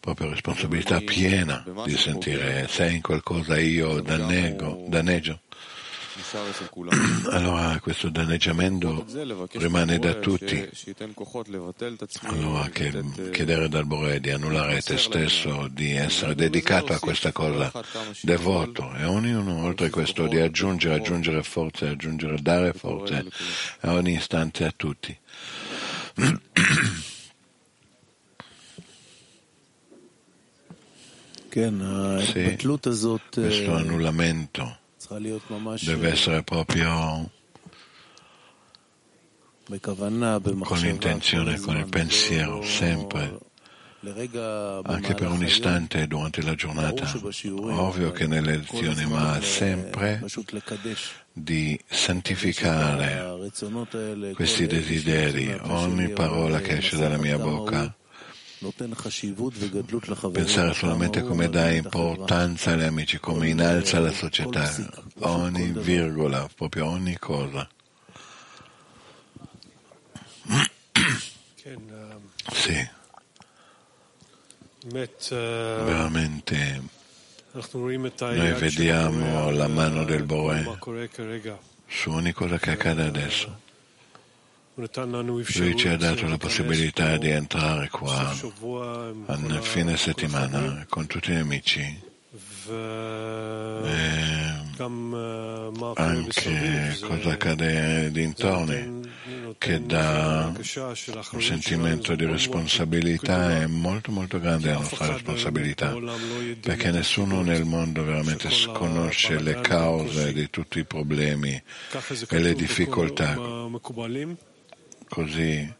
proprio 0.00 0.30
responsabilità 0.30 0.98
piena 0.98 1.64
di 1.84 1.96
sentire 1.96 2.66
se 2.66 2.90
in 2.90 3.00
qualcosa 3.00 3.56
io 3.60 4.00
dannego, 4.00 4.86
danneggio. 4.88 5.38
Allora 7.30 7.78
questo 7.80 8.08
danneggiamento 8.10 9.04
rimane 9.52 9.98
da 9.98 10.14
tutti. 10.14 10.68
Allora 12.22 12.68
che 12.68 13.02
chiedere 13.32 13.68
dal 13.68 13.86
Bore 13.86 14.20
di 14.20 14.30
annullare 14.30 14.80
te 14.82 14.98
stesso, 14.98 15.68
di 15.70 15.92
essere 15.92 16.34
dedicato 16.34 16.92
a 16.92 16.98
questa 16.98 17.32
cosa, 17.32 17.72
devoto, 18.22 18.92
e 18.94 19.04
ognuno 19.04 19.64
oltre 19.64 19.86
a 19.86 19.90
questo 19.90 20.26
di 20.26 20.38
aggiungere, 20.38 20.94
aggiungere 20.94 21.42
forze, 21.42 21.88
aggiungere, 21.88 22.40
dare 22.40 22.72
forze 22.72 23.24
a 23.80 23.92
ogni 23.92 24.14
istante 24.14 24.64
a 24.64 24.72
tutti. 24.74 25.16
Sì, 32.20 32.56
questo 33.40 33.74
annullamento 33.74 34.79
deve 35.82 36.10
essere 36.10 36.42
proprio 36.42 37.30
con 39.78 40.78
l'intenzione, 40.78 41.58
con 41.58 41.76
il 41.76 41.88
pensiero, 41.88 42.62
sempre, 42.62 43.38
anche 44.82 45.14
per 45.14 45.28
un 45.30 45.42
istante 45.42 46.06
durante 46.06 46.42
la 46.42 46.54
giornata. 46.54 47.10
Ovvio 47.46 48.10
che 48.10 48.26
nelle 48.26 48.56
lezioni, 48.56 49.06
ma 49.06 49.40
sempre 49.40 50.24
di 51.32 51.80
santificare 51.88 53.50
questi 54.34 54.66
desideri, 54.66 55.56
ogni 55.62 56.10
parola 56.10 56.60
che 56.60 56.78
esce 56.78 56.96
dalla 56.96 57.18
mia 57.18 57.38
bocca 57.38 57.94
pensare 60.32 60.74
solamente 60.74 61.22
come 61.22 61.48
dà 61.48 61.70
importanza 61.70 62.72
agli 62.72 62.82
amici, 62.82 63.18
come 63.18 63.48
innalza 63.48 63.98
la 64.00 64.12
società, 64.12 64.70
ogni 65.20 65.72
virgola, 65.72 66.46
proprio 66.54 66.86
ogni 66.86 67.16
cosa. 67.18 67.66
Sì, 72.52 72.88
veramente 75.84 76.82
noi 78.18 78.52
vediamo 78.52 79.50
la 79.50 79.68
mano 79.68 80.04
del 80.04 80.24
Boe 80.24 80.78
su 81.86 82.10
ogni 82.10 82.32
cosa 82.32 82.58
che 82.58 82.72
accade 82.72 83.04
adesso. 83.04 83.68
Lui 84.74 85.76
ci 85.76 85.88
ha 85.88 85.96
dato 85.96 86.26
la 86.26 86.38
possibilità 86.38 87.16
di 87.16 87.28
entrare 87.28 87.88
qua 87.88 88.34
nel 89.36 89.62
fine 89.62 89.96
settimana 89.96 90.86
con 90.88 91.06
tutti 91.06 91.32
gli 91.32 91.36
amici. 91.36 92.08
E 92.68 94.40
anche 95.94 96.98
cosa 97.00 97.30
accade 97.32 98.10
dintorni 98.10 99.08
che 99.58 99.84
dà 99.84 100.52
un 101.32 101.42
sentimento 101.42 102.14
di 102.14 102.24
responsabilità 102.24 103.60
è 103.60 103.66
molto 103.66 104.10
molto 104.10 104.38
grande 104.40 104.70
la 104.70 104.78
nostra 104.78 105.12
responsabilità 105.12 105.94
perché 106.60 106.90
nessuno 106.90 107.42
nel 107.42 107.64
mondo 107.64 108.04
veramente 108.04 108.48
conosce 108.72 109.38
le 109.40 109.60
cause 109.60 110.32
di 110.32 110.48
tutti 110.48 110.78
i 110.78 110.84
problemi 110.84 111.60
e 112.28 112.38
le 112.38 112.54
difficoltà 112.54 113.36
Così. 115.10 115.74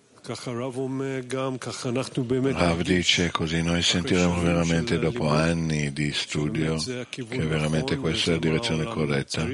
Rav 2.53 2.83
dice 2.83 3.31
così 3.31 3.63
noi 3.63 3.81
sentiremo 3.81 4.41
veramente 4.41 4.99
dopo 4.99 5.29
anni 5.29 5.93
di 5.93 6.13
studio 6.13 6.77
che 7.09 7.23
veramente 7.25 7.97
questa 7.97 8.31
è 8.31 8.35
la 8.35 8.41
direzione 8.41 8.85
corretta. 8.85 9.47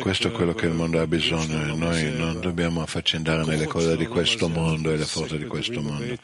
Questo 0.00 0.28
è 0.28 0.30
quello 0.30 0.54
che 0.54 0.66
il 0.66 0.72
mondo 0.72 0.98
ha 0.98 1.06
bisogno 1.06 1.62
e 1.62 1.76
noi 1.76 2.10
non 2.16 2.40
dobbiamo 2.40 2.80
affaccendare 2.80 3.44
nelle 3.44 3.66
cose 3.66 3.96
di 3.98 4.06
questo 4.06 4.48
mondo 4.48 4.90
e 4.90 4.96
le 4.96 5.04
forze 5.04 5.36
di 5.36 5.46
questo 5.46 5.82
mondo, 5.82 6.16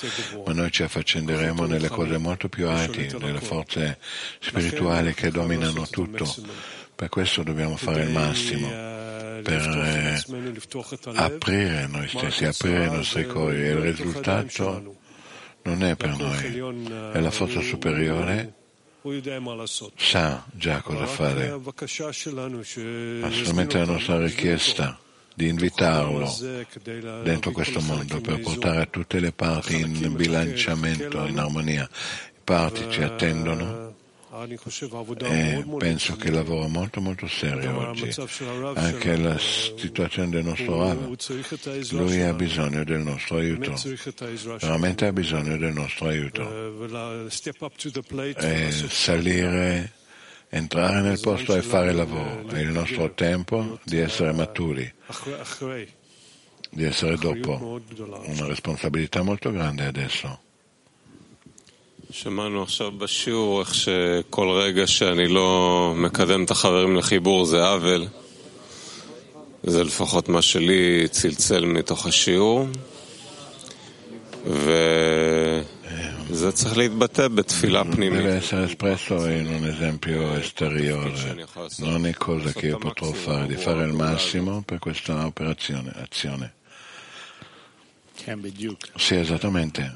ma 0.46 0.52
noi 0.52 0.70
ci 0.70 0.82
affaccenderemo 0.82 1.66
nelle 1.66 1.88
cose 1.88 2.16
molto 2.16 2.48
più 2.48 2.68
alti, 2.68 3.06
nelle 3.18 3.40
forze 3.40 3.98
spirituali 4.40 5.12
che 5.12 5.30
dominano 5.30 5.86
tutto. 5.88 6.26
Per 6.94 7.10
questo 7.10 7.42
dobbiamo 7.42 7.76
fare 7.76 8.04
il 8.04 8.10
massimo 8.10 8.95
per 9.46 9.62
eh, 9.62 10.20
aprire 11.14 11.86
noi 11.86 12.08
stessi, 12.08 12.44
aprire 12.44 12.86
i 12.86 12.90
nostri 12.90 13.26
cuori 13.26 13.62
e 13.62 13.68
il 13.68 13.76
risultato 13.76 14.96
non 15.62 15.84
è 15.84 15.94
per 15.94 16.16
noi, 16.16 17.12
è 17.12 17.20
la 17.20 17.30
forza 17.30 17.60
superiore. 17.60 18.54
sa 19.94 20.44
già 20.52 20.80
cosa 20.80 21.06
fare, 21.06 21.56
ma 21.56 23.30
solamente 23.30 23.78
la 23.78 23.84
nostra 23.84 24.18
richiesta 24.18 24.98
di 25.32 25.46
invitarlo 25.48 26.28
dentro 27.22 27.52
questo 27.52 27.80
mondo 27.82 28.20
per 28.20 28.40
portare 28.40 28.90
tutte 28.90 29.20
le 29.20 29.30
parti 29.30 29.78
in 29.78 30.14
bilanciamento, 30.14 31.24
in 31.24 31.38
armonia. 31.38 31.88
Le 31.88 32.40
parti 32.42 32.90
ci 32.90 33.02
attendono 33.02 33.95
e 34.44 35.64
penso 35.78 36.16
che 36.16 36.30
lavora 36.30 36.66
molto 36.68 37.00
molto 37.00 37.26
serio 37.26 37.88
oggi. 37.88 38.10
Anche 38.74 39.16
la 39.16 39.38
situazione 39.38 40.28
del 40.28 40.44
nostro 40.44 40.78
Rav, 40.78 41.16
lui 41.92 42.20
ha 42.20 42.34
bisogno 42.34 42.84
del 42.84 43.00
nostro 43.00 43.38
aiuto, 43.38 43.74
veramente 44.60 45.06
ha 45.06 45.12
bisogno 45.12 45.56
del 45.56 45.72
nostro 45.72 46.08
aiuto. 46.08 46.42
E 48.36 48.72
salire, 48.88 49.92
entrare 50.50 51.00
nel 51.00 51.20
posto 51.20 51.56
e 51.56 51.62
fare 51.62 51.90
il 51.90 51.96
lavoro. 51.96 52.46
È 52.48 52.58
il 52.58 52.68
nostro 52.68 53.14
tempo 53.14 53.78
di 53.84 53.98
essere 53.98 54.32
maturi. 54.32 54.92
Di 56.68 56.84
essere 56.84 57.16
dopo. 57.16 57.80
una 58.26 58.46
responsabilità 58.46 59.22
molto 59.22 59.50
grande 59.50 59.86
adesso. 59.86 60.44
שמענו 62.10 62.62
עכשיו 62.62 62.90
בשיעור 62.90 63.60
איך 63.60 63.74
שכל 63.74 64.50
רגע 64.50 64.86
שאני 64.86 65.28
לא 65.28 65.92
מקדם 65.96 66.44
את 66.44 66.50
החברים 66.50 66.96
לחיבור 66.96 67.44
זה 67.44 67.68
עוול. 67.68 68.06
זה 69.62 69.84
לפחות 69.84 70.28
מה 70.28 70.42
שלי 70.42 71.08
צלצל 71.10 71.64
מתוך 71.64 72.06
השיעור. 72.06 72.66
וזה 74.46 75.62
צריך 76.52 76.78
להתבטא 76.78 77.28
בתפילה 77.28 77.84
פנימית. 77.84 78.20
Deve 78.20 78.36
essere 78.36 78.64
espresso 78.64 79.26
in 79.26 79.46
un 79.46 79.66
esempio 79.66 80.34
esteriore. 80.34 81.46
Non 81.78 82.06
è 82.06 82.14
cosa 82.14 82.52
che 82.52 82.66
io 82.66 82.78
potrò 82.78 83.12
fare, 83.12 83.46
di 83.46 83.56
fare 83.56 83.84
il 83.84 83.92
massimo 83.92 84.62
per 84.66 84.78
questa 84.78 85.26
operazione, 85.26 85.92
azione. 85.94 86.55
Sì, 88.96 89.14
esattamente, 89.16 89.94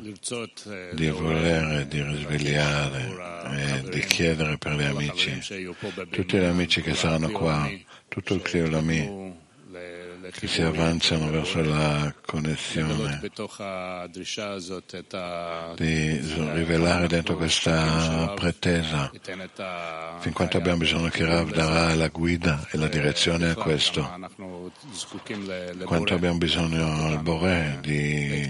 di 0.93 1.09
volere, 1.09 1.89
di 1.89 2.03
risvegliare 2.03 3.09
e 3.57 3.89
di 3.89 4.01
chiedere 4.01 4.57
per 4.57 4.72
gli 4.74 4.85
amici, 4.85 5.41
tutti 6.11 6.37
gli 6.39 6.45
amici 6.45 6.81
che 6.81 6.95
saranno 6.95 7.31
qua, 7.31 7.68
tutto 8.09 8.35
il 8.35 8.43
Cliolami 8.43 9.39
che 9.39 9.39
si 10.33 10.62
avanzano 10.62 11.31
verso 11.31 11.62
la 11.62 12.14
connessione, 12.25 13.21
di 15.77 16.21
rivelare 16.53 17.07
dentro 17.07 17.37
questa 17.37 18.33
pretesa, 18.35 19.11
fin 20.18 20.33
quanto 20.33 20.57
abbiamo 20.57 20.79
bisogno 20.79 21.09
che 21.09 21.25
Rav 21.25 21.53
darà 21.53 21.95
la 21.95 22.09
guida 22.09 22.66
e 22.71 22.79
la 22.79 22.89
direzione 22.89 23.51
a 23.51 23.55
questo, 23.55 24.03
quanto 25.85 26.14
abbiamo 26.14 26.39
bisogno 26.39 27.07
al 27.07 27.23
Boré 27.23 27.79
di 27.81 28.49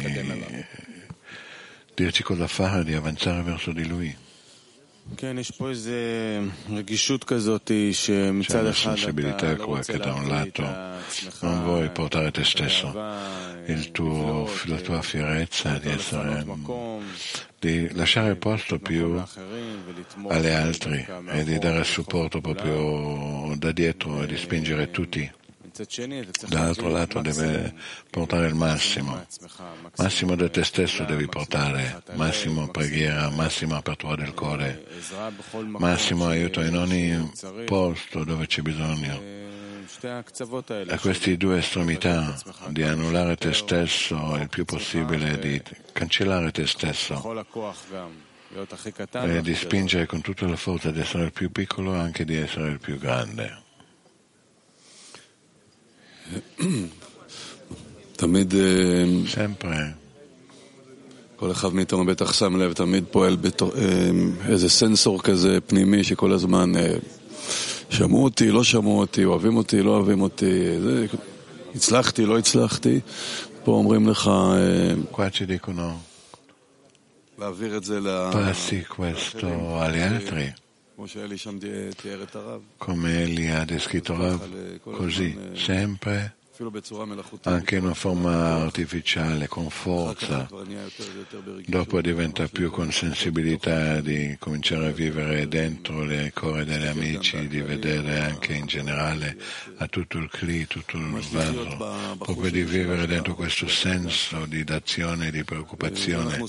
dirci 1.94 2.22
cosa 2.22 2.46
fare, 2.46 2.84
di 2.84 2.94
avanzare 2.94 3.42
verso 3.42 3.72
di 3.72 3.86
Lui. 3.86 4.28
C'è 5.14 5.32
una 8.60 8.72
sensibilità 8.72 9.54
che 9.54 9.98
da 9.98 10.14
un 10.14 10.28
lato 10.28 10.62
non 11.40 11.64
vuoi 11.64 11.90
portare 11.90 12.30
te 12.30 12.44
stesso, 12.44 12.92
tuo, 13.92 14.48
la 14.66 14.76
tua 14.76 15.02
fierezza 15.02 15.78
di, 15.78 15.88
essere, 15.88 16.44
di 17.58 17.92
lasciare 17.94 18.36
posto 18.36 18.78
più 18.78 19.20
alle 20.28 20.54
altri 20.54 21.06
e 21.28 21.44
di 21.44 21.58
dare 21.58 21.84
supporto 21.84 22.40
proprio 22.40 23.54
da 23.56 23.72
dietro 23.72 24.22
e 24.22 24.26
di 24.26 24.36
spingere 24.36 24.90
tutti 24.90 25.30
Dall'altro 26.48 26.88
lato 26.88 27.20
deve 27.20 27.74
portare 28.10 28.48
il 28.48 28.54
massimo. 28.54 29.24
Massimo 29.96 30.34
da 30.34 30.48
te 30.48 30.64
stesso 30.64 31.04
devi 31.04 31.26
portare, 31.26 32.02
massimo 32.14 32.68
preghiera, 32.68 33.30
massima 33.30 33.76
apertura 33.76 34.16
del 34.16 34.34
cuore, 34.34 34.84
massimo 35.78 36.26
aiuto 36.26 36.60
in 36.62 36.76
ogni 36.76 37.32
posto 37.64 38.24
dove 38.24 38.46
c'è 38.46 38.62
bisogno. 38.62 39.48
A 40.02 40.98
queste 40.98 41.36
due 41.36 41.58
estremità 41.58 42.34
di 42.68 42.82
annullare 42.82 43.36
te 43.36 43.52
stesso 43.52 44.36
il 44.36 44.48
più 44.48 44.64
possibile, 44.64 45.38
di 45.38 45.60
cancellare 45.92 46.50
te 46.52 46.66
stesso 46.66 47.44
e 49.12 49.42
di 49.42 49.54
spingere 49.54 50.06
con 50.06 50.20
tutta 50.20 50.46
la 50.46 50.56
forza 50.56 50.90
di 50.90 51.00
essere 51.00 51.24
il 51.24 51.32
più 51.32 51.50
piccolo 51.50 51.94
e 51.94 51.98
anche 51.98 52.24
di 52.24 52.36
essere 52.36 52.70
il 52.70 52.80
più 52.80 52.98
grande. 52.98 53.59
תמיד, 58.16 58.54
אה, 58.54 59.04
Sempre 59.34 59.66
כל 61.36 61.50
אחד 61.50 61.74
מאיתנו 61.74 62.06
בטח 62.06 62.32
שם 62.32 62.56
לב, 62.56 62.72
תמיד 62.72 63.04
פועל 63.10 63.36
בתור, 63.36 63.72
אה, 63.76 64.10
איזה 64.48 64.68
סנסור 64.68 65.22
כזה 65.22 65.60
פנימי 65.60 66.04
שכל 66.04 66.32
הזמן 66.32 66.76
אה, 66.76 66.94
שמעו 67.90 68.24
אותי, 68.24 68.50
לא 68.50 68.64
שמעו 68.64 69.00
אותי, 69.00 69.24
אוהבים 69.24 69.56
אותי, 69.56 69.82
לא 69.82 69.90
אוהבים 69.90 70.20
אותי, 70.20 70.80
זה, 70.80 71.06
הצלחתי, 71.74 72.26
לא 72.26 72.38
הצלחתי. 72.38 73.00
פה 73.64 73.72
אומרים 73.72 74.08
לך 74.08 74.28
אה, 74.28 74.94
qua 75.12 75.30
ci 75.30 75.44
dicono 75.46 75.90
להעביר 77.38 77.76
את 77.76 77.84
זה 77.84 78.00
ל... 78.00 78.08
passi 78.32 78.84
questo 78.96 79.46
agli 79.78 80.00
altri, 80.00 80.54
Come 82.76 83.24
li 83.24 83.48
ha 83.48 83.64
descritto 83.64 84.16
Rav, 84.16 84.80
così 84.80 85.36
sempre 85.54 86.34
anche 87.44 87.76
in 87.76 87.84
una 87.84 87.94
forma 87.94 88.56
artificiale, 88.56 89.48
con 89.48 89.70
forza, 89.70 90.46
dopo 91.64 92.00
diventa 92.02 92.48
più 92.48 92.70
con 92.70 92.92
sensibilità 92.92 94.00
di 94.00 94.36
cominciare 94.38 94.88
a 94.88 94.90
vivere 94.90 95.48
dentro 95.48 96.04
le 96.04 96.32
core 96.34 96.66
degli 96.66 96.86
amici, 96.86 97.48
di 97.48 97.62
vedere 97.62 98.20
anche 98.20 98.52
in 98.52 98.66
generale 98.66 99.38
a 99.78 99.86
tutto 99.86 100.18
il 100.18 100.28
cli, 100.28 100.66
tutto 100.66 100.98
il 100.98 101.24
vaso, 101.30 102.16
proprio 102.18 102.50
di 102.50 102.62
vivere 102.62 103.06
dentro 103.06 103.34
questo 103.34 103.66
senso 103.66 104.44
di 104.44 104.62
d'azione, 104.62 105.30
di 105.30 105.42
preoccupazione. 105.44 106.44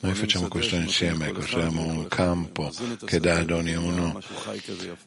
Noi 0.00 0.14
facciamo 0.14 0.48
questo 0.48 0.76
insieme, 0.76 1.32
costruiamo 1.32 1.84
un 1.84 2.08
campo 2.08 2.72
che 3.04 3.20
dà 3.20 3.38
ad 3.38 3.50
ognuno 3.50 4.18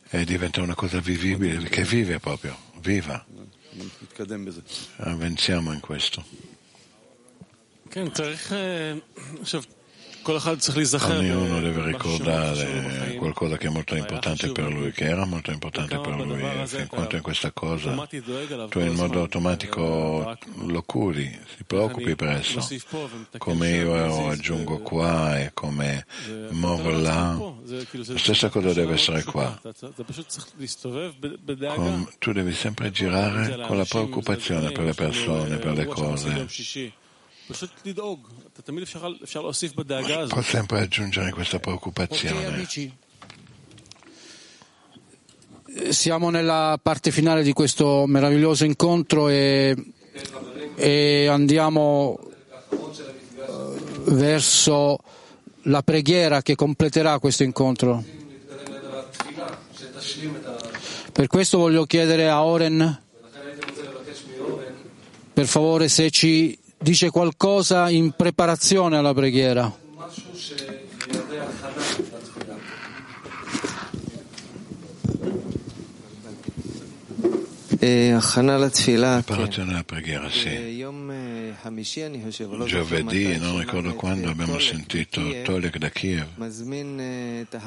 e 0.10 0.24
diventa 0.24 0.62
una 0.62 0.76
cosa 0.76 1.00
vivibile, 1.00 1.68
che 1.68 1.84
vive 1.84 2.20
proprio, 2.20 2.56
viva. 2.82 3.26
נתקדם 4.03 4.45
בזה. 4.45 4.61
Avanziamo 4.99 5.73
in 5.73 5.81
questo. 5.81 6.21
כן, 7.91 8.11
צריך... 8.11 8.53
אה, 8.53 8.95
עכשיו, 9.41 9.63
Ognuno 11.20 11.60
deve 11.62 11.84
ricordare 11.86 13.16
qualcosa 13.18 13.58
che 13.58 13.68
è 13.68 13.70
molto 13.70 13.96
importante 13.96 14.52
per 14.52 14.72
lui, 14.72 14.92
che 14.92 15.06
era 15.06 15.26
molto 15.26 15.52
importante 15.52 15.98
per 15.98 16.16
lui, 16.16 16.42
e 16.42 16.68
fin 16.68 16.88
quanto 16.88 17.16
in 17.16 17.22
questa 17.22 17.52
cosa 17.52 18.08
tu 18.70 18.80
in 18.80 18.94
modo 18.94 19.20
automatico 19.20 20.38
lo 20.66 20.84
curi, 20.84 21.40
si 21.56 21.64
preoccupi 21.64 22.16
per 22.16 22.30
esso. 22.30 22.66
Come 23.38 23.70
io 23.70 24.30
aggiungo 24.30 24.80
qua 24.80 25.40
e 25.40 25.52
come 25.54 26.06
muovo 26.50 26.90
là, 26.92 27.38
la 27.66 28.18
stessa 28.18 28.50
cosa 28.50 28.74
deve 28.74 28.94
essere 28.94 29.24
qua. 29.24 29.60
Com- 31.76 32.10
tu 32.20 32.32
devi 32.32 32.54
sempre 32.54 32.92
girare 32.92 33.66
con 33.66 33.78
la 33.78 33.86
preoccupazione 33.86 34.72
per 34.72 34.84
le 34.84 34.94
persone, 34.94 35.58
per 35.58 35.74
le 35.74 35.86
cose. 35.86 36.48
Può 40.28 40.42
sempre 40.44 40.82
aggiungere 40.82 41.32
questa 41.32 41.58
preoccupazione. 41.58 42.68
Siamo 45.90 46.30
nella 46.30 46.80
parte 46.82 47.10
finale 47.10 47.42
di 47.42 47.52
questo 47.54 48.06
meraviglioso 48.06 48.66
incontro 48.66 49.30
e, 49.30 49.76
e 50.76 51.28
andiamo 51.28 52.20
eh, 52.20 54.12
verso 54.12 55.00
la 55.64 55.82
preghiera 55.82 56.44
che 56.44 56.54
completerà 56.54 57.18
questo 57.18 57.42
incontro. 57.44 58.04
Per 61.12 61.28
questo 61.28 61.58
voglio 61.58 61.86
chiedere 61.86 62.30
a 62.30 62.44
Oren, 62.44 63.02
per 65.34 65.48
favore, 65.48 65.88
se 65.88 66.12
ci 66.12 66.58
dice 66.80 67.10
qualcosa 67.10 67.90
in 67.90 68.12
preparazione 68.12 68.98
alla 68.98 69.14
preghiera. 69.14 69.72
Preparazione 79.24 79.72
alla 79.72 79.84
preghiera, 79.84 80.30
sì. 80.30 80.84
Giovedì, 82.66 83.38
non 83.38 83.60
ricordo 83.60 83.94
quando, 83.96 84.30
abbiamo 84.30 84.60
sentito 84.60 85.22
Tolik 85.44 85.78
da 85.78 85.90
Kiev. 85.90 86.28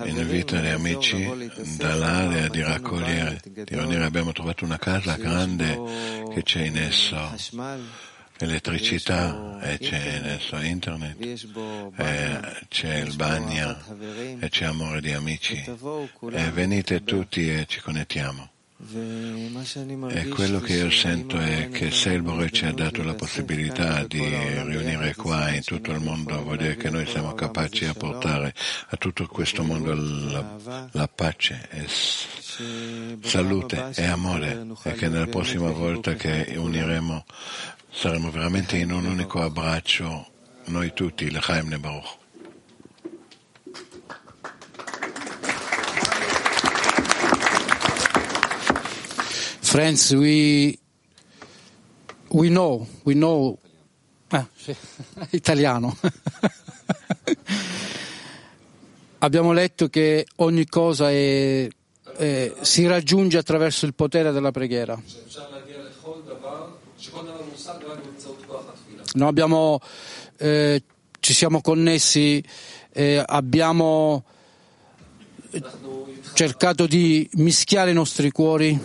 in 0.04 0.16
Invita 0.16 0.60
gli 0.60 0.68
amici 0.68 1.50
dall'area 1.78 2.48
di 2.48 2.62
raccogliere. 2.62 3.40
Di 3.42 3.64
riunire 3.64 4.04
abbiamo 4.04 4.32
trovato 4.32 4.64
una 4.66 4.78
casa 4.78 5.16
grande 5.16 5.80
che 6.34 6.42
c'è 6.42 6.66
in 6.66 6.76
esso 6.76 7.16
elettricità, 8.42 9.58
e 9.60 9.78
c'è 9.78 10.38
internet, 10.62 11.16
eh, 11.96 12.40
c'è 12.68 12.96
il 12.98 13.14
bagno, 13.16 13.76
e 14.00 14.36
eh, 14.40 14.48
c'è 14.48 14.66
amore 14.66 15.00
di 15.00 15.12
amici. 15.12 15.64
venite 16.50 17.04
tutti 17.04 17.48
e 17.48 17.66
ci 17.66 17.80
connettiamo. 17.80 18.50
E 18.84 20.28
quello 20.28 20.58
che 20.58 20.74
io 20.74 20.90
sento 20.90 21.38
è 21.38 21.68
che 21.68 21.92
se 21.92 22.10
il 22.10 22.22
Boré 22.22 22.50
ci 22.50 22.66
ha 22.66 22.72
dato 22.72 23.04
la 23.04 23.14
possibilità 23.14 24.04
di 24.04 24.18
riunire 24.18 25.14
qua 25.14 25.50
in 25.50 25.62
tutto 25.62 25.92
il 25.92 26.00
mondo, 26.00 26.42
vuol 26.42 26.56
dire 26.56 26.76
che 26.76 26.90
noi 26.90 27.06
siamo 27.06 27.32
capaci 27.32 27.84
a 27.84 27.94
portare 27.94 28.52
a 28.88 28.96
tutto 28.96 29.28
questo 29.28 29.62
mondo 29.62 29.94
la, 29.94 30.88
la 30.90 31.08
pace 31.08 31.68
e 31.70 31.86
salute 33.22 33.92
e 33.94 34.04
amore 34.04 34.66
e 34.82 34.92
che 34.94 35.08
nella 35.08 35.26
prossima 35.26 35.70
volta 35.70 36.14
che 36.14 36.52
uniremo 36.56 37.24
saremo 37.92 38.30
veramente 38.30 38.76
in 38.78 38.90
un 38.90 39.04
unico 39.06 39.40
abbraccio 39.42 40.26
noi 40.66 40.92
tutti, 40.92 41.30
Lechaim 41.30 41.68
Ne 41.68 41.78
Baruch. 41.78 42.18
Friends, 49.62 50.12
we 50.12 50.78
we 52.30 52.48
know, 52.50 52.86
we 53.04 53.14
know, 53.14 53.58
ah, 54.30 54.46
italiano. 55.30 55.96
Abbiamo 59.18 59.52
letto 59.52 59.88
che 59.88 60.26
ogni 60.36 60.66
cosa 60.66 61.08
è- 61.10 61.68
è- 62.16 62.52
si 62.60 62.86
raggiunge 62.86 63.38
attraverso 63.38 63.86
il 63.86 63.94
potere 63.94 64.32
della 64.32 64.50
preghiera. 64.50 65.00
Noi 69.14 69.28
abbiamo, 69.28 69.80
eh, 70.36 70.82
ci 71.18 71.34
siamo 71.34 71.60
connessi, 71.60 72.42
eh, 72.92 73.22
abbiamo 73.26 74.24
eh, 75.50 75.62
cercato 76.32 76.86
di 76.86 77.28
mischiare 77.34 77.90
i 77.90 77.94
nostri 77.94 78.30
cuori, 78.30 78.78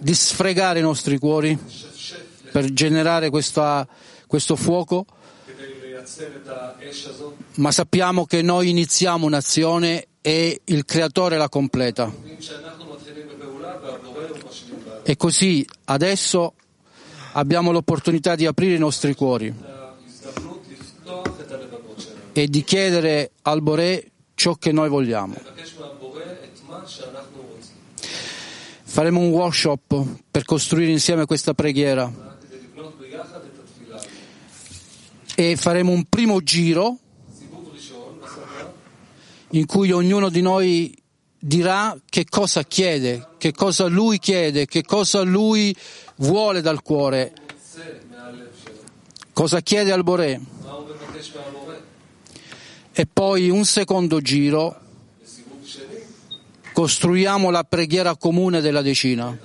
di 0.00 0.14
sfregare 0.14 0.78
i 0.78 0.82
nostri 0.82 1.18
cuori 1.18 1.58
per 2.52 2.72
generare 2.72 3.28
questa, 3.28 3.86
questo 4.26 4.54
fuoco, 4.54 5.04
ma 7.56 7.72
sappiamo 7.72 8.24
che 8.24 8.40
noi 8.40 8.70
iniziamo 8.70 9.26
un'azione 9.26 10.06
e 10.20 10.60
il 10.64 10.84
Creatore 10.84 11.36
la 11.36 11.48
completa. 11.48 12.12
E 15.02 15.16
così 15.16 15.66
adesso 15.86 16.54
abbiamo 17.38 17.70
l'opportunità 17.70 18.34
di 18.34 18.46
aprire 18.46 18.74
i 18.74 18.78
nostri 18.78 19.14
cuori 19.14 19.54
e 22.32 22.48
di 22.48 22.64
chiedere 22.64 23.30
al 23.42 23.62
Bore 23.62 24.10
ciò 24.34 24.54
che 24.54 24.72
noi 24.72 24.88
vogliamo. 24.88 25.34
Faremo 28.82 29.20
un 29.20 29.28
workshop 29.28 30.06
per 30.30 30.44
costruire 30.44 30.90
insieme 30.90 31.26
questa 31.26 31.54
preghiera 31.54 32.12
e 35.36 35.56
faremo 35.56 35.92
un 35.92 36.04
primo 36.08 36.42
giro 36.42 36.98
in 39.50 39.66
cui 39.66 39.92
ognuno 39.92 40.28
di 40.28 40.42
noi 40.42 40.96
dirà 41.38 41.96
che 42.08 42.24
cosa 42.28 42.64
chiede, 42.64 43.27
che 43.38 43.52
cosa 43.52 43.86
lui 43.86 44.18
chiede, 44.18 44.66
che 44.66 44.82
cosa 44.82 45.22
lui 45.22 45.74
vuole 46.16 46.60
dal 46.60 46.82
cuore, 46.82 47.32
cosa 49.32 49.60
chiede 49.60 49.92
al 49.92 50.02
Boré. 50.02 50.40
E 52.92 53.06
poi 53.06 53.48
un 53.48 53.64
secondo 53.64 54.20
giro 54.20 54.80
costruiamo 56.72 57.50
la 57.50 57.62
preghiera 57.62 58.16
comune 58.16 58.60
della 58.60 58.82
decina. 58.82 59.36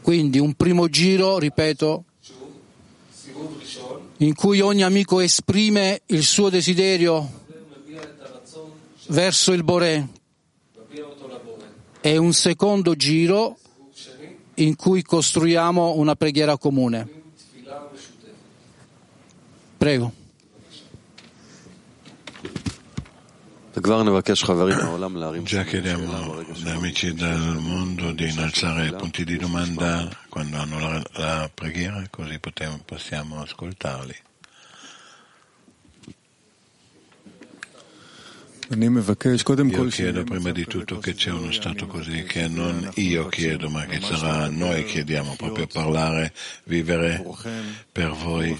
Quindi 0.00 0.38
un 0.38 0.54
primo 0.54 0.88
giro, 0.88 1.38
ripeto, 1.38 2.04
in 4.18 4.34
cui 4.34 4.60
ogni 4.60 4.82
amico 4.82 5.20
esprime 5.20 6.02
il 6.06 6.22
suo 6.22 6.48
desiderio 6.48 7.40
verso 9.08 9.52
il 9.52 9.62
Boré, 9.62 10.08
è 12.02 12.16
un 12.16 12.32
secondo 12.32 12.96
giro 12.96 13.56
in 14.54 14.74
cui 14.74 15.02
costruiamo 15.02 15.94
una 15.94 16.16
preghiera 16.16 16.58
comune. 16.58 17.08
Prego. 19.78 20.12
Già 25.44 25.64
chiediamo 25.64 26.38
agli 26.38 26.68
amici 26.68 27.14
del 27.14 27.56
mondo 27.60 28.12
di 28.12 28.28
innalzare 28.28 28.92
punti 28.92 29.24
di 29.24 29.36
domanda 29.36 30.08
quando 30.28 30.56
hanno 30.58 30.78
la, 30.78 31.02
la 31.12 31.50
preghiera, 31.54 32.04
così 32.10 32.38
potem- 32.40 32.82
possiamo 32.84 33.40
ascoltarli. 33.40 34.14
Io 39.98 40.12
chiedo 40.12 40.24
prima 40.24 40.50
di 40.50 40.64
tutto 40.66 40.98
che 40.98 41.14
c'è 41.14 41.30
uno 41.30 41.52
stato 41.52 41.86
così, 41.86 42.22
che 42.24 42.48
non 42.48 42.90
io 42.94 43.28
chiedo, 43.28 43.68
ma 43.68 43.84
che 43.84 44.00
sarà 44.00 44.48
noi 44.48 44.84
chiediamo, 44.84 45.34
proprio 45.36 45.66
parlare, 45.66 46.32
vivere 46.64 47.22
per 47.90 48.10
voi, 48.12 48.58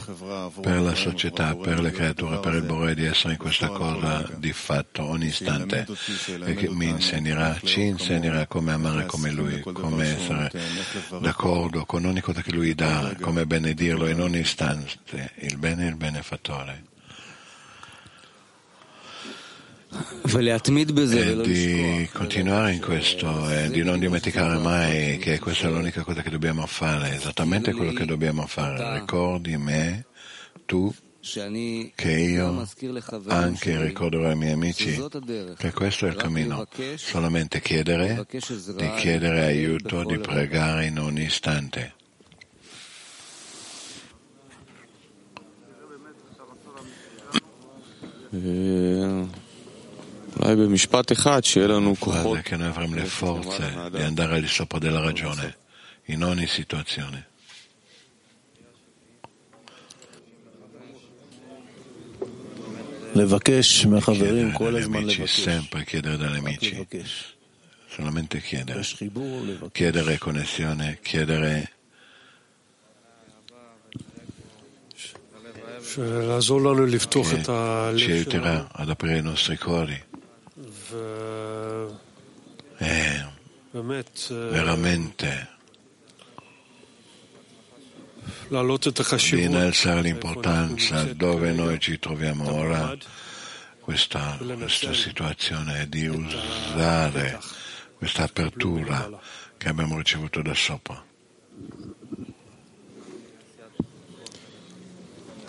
per 0.61 0.81
la 0.81 0.95
società, 0.95 1.55
per 1.57 1.81
le 1.81 1.91
creature, 1.91 2.39
per 2.41 2.55
il 2.55 2.63
Bore 2.63 2.95
di 2.95 3.05
essere 3.05 3.33
in 3.33 3.39
questa 3.39 3.69
cosa 3.69 4.29
di 4.37 4.53
fatto 4.53 5.03
ogni 5.05 5.27
istante. 5.27 5.87
e 6.45 6.55
che 6.55 6.69
mi 6.69 6.89
insegnerà, 6.89 7.59
ci 7.63 7.83
insegnerà 7.83 8.47
come 8.47 8.73
amare 8.73 9.07
come 9.07 9.31
Lui, 9.31 9.61
come 9.61 10.07
essere 10.07 10.51
d'accordo 11.21 11.85
con 11.85 12.05
ogni 12.05 12.21
cosa 12.21 12.43
che 12.43 12.53
Lui 12.53 12.75
dà, 12.75 13.15
come 13.21 13.47
benedirlo 13.47 14.07
in 14.09 14.21
ogni 14.21 14.41
istante, 14.41 15.33
il 15.41 15.57
bene 15.57 15.87
e 15.87 15.89
il 15.89 15.97
benefattore 15.97 16.91
e 19.93 21.41
di 21.43 22.09
continuare 22.13 22.73
in 22.73 22.81
questo 22.81 23.51
e 23.51 23.69
di 23.69 23.83
non 23.83 23.99
dimenticare 23.99 24.57
mai 24.59 25.19
che 25.19 25.39
questa 25.39 25.69
è 25.69 25.71
l'unica 25.71 26.03
cosa 26.03 26.23
che 26.23 26.31
dobbiamo 26.31 26.67
fare, 26.67 27.15
esattamente 27.15 27.73
quello 27.73 27.93
che 27.93 28.07
dobbiamo 28.07 28.47
fare. 28.47 29.01
Ricordi 29.01 29.57
me, 29.57 30.07
tu, 30.65 30.93
che 31.21 32.11
io 32.11 32.67
anche 33.29 33.83
ricorderò 33.83 34.29
ai 34.29 34.37
miei 34.37 34.53
amici 34.53 35.01
che 35.57 35.73
questo 35.73 36.07
è 36.07 36.09
il 36.09 36.17
cammino, 36.17 36.67
solamente 36.97 37.61
chiedere, 37.61 38.27
di 38.29 38.91
chiedere 38.97 39.45
aiuto, 39.45 40.05
di 40.05 40.19
pregare 40.19 40.87
in 40.87 40.99
un 40.99 41.19
istante. 41.19 41.95
Yeah. 48.33 49.42
Guarda 52.23 52.41
che 52.43 52.57
noi 52.57 52.69
avremo 52.69 52.95
le 52.97 53.05
forze 53.05 53.91
di 53.91 54.03
andare 54.03 54.35
al 54.35 54.41
di 54.41 54.49
sopra 54.49 54.79
della 54.79 55.01
ragione 55.01 55.57
in 56.07 56.25
ogni 56.25 56.47
situazione. 56.47 57.29
Chiedere 64.13 64.51
dagli 64.57 64.83
amici, 64.83 65.27
sempre 65.27 65.85
chiedere 65.85 66.17
dagli 66.17 66.37
amici, 66.37 66.87
solamente 67.89 68.41
chiedere, 68.41 68.83
chiedere 69.71 70.19
connessione, 70.19 70.99
chiedere 71.03 71.71
ci 77.97 78.11
aiuterà 78.11 78.69
ad 78.73 78.89
aprire 78.89 79.19
i 79.19 79.23
nostri 79.23 79.59
cuori. 79.59 80.11
Eh, 80.93 81.87
è 82.77 83.25
veramente. 84.29 85.49
di 89.37 89.45
innalzare 89.45 90.03
l'importanza 90.03 91.05
dove 91.15 91.53
noi 91.53 91.79
ci 91.81 91.99
troviamo 91.99 92.53
ora, 92.53 92.95
questa, 93.81 94.39
questa 94.39 94.93
situazione 94.93 95.89
di 95.89 96.07
usare 96.07 97.41
questa 97.97 98.25
apertura 98.25 99.09
che 99.57 99.69
abbiamo 99.69 99.97
ricevuto 99.97 100.43
da 100.43 100.55
sopra. 100.55 101.03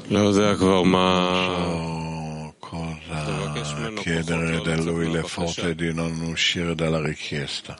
So, 0.06 2.03
cosa 2.74 3.54
eh, 3.54 3.94
chiedere 3.94 4.62
da 4.62 4.76
lui 4.76 5.12
le 5.12 5.22
forze 5.22 5.76
di 5.76 5.94
non 5.94 6.20
uscire 6.22 6.74
dalla 6.74 7.00
richiesta. 7.00 7.78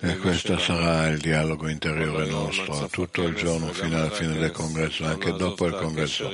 E 0.00 0.16
questo 0.16 0.58
sarà 0.58 1.08
il 1.08 1.18
dialogo 1.18 1.68
interiore 1.68 2.26
nostro 2.26 2.88
tutto 2.88 3.24
il 3.24 3.34
giorno 3.34 3.70
fino 3.72 3.96
alla 3.96 4.10
fine 4.10 4.38
del 4.38 4.52
congresso, 4.52 5.04
anche 5.04 5.32
dopo 5.32 5.66
il 5.66 5.74
congresso, 5.74 6.30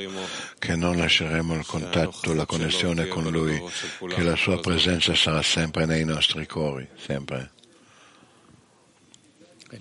che 0.57 0.75
non 0.75 0.95
lasceremo 0.95 1.55
il 1.55 1.65
contatto, 1.65 2.33
la 2.33 2.45
connessione 2.45 3.07
con 3.07 3.29
lui, 3.29 3.61
che 4.07 4.23
la 4.23 4.37
sua 4.37 4.59
presenza 4.59 5.13
sarà 5.13 5.41
sempre 5.41 5.85
nei 5.85 6.05
nostri 6.05 6.47
cuori, 6.47 6.87
sempre. 6.95 7.51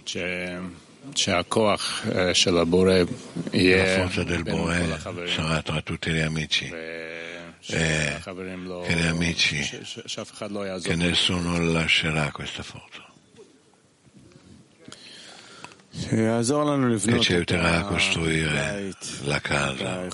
C'è 0.03 0.61
la 3.51 3.85
forza 3.87 4.25
del 4.25 4.43
Boe 4.43 4.99
sarà 5.27 5.63
tra 5.63 5.81
tutti 5.83 6.11
gli 6.11 6.21
amici. 6.21 6.71
E 7.71 8.21
che 8.23 8.95
gli 8.95 9.07
amici, 9.07 9.59
che 10.83 10.95
nessuno 10.95 11.59
lascerà 11.73 12.31
questa 12.31 12.63
forza. 12.63 13.05
Che 15.91 17.21
ci 17.21 17.33
aiuterà 17.33 17.79
a 17.79 17.85
costruire 17.85 18.95
la 19.25 19.41
casa, 19.41 20.07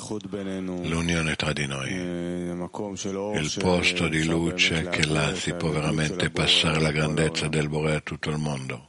l'unione 0.83 1.37
tra 1.37 1.53
di 1.53 1.67
noi, 1.67 1.93
il 1.93 3.53
posto 3.59 4.09
di 4.09 4.25
luce 4.25 4.89
che 4.89 5.07
là 5.07 5.35
si 5.35 5.53
può 5.53 5.69
veramente 5.69 6.31
passare 6.31 6.81
la 6.81 6.91
grandezza 6.91 7.47
del 7.49 7.69
Boe 7.69 7.97
a 7.97 8.01
tutto 8.01 8.31
il 8.31 8.39
mondo. 8.39 8.89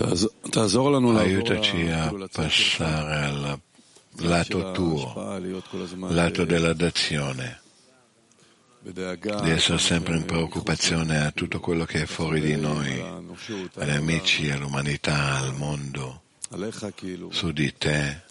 Aiutaci 0.00 1.88
a 1.88 2.10
passare 2.32 3.16
al 3.16 3.60
lato 4.20 4.72
tuo, 4.72 5.38
lato 6.08 6.44
dell'adazione, 6.46 7.60
di 8.80 9.50
essere 9.50 9.78
sempre 9.78 10.16
in 10.16 10.24
preoccupazione 10.24 11.18
a 11.24 11.30
tutto 11.32 11.60
quello 11.60 11.84
che 11.84 12.02
è 12.02 12.06
fuori 12.06 12.40
di 12.40 12.56
noi, 12.56 12.98
agli 13.74 13.90
amici, 13.90 14.50
all'umanità, 14.50 15.36
al 15.36 15.54
mondo, 15.54 16.22
su 17.28 17.52
di 17.52 17.74
te, 17.76 18.22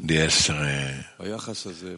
di 0.00 0.16
essere 0.16 1.14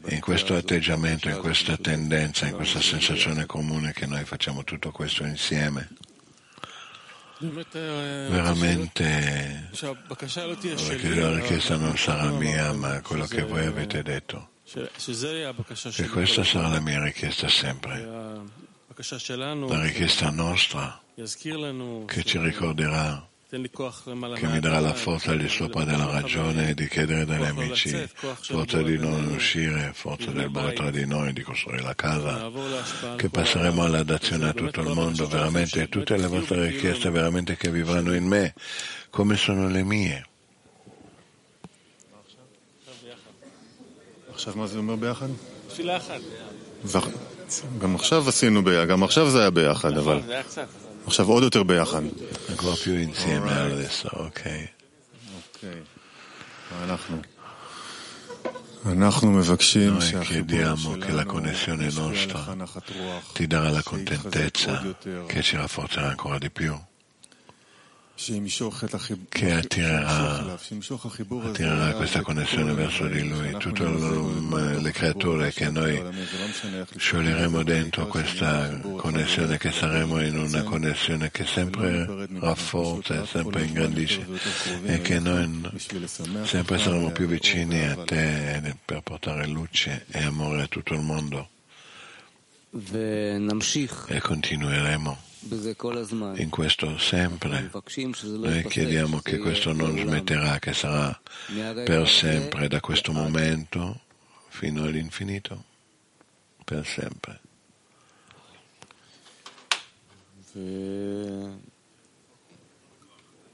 in 0.08 0.20
questo 0.20 0.54
atteggiamento, 0.54 1.30
in 1.30 1.38
questa 1.38 1.78
tendenza, 1.78 2.46
in 2.46 2.54
questa 2.54 2.82
sensazione 2.82 3.46
comune 3.46 3.94
che 3.94 4.04
noi 4.04 4.24
facciamo 4.26 4.64
tutto 4.64 4.90
questo 4.90 5.24
insieme 5.24 5.88
veramente 8.30 9.68
la 11.14 11.34
richiesta 11.34 11.76
non 11.76 11.96
sarà 11.96 12.30
mia, 12.30 12.72
ma 12.72 13.00
quello 13.00 13.26
che 13.26 13.42
voi 13.42 13.66
avete 13.66 14.02
detto. 14.02 14.50
E 15.96 16.08
questa 16.08 16.44
sarà 16.44 16.68
la 16.68 16.80
mia 16.80 17.02
richiesta 17.02 17.48
sempre. 17.48 18.04
La 18.04 19.82
richiesta 19.82 20.30
nostra 20.30 21.00
che 21.14 22.24
ci 22.24 22.38
ricorderà 22.38 23.28
תן 23.53 23.61
לי 23.61 23.69
כוח 23.69 24.07
למעלה 24.07 24.35
che 24.37 24.45
mi 24.47 24.59
darà 24.61 24.79
la 24.79 24.93
מהידיים, 24.93 24.95
forza 25.05 25.31
al 25.31 25.37
di 25.39 25.49
sopra 25.49 25.83
della 25.83 26.05
ragione 26.17 26.73
di 26.79 26.87
chiedere 26.87 27.25
dagli 27.25 27.43
amici, 27.53 27.89
forza 28.53 28.81
di 28.89 28.97
non 29.05 29.25
uscire, 29.39 29.91
forza 30.03 30.29
del 30.31 30.49
Bore 30.49 30.73
tra 30.73 30.91
di 30.91 31.05
noi, 31.07 31.33
di 31.33 31.41
costruire 31.41 31.81
la 31.81 31.95
casa, 31.95 32.33
נעבור 32.37 32.67
להשפעה 32.69 33.15
che 33.17 33.25
על 33.25 33.29
כל 33.29 33.39
passeremo 33.41 33.81
העולם. 33.81 33.85
alla 33.85 34.03
dazione 34.03 34.45
a 34.45 34.51
שזה 34.51 34.53
באמת 34.53 34.59
tutto 34.61 34.81
il 34.81 34.87
כל 34.87 34.93
mondo, 34.93 35.23
הבקשות 35.23 35.31
שלכם, 35.31 35.37
veramente 35.37 35.87
tutte 35.89 36.17
le 36.17 36.27
vostre 36.27 36.59
richieste 36.69 37.09
veramente 37.09 37.55
che 37.57 37.69
vivranno 37.71 38.13
in 38.13 38.25
me, 38.33 38.53
come 39.09 39.35
sono 39.35 39.67
le 39.67 39.83
mie. 39.83 40.23
עכשיו 44.33 44.53
מה 44.57 44.67
זה 44.67 44.77
אומר 44.77 44.95
ביחד? 44.95 45.27
תפילה 45.67 45.97
אחת. 45.97 46.21
ואח- 46.85 47.07
גם 47.81 47.95
עכשיו 47.95 48.29
עשינו 48.29 48.63
ביחד, 48.63 48.87
גם 48.87 49.03
עכשיו 49.03 49.29
זה 49.29 49.39
היה 49.39 49.49
ביחד, 49.49 49.97
אבל 49.97 50.21
זה 50.25 50.33
היה 50.33 50.43
קצת. 50.43 50.67
עכשיו 51.06 51.28
עוד 51.28 51.42
יותר 51.42 51.62
ביחד. 51.62 52.02
אנחנו. 56.82 57.20
Noi 58.84 60.18
chiediamo 60.20 60.98
che 60.98 61.12
la 61.12 61.24
connessione 61.24 61.88
nostra 61.90 62.54
ti 63.32 63.46
darà 63.46 63.70
la 63.70 63.82
contentezza 63.82 64.82
che 65.26 65.40
ci 65.42 65.56
rafforzerà 65.56 66.08
ancora 66.08 66.36
di 66.36 66.50
più. 66.50 66.74
che 69.28 69.52
attirerà, 69.52 70.56
attirerà, 70.56 71.92
questa 71.94 72.22
connessione 72.22 72.72
verso 72.72 73.06
di 73.08 73.28
lui, 73.28 73.50
tutto 73.58 73.84
le 74.78 74.90
creature 74.92 75.52
che 75.52 75.68
noi 75.68 76.00
scioglieremo 76.96 77.64
dentro 77.64 78.06
questa 78.06 78.70
connessione, 78.96 79.58
che 79.58 79.72
saremo 79.72 80.20
in 80.22 80.38
una 80.38 80.62
connessione 80.62 81.32
che 81.32 81.44
sempre 81.44 82.28
rafforza, 82.38 83.22
e 83.22 83.26
sempre 83.26 83.64
ingrandisce 83.64 84.24
e 84.84 85.00
che 85.00 85.18
noi 85.18 85.70
sempre 86.44 86.78
saremo 86.78 87.10
più 87.10 87.26
vicini 87.26 87.84
a 87.84 87.96
te 88.04 88.76
per 88.84 89.00
portare 89.02 89.46
luce 89.48 90.06
e 90.08 90.22
amore 90.22 90.62
a 90.62 90.66
tutto 90.68 90.94
il 90.94 91.00
mondo. 91.00 91.48
E 94.06 94.20
continueremo. 94.20 95.32
in 96.37 96.49
questo 96.49 96.97
sempre. 96.97 97.61
מבקשים 97.61 98.13
שזה 98.13 98.37
לא 98.37 98.47
Noi 98.47 98.55
ייפסק, 98.57 98.71
chiediamo 98.71 99.19
שזה 99.19 99.29
che 99.29 99.35
יהיה 99.35 99.43
questo 99.43 99.73
non 99.73 99.95
לעולם. 99.95 100.07
smetterà, 100.07 100.59
che 100.59 100.73
sarà 100.73 101.19
per 101.85 102.07
sempre 102.07 102.67
da 102.67 102.79
questo 102.79 103.11
momento 103.11 104.01
fino 104.49 104.83
all'infinito, 104.83 105.63
per 106.65 106.85
sempre. 106.85 107.39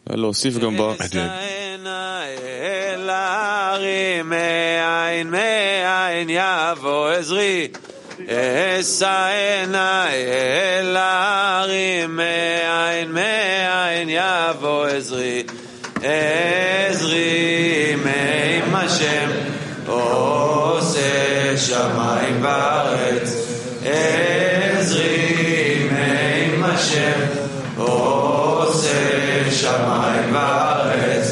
להוסיף 0.09 0.57
גם 0.57 0.77
ב... 0.77 0.81
אשא 0.81 1.37
אל 1.85 3.09
ההרים 3.09 4.29
מאין 4.29 5.29
מאין 5.29 6.29
יבוא 6.29 7.09
עזרי 7.09 7.67
אשא 8.32 9.26
אל 10.12 10.96
ההרים 10.96 12.16
מאין 12.16 13.12
מאין 13.12 14.08
יבוא 14.08 14.86
עזרי. 14.86 15.42
עזרי 16.02 17.96
מעם 18.04 18.76
השם? 18.76 19.30
עושה 19.86 21.56
שמיים 21.56 22.44
וארץ. 22.44 23.34
עזרי 23.84 25.88
מעם 25.92 26.64
השם? 26.64 27.20
עושה 27.76 28.90
שמיים 29.50 30.34
וארץ. 30.34 31.26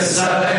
אשאל 0.00 0.51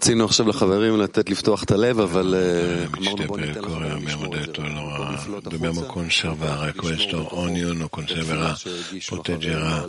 רצינו 0.00 0.24
עכשיו 0.24 0.48
לחברים 0.48 1.00
לתת 1.00 1.30
לפתוח 1.30 1.64
את 1.64 1.70
הלב, 1.70 2.00
אבל 2.00 2.34
אה, 2.34 2.84
אמרנו 2.98 3.16
Amici 3.16 3.26
בוא 3.26 3.38
del 3.38 3.40
ניתן 3.40 3.60
cuore 3.60 3.64
לחברים 3.64 3.98
abbiamo 3.98 4.08
לשמור 4.08 4.26
את 4.26 4.40
זה. 4.40 4.52
detto 4.52 4.60
allora 4.60 5.40
dobbiamo 5.42 5.80
conservare 5.82 6.72
questo, 6.74 7.38
ognuno 7.38 7.88
conserverà, 7.88 8.56
proteggerà 9.06 9.86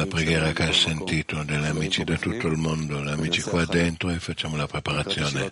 la 0.00 0.06
preghiera 0.06 0.52
che 0.52 0.64
ha 0.64 0.72
sentito 0.72 1.42
degli 1.44 1.64
amici 1.64 2.04
da 2.04 2.16
tutto 2.16 2.46
il 2.46 2.56
mondo, 2.56 3.02
gli 3.02 3.08
amici 3.08 3.42
qua 3.42 3.64
dentro 3.64 4.10
e 4.10 4.18
facciamo 4.18 4.56
la 4.56 4.66
preparazione 4.66 5.48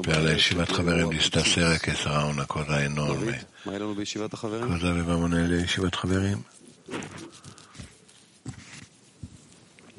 per 0.00 0.22
la 0.22 0.36
Shivat 0.36 0.72
Chaverim 0.74 1.08
di 1.08 1.20
stasera 1.20 1.76
che 1.76 1.94
sarà 1.94 2.24
una 2.24 2.46
cosa 2.46 2.82
enorme. 2.82 3.46
מה 3.66 3.72
היה 3.72 3.80
לנו 3.80 3.94
בישיבת 3.94 4.34
החברים? 4.34 4.68
Cosa 4.68 4.88
avevamo 4.88 5.26
nelle 5.26 5.66
Shivat 5.66 5.94
Chaverim? 5.94 6.44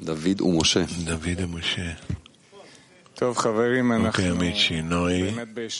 דוד 0.02 0.40
ומשה. 0.40 0.84
Davide 1.04 1.42
e 1.42 1.46
Moshe. 1.46 1.98
Ok 3.17 4.19
amici, 4.29 4.81
noi 4.81 5.33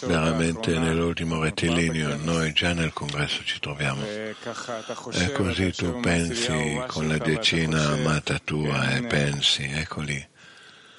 veramente 0.06 0.80
nell'ultimo 0.80 1.42
rettilineo, 1.42 2.16
noi 2.24 2.54
già 2.54 2.72
nel 2.72 2.94
congresso 2.94 3.44
ci 3.44 3.60
troviamo. 3.60 4.02
E 4.06 5.32
così 5.34 5.72
tu 5.74 6.00
pensi 6.00 6.82
con 6.88 7.10
la 7.10 7.18
decina 7.18 7.90
amata 7.90 8.40
tua 8.44 8.96
e 8.96 9.04
pensi, 9.04 9.64
eccoli. 9.64 10.28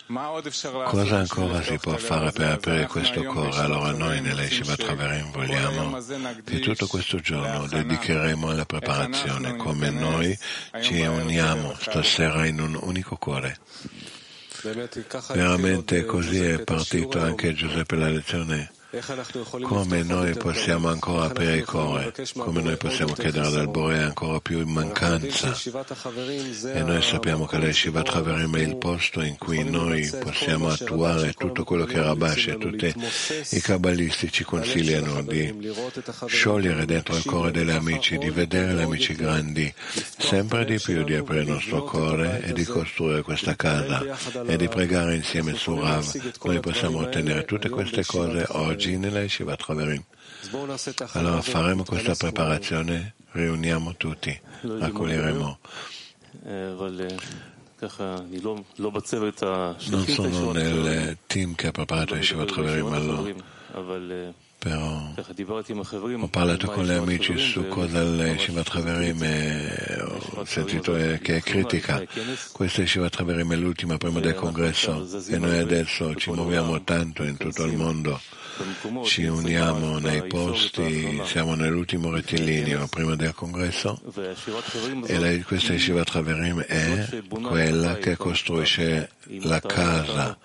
Cosa 0.09 1.16
ancora 1.16 1.62
si 1.62 1.78
può 1.78 1.97
fare 1.97 2.30
per 2.30 2.51
aprire 2.51 2.87
questo 2.87 3.24
cuore? 3.24 3.57
Allora 3.57 3.91
noi 3.93 4.20
nella 4.20 4.43
Yeshiva 4.43 4.76
Traverim 4.76 5.32
vogliamo 5.32 5.99
che 6.45 6.61
tutto 6.61 6.87
questo 6.87 7.18
giorno 7.18 7.66
dedicheremo 7.66 8.51
alla 8.51 8.66
preparazione, 8.66 9.57
come 9.57 9.91
noi 9.91 10.39
ci 10.80 11.01
uniamo 11.01 11.74
stasera 11.80 12.47
in 12.47 12.61
un 12.61 12.78
unico 12.80 13.16
cuore. 13.16 13.59
Veramente 15.32 16.04
così 16.04 16.44
è 16.44 16.62
partito 16.64 17.20
anche 17.20 17.52
Giuseppe 17.52 17.96
la 17.96 18.09
lezione. 18.09 18.70
Come 19.62 20.03
noi 20.03 20.32
possiamo 20.34 20.88
ancora 20.88 21.26
aprire 21.26 21.57
il 21.57 21.64
cuore, 21.66 22.12
come 22.34 22.62
noi 22.62 22.76
possiamo 22.76 23.12
chiedere 23.12 23.51
dal 23.51 23.68
Bore 23.68 24.03
ancora 24.03 24.40
più 24.40 24.61
in 24.61 24.70
mancanza. 24.70 25.55
E 26.72 26.82
noi 26.82 27.03
sappiamo 27.03 27.44
che 27.47 27.59
la 27.59 27.70
Shivat 27.70 28.14
Haverim 28.14 28.57
è 28.57 28.61
il 28.61 28.76
posto 28.76 29.22
in 29.22 29.36
cui 29.36 29.68
noi 29.68 30.11
possiamo 30.20 30.68
attuare 30.68 31.34
tutto 31.34 31.64
quello 31.64 31.84
che 31.84 32.01
Rabash 32.01 32.47
e 32.47 32.59
tutti 32.59 32.94
i 33.51 33.61
kabbalisti 33.61 34.32
ci 34.32 34.44
consigliano 34.44 35.22
di 35.22 35.72
sciogliere 36.26 36.87
dentro 36.87 37.16
il 37.16 37.25
cuore 37.25 37.50
degli 37.50 37.71
amici, 37.71 38.16
di 38.16 38.30
vedere 38.30 38.75
gli 38.75 38.80
amici 38.80 39.14
grandi, 39.14 39.72
sempre 40.16 40.64
di 40.64 40.79
più 40.79 41.04
di 41.04 41.14
aprire 41.14 41.42
il 41.42 41.50
nostro 41.50 41.84
cuore 41.84 42.42
e 42.42 42.53
di 42.53 42.64
costruire 42.64 43.21
questa 43.22 43.54
casa 43.57 44.03
e 44.46 44.57
di 44.57 44.68
pregare 44.68 45.16
insieme 45.16 45.54
su 45.54 45.79
Rav. 45.79 46.34
Noi 46.45 46.61
possiamo 46.61 47.00
ottenere 47.00 47.45
tutte 47.45 47.68
queste 47.68 48.04
cose 48.04 48.45
oggi 48.50 48.84
nella 48.97 49.21
Yeshivat 49.21 49.62
Haverim. 49.67 50.04
Allora 51.13 51.42
faremo 51.42 51.83
questa 51.83 52.16
preparazione, 52.16 53.13
riuniamo 53.32 53.96
tutti, 53.97 54.39
raccoglieremo. 54.63 55.58
אה, 56.46 56.71
אבל 56.78 57.01
אה, 57.01 57.16
ככה, 57.78 58.16
אני 58.29 58.39
לא- 58.39 58.63
לא 58.79 58.89
בצוות 58.89 59.43
Non 59.43 59.46
השליחים 59.79 60.16
sono 60.16 60.54
של 60.54 60.83
nel 60.86 61.17
team 61.33 61.55
che 61.55 61.67
ha 61.67 61.71
preparato 61.71 62.16
לא 62.16 62.20
Yeshivat 62.20 62.51
מדבר 62.51 62.55
Haverim, 62.55 62.86
בישיבות 62.86 62.93
allora. 62.93 63.20
החברים, 63.20 63.36
אבל 63.75 64.12
אה, 64.12 64.32
però 64.66 65.21
ככה 65.21 65.33
דיברתי 65.33 65.74
עם 65.74 65.79
החברים. 65.82 66.24
ho 66.24 66.28
parlato 66.28 66.67
מה 66.67 66.74
con 66.75 66.86
gli 66.86 66.92
ישיבת 66.92 67.01
amici 67.08 67.32
חברים, 67.32 67.54
su 67.54 67.59
והם 67.59 67.74
cosa 67.74 67.97
ממש 67.97 68.39
il 68.39 68.50
Shivat 68.50 68.70
Haverim 68.75 69.24
e 69.24 70.38
ho 70.38 70.46
sentito 70.46 70.96
eh, 70.96 71.20
che 71.21 71.36
è 71.36 71.42
critica. 71.42 72.04
Questa 72.51 72.82
è 72.82 72.86
Shivat 72.86 73.20
Haverim 73.20 73.51
è 73.51 73.55
l'ultima 73.55 73.97
prima 73.97 74.20
del 74.20 74.36
congresso 74.36 74.92
e 75.29 75.38
noi 75.38 75.58
adesso 75.58 76.16
ci 76.16 76.29
muoviamo 76.32 76.83
tanto 76.83 77.24
in 77.24 77.38
tutto 77.38 77.63
il 77.66 77.75
mondo. 77.75 78.20
ci 79.04 79.24
uniamo 79.24 79.99
nei 79.99 80.26
posti, 80.26 81.20
siamo 81.24 81.54
nell'ultimo 81.54 82.11
rettilineo 82.11 82.87
prima 82.88 83.14
del 83.16 83.34
congresso 83.34 84.00
e 85.07 85.18
la, 85.18 85.45
questa 85.45 85.72
Yeshiva 85.72 86.04
Traverim 86.04 86.61
è 86.62 87.22
quella 87.28 87.96
che 87.96 88.16
costruisce 88.16 89.11
la 89.41 89.61
casa 89.61 90.38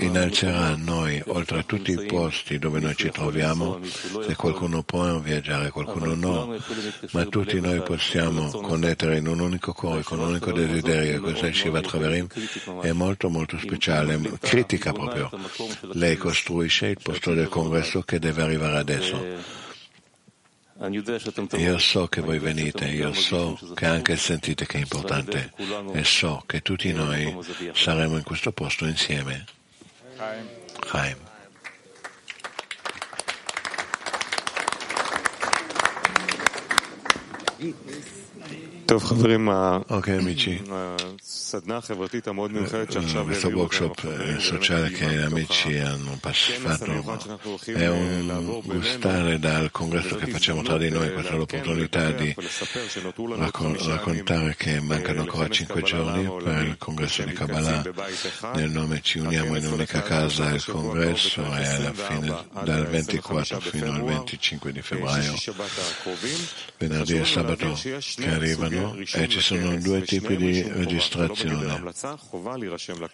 innalzerà 0.00 0.74
noi, 0.76 1.22
oltre 1.26 1.60
a 1.60 1.62
tutti 1.62 1.92
i 1.92 2.06
posti 2.06 2.58
dove 2.58 2.80
noi 2.80 2.96
ci 2.96 3.10
troviamo, 3.10 3.78
se 3.84 4.34
qualcuno 4.34 4.82
può 4.82 5.18
viaggiare, 5.20 5.70
qualcuno 5.70 6.14
no, 6.14 6.56
ma 7.12 7.24
tutti 7.26 7.60
noi 7.60 7.80
possiamo 7.82 8.50
connettere 8.50 9.18
in 9.18 9.28
un 9.28 9.38
unico 9.38 9.72
cuore, 9.72 10.02
con 10.02 10.18
un 10.18 10.30
unico 10.30 10.50
desiderio, 10.50 11.20
questa 11.20 11.52
Shivat 11.52 11.94
Haverim 11.94 12.26
è 12.80 12.90
molto 12.92 13.28
molto 13.28 13.56
speciale, 13.58 14.20
critica 14.40 14.92
proprio. 14.92 15.30
Lei 15.92 16.16
costruisce 16.16 16.88
il 16.88 16.98
posto 17.00 17.32
del 17.32 17.48
congresso 17.48 18.02
che 18.02 18.18
deve 18.18 18.42
arrivare 18.42 18.78
adesso. 18.78 19.62
Io 21.56 21.78
so 21.78 22.08
che 22.08 22.20
voi 22.20 22.38
venite, 22.38 22.86
io 22.86 23.12
so 23.12 23.58
che 23.74 23.86
anche 23.86 24.16
sentite 24.16 24.66
che 24.66 24.78
è 24.78 24.80
importante. 24.80 25.52
e 25.92 26.04
so 26.04 26.42
che 26.46 26.62
tutti 26.62 26.92
noi 26.92 27.36
saremo 27.72 28.16
in 28.16 28.24
questo 28.24 28.50
posto 28.52 28.84
insieme. 28.84 29.44
Chaim. 30.80 31.16
Ok 38.86 40.08
amici, 40.08 40.62
questo 43.24 43.48
workshop 43.48 44.38
sociale 44.38 44.90
che 44.90 45.06
gli 45.06 45.22
amici 45.22 45.78
hanno 45.78 46.18
fatto 46.20 47.18
è 47.64 47.88
un 47.88 48.60
gustare 48.62 49.38
dal 49.38 49.70
congresso 49.70 50.16
che 50.16 50.26
facciamo 50.26 50.62
tra 50.62 50.76
di 50.76 50.90
noi, 50.90 51.12
questa 51.12 51.32
è 51.32 51.36
l'opportunità 51.36 52.10
di 52.10 52.34
raccontare 53.86 54.54
che 54.56 54.80
mancano 54.80 55.22
ancora 55.22 55.48
cinque 55.48 55.80
giorni 55.82 56.42
per 56.42 56.62
il 56.64 56.76
congresso 56.76 57.22
di 57.22 57.32
Kabbalah, 57.32 57.82
nel 58.54 58.70
nome 58.70 59.00
ci 59.02 59.18
uniamo 59.18 59.56
in 59.56 59.64
un'unica 59.64 60.02
casa, 60.02 60.50
il 60.50 60.64
congresso 60.64 61.42
è 61.52 61.90
fine, 61.94 62.36
dal 62.62 62.86
24 62.86 63.60
fino 63.60 63.92
al 63.92 64.02
25 64.02 64.72
di 64.72 64.82
febbraio, 64.82 65.34
venerdì 66.76 67.16
e 67.16 67.24
sabato 67.24 67.72
che 67.72 68.28
arrivano 68.28 68.72
e 69.12 69.28
ci 69.28 69.40
sono 69.40 69.76
due 69.78 70.02
tipi 70.02 70.36
di 70.36 70.62
registrazione 70.62 71.92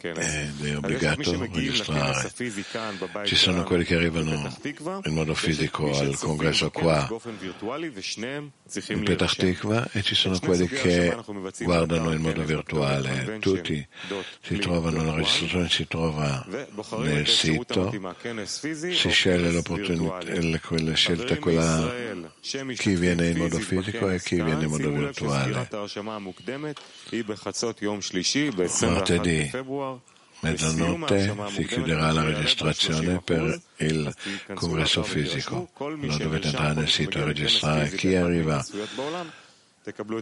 ed 0.00 0.64
è 0.64 0.76
obbligato 0.76 1.38
registrare. 1.38 2.32
Ci 3.24 3.36
sono 3.36 3.64
quelli 3.64 3.84
che 3.84 3.94
arrivano 3.94 4.52
in 5.04 5.14
modo 5.14 5.34
fisico 5.34 5.96
al 5.98 6.16
congresso 6.18 6.70
qua 6.70 7.08
in 8.88 9.02
Petah 9.02 9.26
Tikva 9.26 9.90
e 9.92 10.02
ci 10.02 10.14
sono 10.14 10.38
quelli 10.38 10.66
che 10.68 11.16
guardano 11.60 12.12
in 12.12 12.20
modo 12.20 12.42
virtuale. 12.42 13.38
Tutti 13.40 13.86
si 14.40 14.58
trovano, 14.58 15.04
la 15.04 15.14
registrazione 15.14 15.68
si 15.68 15.86
trova 15.86 16.46
nel 16.98 17.26
sito, 17.26 17.92
si 18.72 19.10
sceglie 19.10 19.50
l'opportunità, 19.50 20.58
quella 20.60 20.94
scelta 20.94 21.36
quella 21.38 21.92
chi 22.40 22.94
viene 22.94 23.28
in 23.28 23.38
modo 23.38 23.58
fisico 23.58 24.08
e 24.10 24.20
chi 24.20 24.36
viene 24.36 24.64
in 24.64 24.70
modo 24.70 24.90
virtuale. 24.90 25.49
Ma 28.86 28.90
martedì 28.90 29.50
mezzanotte 30.42 31.36
si 31.50 31.64
chiuderà 31.66 32.12
la 32.12 32.22
registrazione 32.24 33.20
per 33.22 33.60
il 33.78 34.14
congresso 34.54 35.02
fisico. 35.02 35.68
Non 35.78 36.16
dovete 36.18 36.48
andare 36.48 36.74
nel 36.74 36.88
sito 36.88 37.18
a 37.18 37.24
registrare. 37.24 37.90
Chi 37.90 38.14
arriva 38.14 38.64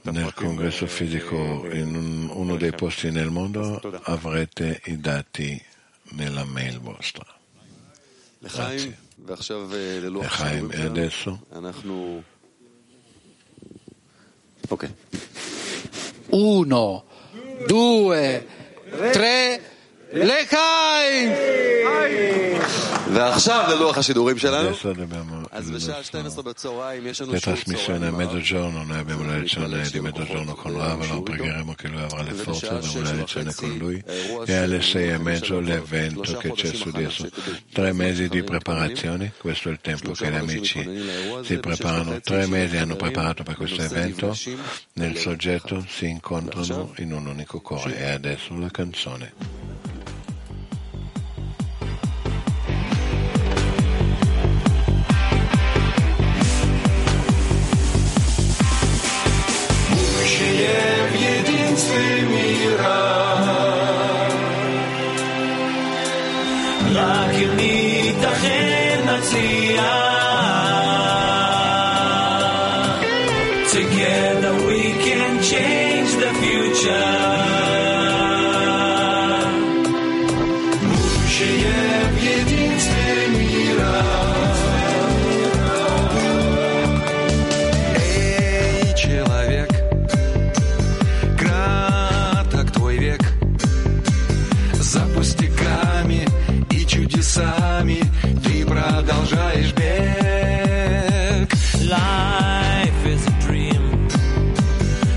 nel 0.02 0.32
congresso 0.34 0.86
fisico 0.86 1.68
in 1.70 2.28
uno 2.32 2.56
dei 2.56 2.72
posti 2.72 3.10
nel 3.10 3.30
mondo 3.30 3.80
avrete 4.04 4.80
i 4.86 4.98
dati 4.98 5.60
nella 6.10 6.44
mail 6.44 6.78
vostra. 6.80 7.24
Grazie. 8.38 8.98
Lechaim, 10.20 10.70
e 10.72 10.80
adesso 10.82 11.44
Ok. 14.68 14.88
Uno, 16.30 17.04
due, 17.66 18.46
tre, 19.12 19.60
le 20.12 20.46
caim! 20.46 21.32
Adesso 24.68 24.92
dobbiamo 24.92 25.46
la 25.50 27.38
trasmissione 27.40 28.06
a 28.06 28.10
mezzogiorno, 28.12 28.84
noi 28.84 28.98
abbiamo 28.98 29.24
la 29.24 29.38
lezione 29.38 29.88
di 29.90 30.00
mezzogiorno 30.00 30.54
con 30.54 30.80
Avalon, 30.80 31.22
pregheremo 31.22 31.74
che 31.74 31.88
lui 31.88 32.02
avrà 32.02 32.22
le 32.22 32.32
forze, 32.32 32.68
abbiamo 32.68 33.00
la 33.02 33.12
lezione 33.12 33.54
con 33.54 33.76
lui 33.76 34.02
e 34.46 34.54
alle 34.54 34.82
sei 34.82 35.10
e 35.10 35.18
mezzo 35.18 35.58
l'evento 35.58 36.36
che 36.36 36.52
c'è 36.52 36.72
su 36.72 36.90
di 36.90 37.02
esso. 37.02 37.28
Tre 37.72 37.92
mesi 37.92 38.28
di 38.28 38.42
preparazione, 38.42 39.32
questo 39.38 39.68
è 39.68 39.72
il 39.72 39.80
tempo 39.80 40.12
che 40.12 40.30
gli 40.30 40.34
amici 40.34 40.88
si 41.42 41.58
preparano, 41.58 42.20
tre 42.20 42.46
mesi 42.46 42.76
hanno 42.76 42.96
preparato 42.96 43.42
per 43.42 43.56
questo 43.56 43.82
evento, 43.82 44.36
nel 44.94 45.16
soggetto 45.16 45.84
si 45.88 46.06
incontrano 46.06 46.92
in 46.98 47.12
un 47.12 47.26
unico 47.26 47.60
cuore 47.60 47.98
e 47.98 48.10
adesso 48.10 48.56
la 48.56 48.70
canzone. 48.70 49.87
Евреев 60.68 61.10
единстве 61.14 62.20
мира. 62.30 63.00
Лакер 66.94 67.54
нитахен 67.54 69.06
нациях 69.06 70.17
За 94.87 95.01
пустяками 95.15 96.27
и 96.69 96.85
чудесами 96.85 98.01
Ты 98.43 98.65
продолжаешь 98.65 99.73
бег 99.73 100.03
Life 101.83 103.05
is 103.05 103.27
a 103.27 103.31
dream, 103.41 104.07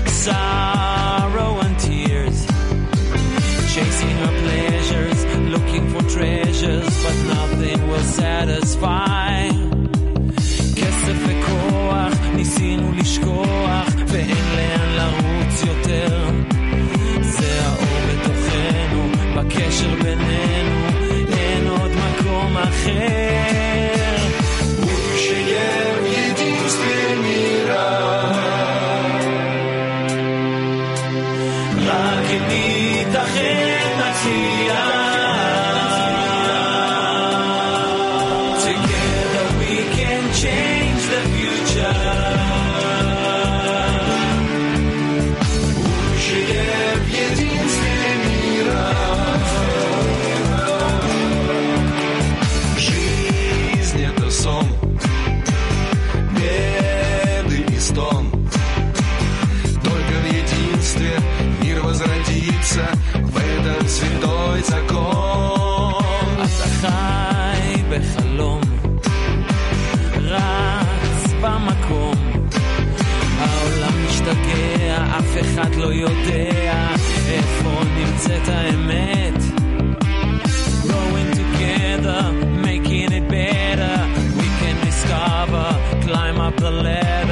sorrow 0.05 1.59
and 1.59 1.79
tears. 1.79 2.45
Chasing 3.73 4.17
our 4.19 4.33
pleasures, 4.43 5.25
looking 5.49 5.89
for 5.89 6.03
treasures, 6.09 7.03
but 7.03 7.15
nothing 7.33 7.87
will 7.87 8.03
satisfy. 8.03 9.60
mujer. 22.84 23.61
אחד 75.40 75.74
לא 75.74 75.92
יודע 75.94 76.88
איפה 77.28 77.80
נמצאת 77.98 78.48
האמת. 78.48 79.42
Growing 80.88 81.30
together, 81.42 82.20
making 82.68 83.10
it 83.18 83.26
better, 83.28 83.96
we 84.38 84.48
can 84.60 84.76
discover, 84.88 85.66
climb 86.06 86.38
up 86.46 86.56
the 86.56 86.70
ladder. 86.70 87.31